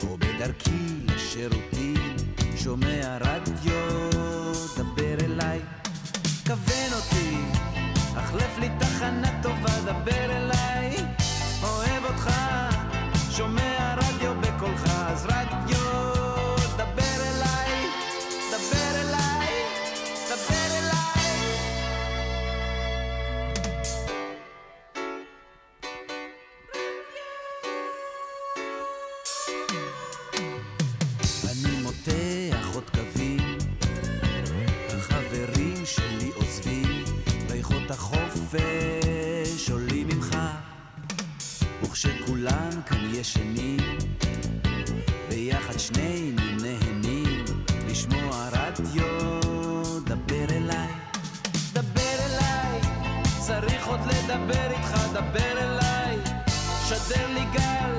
או 0.02 0.16
בדרכי 0.18 0.86
לשירותים, 1.04 2.16
שומע 2.56 3.18
רדיו, 3.20 4.10
דבר 4.76 5.24
אליי. 5.24 5.60
כוון 6.46 6.92
אותי, 6.92 7.36
החלף 8.16 8.58
לי 8.58 8.68
תחנה 8.78 9.42
טובה, 9.42 9.80
דבר 9.80 10.36
אליי. 10.36 10.96
אוהב 11.62 12.04
אותך, 12.04 12.30
שומע 13.30 13.94
רדיו 13.94 14.34
בקולך. 14.40 14.93
וכשכולם 42.44 42.82
כאן 42.86 43.14
ישנים, 43.14 43.76
ביחד 45.28 45.78
שנינו 45.78 46.42
נהנים, 46.62 47.44
לשמוע 47.88 48.48
רדיו, 48.52 49.40
דבר 50.04 50.56
אליי, 50.56 50.88
דבר 51.72 52.16
אליי, 52.26 52.80
צריך 53.46 53.86
עוד 53.86 54.00
לדבר 54.00 54.70
איתך, 54.70 54.96
דבר 55.12 55.58
אליי, 55.58 56.16
שדר 56.88 57.26
לי 57.34 57.44
גל, 57.52 57.93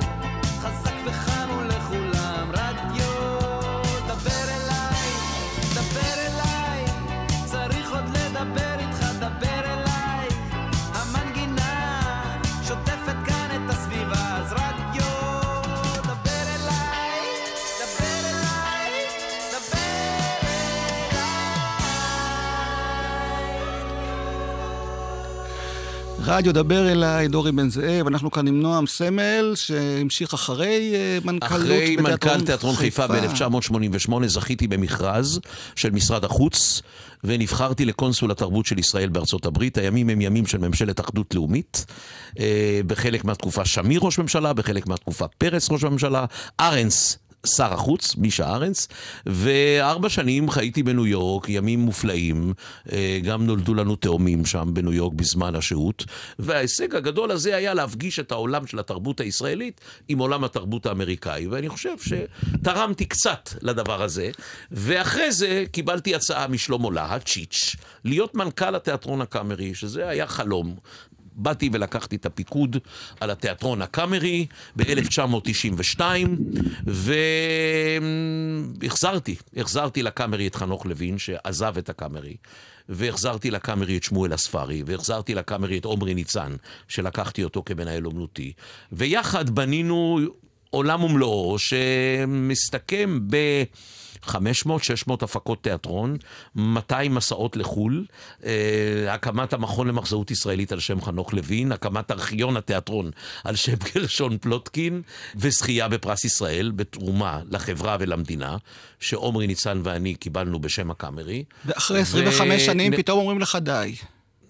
רדיו 26.28 26.54
דבר 26.54 26.92
אליי, 26.92 27.28
דורי 27.28 27.52
בן 27.52 27.70
זאב, 27.70 28.08
אנחנו 28.08 28.32
כאן 28.32 28.48
עם 28.48 28.60
נועם 28.62 28.88
סמל, 28.88 29.54
שהמשיך 29.56 30.34
אחרי 30.34 30.92
אה, 30.96 31.18
מנכ"לות 31.24 31.62
אחרי 31.62 31.96
מנכ"ל 31.96 32.42
תיאטרון 32.42 32.76
חיפה 32.76 33.08
ב-1988 33.08 34.28
זכיתי 34.28 34.68
במכרז 34.68 35.40
של 35.76 35.92
משרד 35.92 36.26
החוץ 36.26 36.82
ונבחרתי 37.24 37.86
לקונסול 37.86 38.32
התרבות 38.32 38.66
של 38.66 38.80
ישראל 38.80 39.10
בארצות 39.10 39.46
הברית. 39.46 39.78
הימים 39.78 40.10
הם 40.10 40.22
ימים 40.22 40.46
של 40.46 40.58
ממשלת 40.58 41.00
אחדות 41.00 41.36
לאומית. 41.36 41.86
אה, 42.40 42.82
בחלק 42.88 43.26
מהתקופה 43.26 43.66
שמיר 43.66 44.00
ראש 44.04 44.20
ממשלה, 44.20 44.54
בחלק 44.54 44.88
מהתקופה 44.88 45.26
פרס 45.28 45.72
ראש 45.72 45.84
הממשלה, 45.84 46.26
ארנס 46.60 47.18
שר 47.46 47.74
החוץ, 47.74 48.16
מישה 48.16 48.54
ארנס, 48.54 48.88
וארבע 49.26 50.10
שנים 50.10 50.50
חייתי 50.50 50.84
בניו 50.84 51.08
יורק, 51.08 51.50
ימים 51.50 51.80
מופלאים, 51.80 52.54
אה, 52.92 53.20
גם 53.24 53.46
נולדו 53.46 53.74
לנו 53.74 53.96
תאומים 53.96 54.46
שם 54.46 54.70
בניו 54.74 54.94
יורק 54.94 55.14
בזמן 55.14 55.56
השהות, 55.56 56.06
וההישג 56.40 56.96
הגדול 56.96 57.32
הזה 57.32 57.56
היה 57.56 57.74
להפגיש 57.74 58.20
את 58.20 58.32
העולם 58.32 58.68
של 58.68 58.80
התרבות 58.80 59.20
הישראלית 59.20 59.82
עם 60.08 60.20
עולם 60.20 60.44
התרבות 60.44 60.86
האמריקאי, 60.86 61.48
ואני 61.48 61.70
חושב 61.70 61.96
שתרמתי 62.00 63.06
קצת 63.06 63.50
לדבר 63.62 64.02
הזה, 64.02 64.30
ואחרי 64.72 65.32
זה 65.32 65.64
קיבלתי 65.72 66.16
הצעה 66.16 66.48
משלמה 66.48 66.92
להט, 66.92 67.26
צ'יץ', 67.26 67.76
להיות 68.04 68.36
מנכ"ל 68.36 68.76
התיאטרון 68.76 69.22
הקאמרי, 69.22 69.76
שזה 69.76 70.10
היה 70.10 70.28
חלום. 70.28 70.76
באתי 71.36 71.70
ולקחתי 71.74 72.16
את 72.16 72.26
הפיקוד 72.26 72.78
על 73.20 73.30
התיאטרון 73.30 73.82
הקאמרי 73.82 74.46
ב-1992, 74.76 76.02
והחזרתי, 78.82 79.36
החזרתי 79.58 80.04
לקאמרי 80.04 80.48
את 80.48 80.56
חנוך 80.56 80.86
לוין, 80.86 81.18
שעזב 81.18 81.78
את 81.78 81.90
הקאמרי. 81.90 82.36
והחזרתי 82.90 83.52
לקאמרי 83.52 83.98
את 83.98 84.04
שמואל 84.04 84.34
אספרי, 84.34 84.84
והחזרתי 84.86 85.36
לקאמרי 85.36 85.78
את 85.78 85.86
עומרי 85.86 86.14
ניצן, 86.14 86.56
שלקחתי 86.88 87.44
אותו 87.44 87.64
כמנהל 87.66 88.06
אומנותי. 88.06 88.54
ויחד 88.92 89.50
בנינו 89.50 90.20
עולם 90.70 91.04
ומלואו 91.04 91.56
שמסתכם 91.60 93.20
ב... 93.30 93.38
500-600 94.30 94.36
הפקות 95.22 95.64
תיאטרון, 95.64 96.18
200 96.56 97.16
מסעות 97.16 97.58
לחו"ל, 97.58 98.06
אה, 98.46 98.52
הקמת 99.14 99.54
המכון 99.54 99.88
למחזאות 99.88 100.32
ישראלית 100.32 100.72
על 100.72 100.80
שם 100.80 101.02
חנוך 101.02 101.34
לוין, 101.34 101.72
הקמת 101.72 102.12
ארכיון 102.12 102.58
התיאטרון 102.58 103.12
על 103.44 103.56
שם 103.56 103.76
גרשון 103.96 104.38
פלוטקין, 104.38 105.02
וזכייה 105.36 105.88
בפרס 105.88 106.26
ישראל 106.26 106.72
בתרומה 106.76 107.40
לחברה 107.52 107.98
ולמדינה, 108.00 108.58
שעומרי 109.00 109.48
ניצן 109.48 109.82
ואני 109.84 110.16
קיבלנו 110.16 110.60
בשם 110.60 110.92
הקאמרי. 110.92 111.44
ואחרי 111.66 112.00
25 112.00 112.62
ו- 112.62 112.66
שנים 112.66 112.96
פתאום 112.98 113.20
אומרים 113.20 113.40
לך 113.40 113.58
די. 113.62 113.96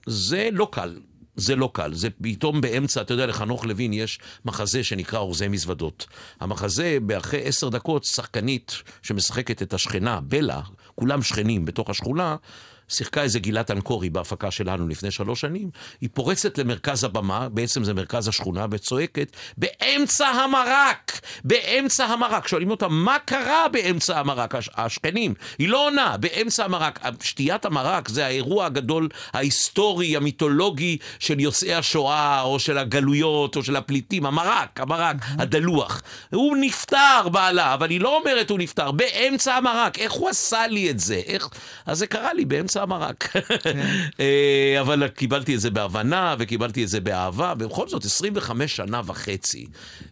זה 0.06 0.50
לא 0.52 0.68
קל. 0.72 0.96
זה 1.36 1.56
לא 1.56 1.70
קל, 1.74 1.94
זה 1.94 2.10
פתאום 2.22 2.62
באמצע, 2.62 3.02
אתה 3.02 3.14
יודע, 3.14 3.26
לחנוך 3.26 3.66
לוין 3.66 3.94
יש 3.94 4.20
מחזה 4.46 4.84
שנקרא 4.84 5.20
אורזי 5.20 5.48
מזוודות. 5.48 6.08
המחזה, 6.40 6.98
אחרי 7.18 7.42
עשר 7.44 7.70
דקות, 7.70 8.04
שחקנית 8.04 8.76
שמשחקת 9.02 9.62
את 9.62 9.74
השכנה, 9.74 10.20
בלה, 10.22 10.62
כולם 10.96 11.22
שכנים 11.22 11.66
בתוך 11.66 11.90
השכונה, 11.90 12.36
שיחקה 12.90 13.22
איזה 13.22 13.40
גילת 13.40 13.72
אנקורי 13.72 14.10
בהפקה 14.10 14.52
שלנו 14.52 14.88
לפני 14.88 15.12
שלוש 15.12 15.42
שנים, 15.42 15.70
היא 16.02 16.10
פורצת 16.14 16.58
למרכז 16.58 17.04
הבמה, 17.04 17.50
בעצם 17.50 17.84
זה 17.84 17.94
מרכז 17.94 18.28
השכונה, 18.28 18.66
וצועקת, 18.72 19.36
באמצע 19.58 20.28
המרק! 20.28 21.22
באמצע 21.44 22.06
המרק! 22.06 22.48
שואלים 22.48 22.72
אותה, 22.72 22.88
מה 22.88 23.18
קרה 23.26 23.68
באמצע 23.72 24.20
המרק? 24.20 24.56
הש- 24.56 24.70
השכנים. 24.76 25.34
היא 25.60 25.70
לא 25.70 25.88
עונה, 25.88 26.18
באמצע 26.18 26.66
המרק. 26.66 27.00
שתיית 27.22 27.66
המרק 27.66 28.10
זה 28.10 28.26
האירוע 28.26 28.66
הגדול, 28.66 29.10
ההיסטורי, 29.34 30.16
המיתולוגי 30.16 30.98
של 31.20 31.40
יוצאי 31.40 31.74
השואה, 31.74 32.42
או 32.42 32.60
של 32.60 32.78
הגלויות, 32.78 33.56
או 33.56 33.64
של 33.64 33.76
הפליטים. 33.76 34.26
המרק, 34.26 34.80
המרק, 34.80 35.16
הדלוח. 35.40 36.02
הוא 36.32 36.58
נפטר, 36.62 37.30
בעלה, 37.32 37.74
אבל 37.74 37.90
היא 37.90 38.02
לא 38.02 38.18
אומרת 38.18 38.50
הוא 38.50 38.60
נפטר, 38.60 38.92
באמצע 38.92 39.56
המרק. 39.56 40.00
איך 40.00 40.12
הוא 40.12 40.30
עשה 40.30 40.68
לי 40.68 40.90
את 40.90 41.00
זה? 41.00 41.22
איך... 41.26 41.50
אז 41.86 41.98
זה 41.98 42.08
קרה 42.08 42.34
לי 42.34 42.46
באמצע 42.46 42.75
המרק. 42.82 43.36
אה, 44.20 44.78
אבל 44.82 45.08
קיבלתי 45.08 45.56
את 45.56 45.60
זה 45.60 45.70
בהבנה, 45.70 46.36
וקיבלתי 46.40 46.84
את 46.84 46.90
זה 46.90 47.00
באהבה, 47.00 47.54
ובכל 47.60 47.88
זאת, 47.88 48.06
25 48.06 48.76
שנה 48.76 49.02
וחצי 49.06 49.66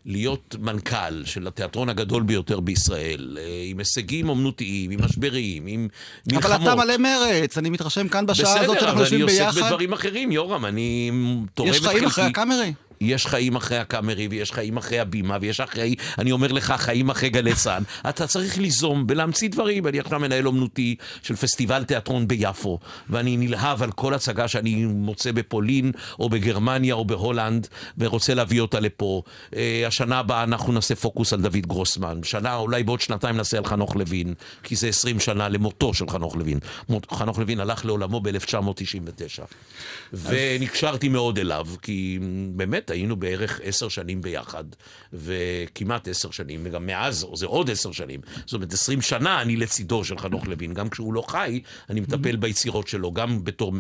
להיות 0.05 0.55
מנכ"ל 0.59 1.25
של 1.25 1.47
התיאטרון 1.47 1.89
הגדול 1.89 2.23
ביותר 2.23 2.59
בישראל, 2.59 3.37
אה, 3.41 3.63
עם 3.65 3.79
הישגים 3.79 4.29
אומנותיים, 4.29 4.91
עם 4.91 4.99
משברים, 5.05 5.67
עם 5.67 5.87
מלחמות. 6.31 6.61
אבל 6.61 6.63
אתה 6.63 6.75
מלא 6.75 6.97
מרץ, 6.97 7.57
אני 7.57 7.69
מתרשם 7.69 8.07
כאן 8.07 8.25
בשעה 8.25 8.51
הזאת 8.51 8.61
בסדר, 8.61 8.79
שאנחנו 8.79 9.01
אבל 9.01 9.07
אני 9.07 9.19
יושבים 9.19 9.45
עוסק 9.47 9.55
ביחד. 9.55 9.65
בדברים 9.65 9.93
אחרים, 9.93 10.31
יורם, 10.31 10.65
אני 10.65 11.11
תורם 11.53 11.69
את 11.69 11.75
יש 11.75 11.81
חלקי. 11.81 11.93
חיים 11.95 12.05
אחרי 12.05 12.25
הקאמרי? 12.25 12.73
יש 13.03 13.27
חיים 13.27 13.55
אחרי 13.55 13.77
הקאמרי, 13.77 14.27
ויש 14.31 14.51
חיים 14.51 14.77
אחרי 14.77 14.99
הבימה, 14.99 15.37
ויש 15.41 15.59
אחרי, 15.59 15.95
אני 16.19 16.31
אומר 16.31 16.51
לך, 16.51 16.73
חיים 16.77 17.09
אחרי 17.09 17.29
גלי 17.29 17.55
צה"ל. 17.55 17.83
אתה 18.09 18.27
צריך 18.27 18.57
ליזום 18.57 19.05
ולהמציא 19.09 19.49
דברים. 19.49 19.87
אני 19.87 19.99
עכשיו 19.99 20.19
מנהל 20.19 20.47
אומנותי 20.47 20.95
של 21.23 21.35
פסטיבל 21.35 21.83
תיאטרון 21.83 22.27
ביפו, 22.27 22.79
ואני 23.09 23.37
נלהב 23.37 23.83
על 23.83 23.91
כל 23.91 24.13
הצגה 24.13 24.47
שאני 24.47 24.85
מוצא 24.85 25.31
בפולין, 25.31 25.91
או 26.19 26.29
בגרמניה, 26.29 26.93
או 26.93 27.05
בהולנד, 27.05 27.67
ורוצה 27.97 28.33
להביא 28.33 28.61
אותה 28.61 28.79
לפה. 28.79 29.21
אה, 29.55 29.83
השנה 29.87 30.19
הבאה 30.19 30.43
אנחנו 30.43 30.73
נעשה 30.73 30.95
פוקוס 30.95 31.33
על 31.33 31.41
דוד 31.41 31.55
גרוסמן. 31.67 32.19
שנה, 32.23 32.55
אולי 32.55 32.83
בעוד 32.83 33.01
שנתיים 33.01 33.37
נעשה 33.37 33.57
על 33.57 33.65
חנוך 33.65 33.95
לוין, 33.95 34.33
כי 34.63 34.75
זה 34.75 34.87
20 34.87 35.19
שנה 35.19 35.49
למותו 35.49 35.93
של 35.93 36.09
חנוך 36.09 36.35
לוין. 36.35 36.59
מות- 36.89 37.11
חנוך 37.11 37.39
לוין 37.39 37.59
הלך 37.59 37.85
לעולמו 37.85 38.21
ב-1999. 38.21 39.43
ונקשרתי 40.13 41.09
מאוד 41.09 41.39
אליו, 41.39 41.67
כי 41.81 42.19
באמת 42.55 42.91
היינו 42.93 43.15
בערך 43.15 43.59
עשר 43.63 43.89
שנים 43.89 44.21
ביחד, 44.21 44.63
וכמעט 45.13 46.07
עשר 46.07 46.31
שנים, 46.31 46.61
וגם 46.63 46.85
מאז, 46.85 47.27
זה 47.33 47.45
עוד 47.45 47.71
עשר 47.71 47.91
שנים. 47.91 48.19
זאת 48.45 48.53
אומרת, 48.53 48.73
עשרים 48.73 49.01
שנה 49.01 49.41
אני 49.41 49.55
לצידו 49.55 50.03
של 50.03 50.17
חנוך 50.17 50.47
לוין. 50.47 50.73
גם 50.73 50.89
כשהוא 50.89 51.13
לא 51.13 51.23
חי, 51.27 51.61
אני 51.89 51.99
מטפל 51.99 52.35
ביצירות 52.35 52.87
שלו, 52.87 53.11
גם 53.11 53.43
בתור 53.43 53.73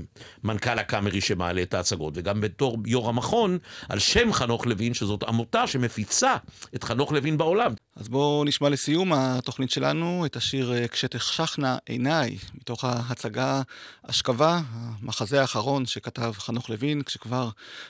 מנכ"ל 0.43 0.79
הקאמרי 0.79 1.21
שמעלה 1.21 1.61
את 1.61 1.73
ההצגות, 1.73 2.13
וגם 2.17 2.41
בתור 2.41 2.77
יו"ר 2.85 3.09
המכון, 3.09 3.57
על 3.89 3.99
שם 3.99 4.33
חנוך 4.33 4.65
לוין, 4.65 4.93
שזאת 4.93 5.23
עמותה 5.23 5.67
שמפיצה 5.67 6.35
את 6.75 6.83
חנוך 6.83 7.11
לוין 7.11 7.37
בעולם. 7.37 7.73
אז 7.95 8.09
בואו 8.09 8.43
נשמע 8.43 8.69
לסיום 8.69 9.13
התוכנית 9.13 9.71
שלנו 9.71 10.25
את 10.25 10.35
השיר 10.35 10.73
אה, 10.73 10.87
"כשתחשכנה 10.87 11.77
עיניי" 11.85 12.37
מתוך 12.55 12.83
ההצגה 12.83 13.61
"אשכבה", 14.03 14.61
המחזה 14.71 15.41
האחרון 15.41 15.85
שכתב 15.85 16.33
חנוך 16.37 16.69
לוין 16.69 17.01
כשכבר 17.01 17.49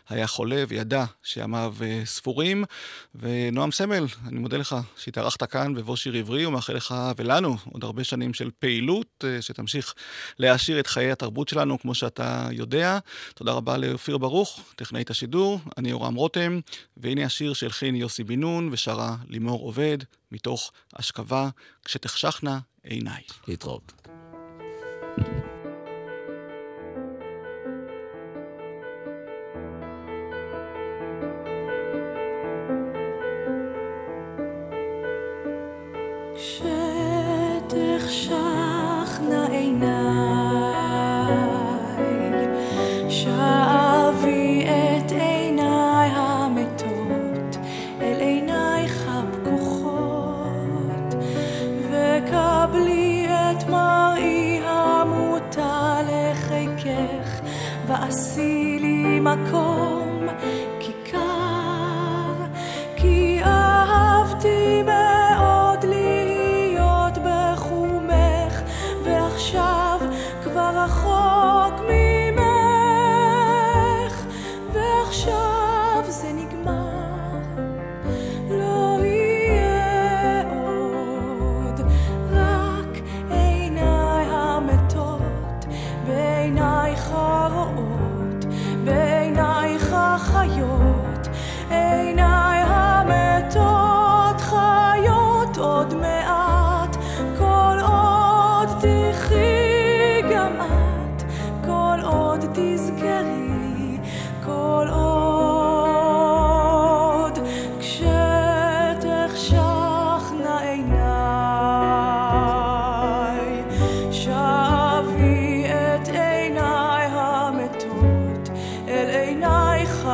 היה 0.09 0.27
חולה 0.27 0.63
וידע 0.67 1.05
שימיו 1.23 1.75
אה, 1.81 2.01
ספורים. 2.05 2.63
ונועם 3.15 3.71
סמל, 3.71 4.05
אני 4.27 4.39
מודה 4.39 4.57
לך 4.57 4.75
שהתארחת 4.97 5.43
כאן 5.43 5.73
בבוא 5.73 5.95
שיר 5.95 6.15
עברי 6.15 6.45
ומאחל 6.45 6.73
לך 6.73 6.95
ולנו 7.17 7.57
עוד 7.71 7.83
הרבה 7.83 8.03
שנים 8.03 8.33
של 8.33 8.49
פעילות 8.59 9.25
אה, 9.27 9.41
שתמשיך 9.41 9.93
להעשיר 10.39 10.79
את 10.79 10.87
חיי 10.87 11.11
התרבות 11.11 11.49
שלנו 11.49 11.79
כמו 11.79 11.95
שאתה 11.95 12.47
יודע. 12.51 12.99
תודה 13.35 13.51
רבה 13.51 13.77
לאופיר 13.77 14.17
ברוך, 14.17 14.59
טכנאית 14.75 15.09
השידור, 15.09 15.59
אני 15.77 15.89
יורם 15.89 16.15
רותם, 16.15 16.59
והנה 16.97 17.25
השיר 17.25 17.53
שהלחין 17.53 17.95
יוסי 17.95 18.23
בן 18.23 18.39
נון 18.39 18.69
ושרה 18.71 19.15
לימור 19.27 19.61
עובד. 19.61 19.92
להתמודד 19.93 20.05
מתוך 20.31 20.71
אשכבה 20.93 21.49
כשתחשכנה 21.85 22.59
עיניי. 22.83 23.23
להתראות. 23.47 23.91
thank 25.15 25.27
you 25.27 25.52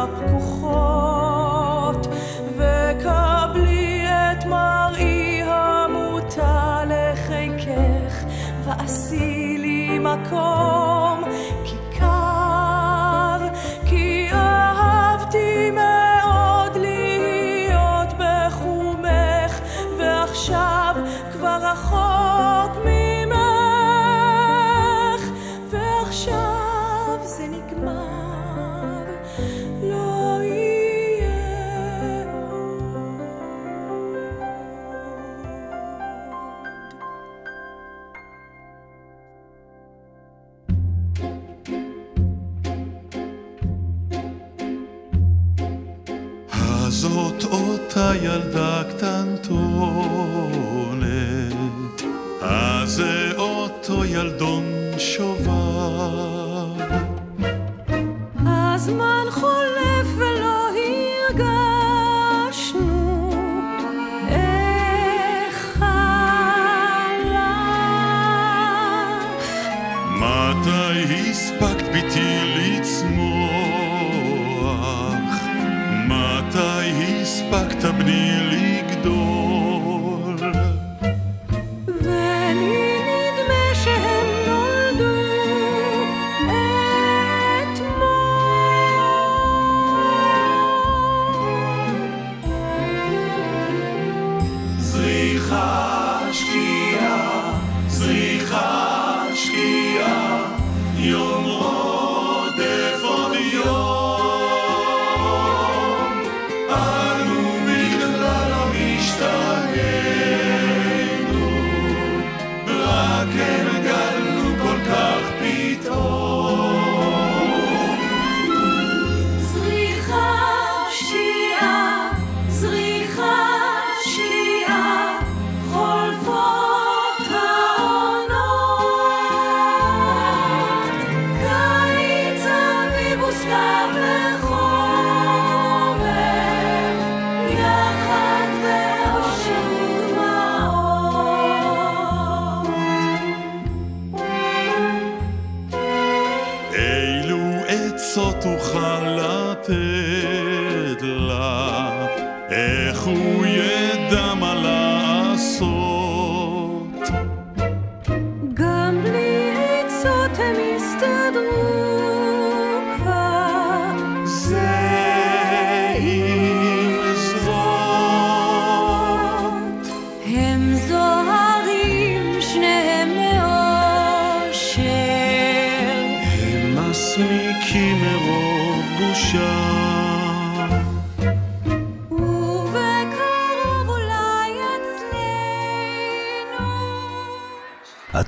הפקוחות 0.04 0.89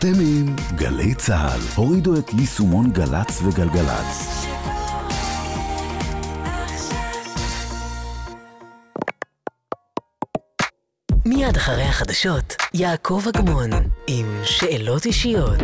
אתם 0.01 0.19
עם 0.19 0.55
גלי 0.75 1.15
צה"ל. 1.15 1.59
הורידו 1.75 2.17
את 2.19 2.33
יישומון 2.33 2.91
גל"צ 2.91 3.41
וגלגלצ. 3.41 4.45
מיד 11.25 11.55
אחרי 11.55 11.83
החדשות, 11.83 12.55
יעקב 12.73 13.23
אגמון, 13.35 13.69
עם 14.07 14.41
שאלות 14.43 15.05
אישיות. 15.05 15.59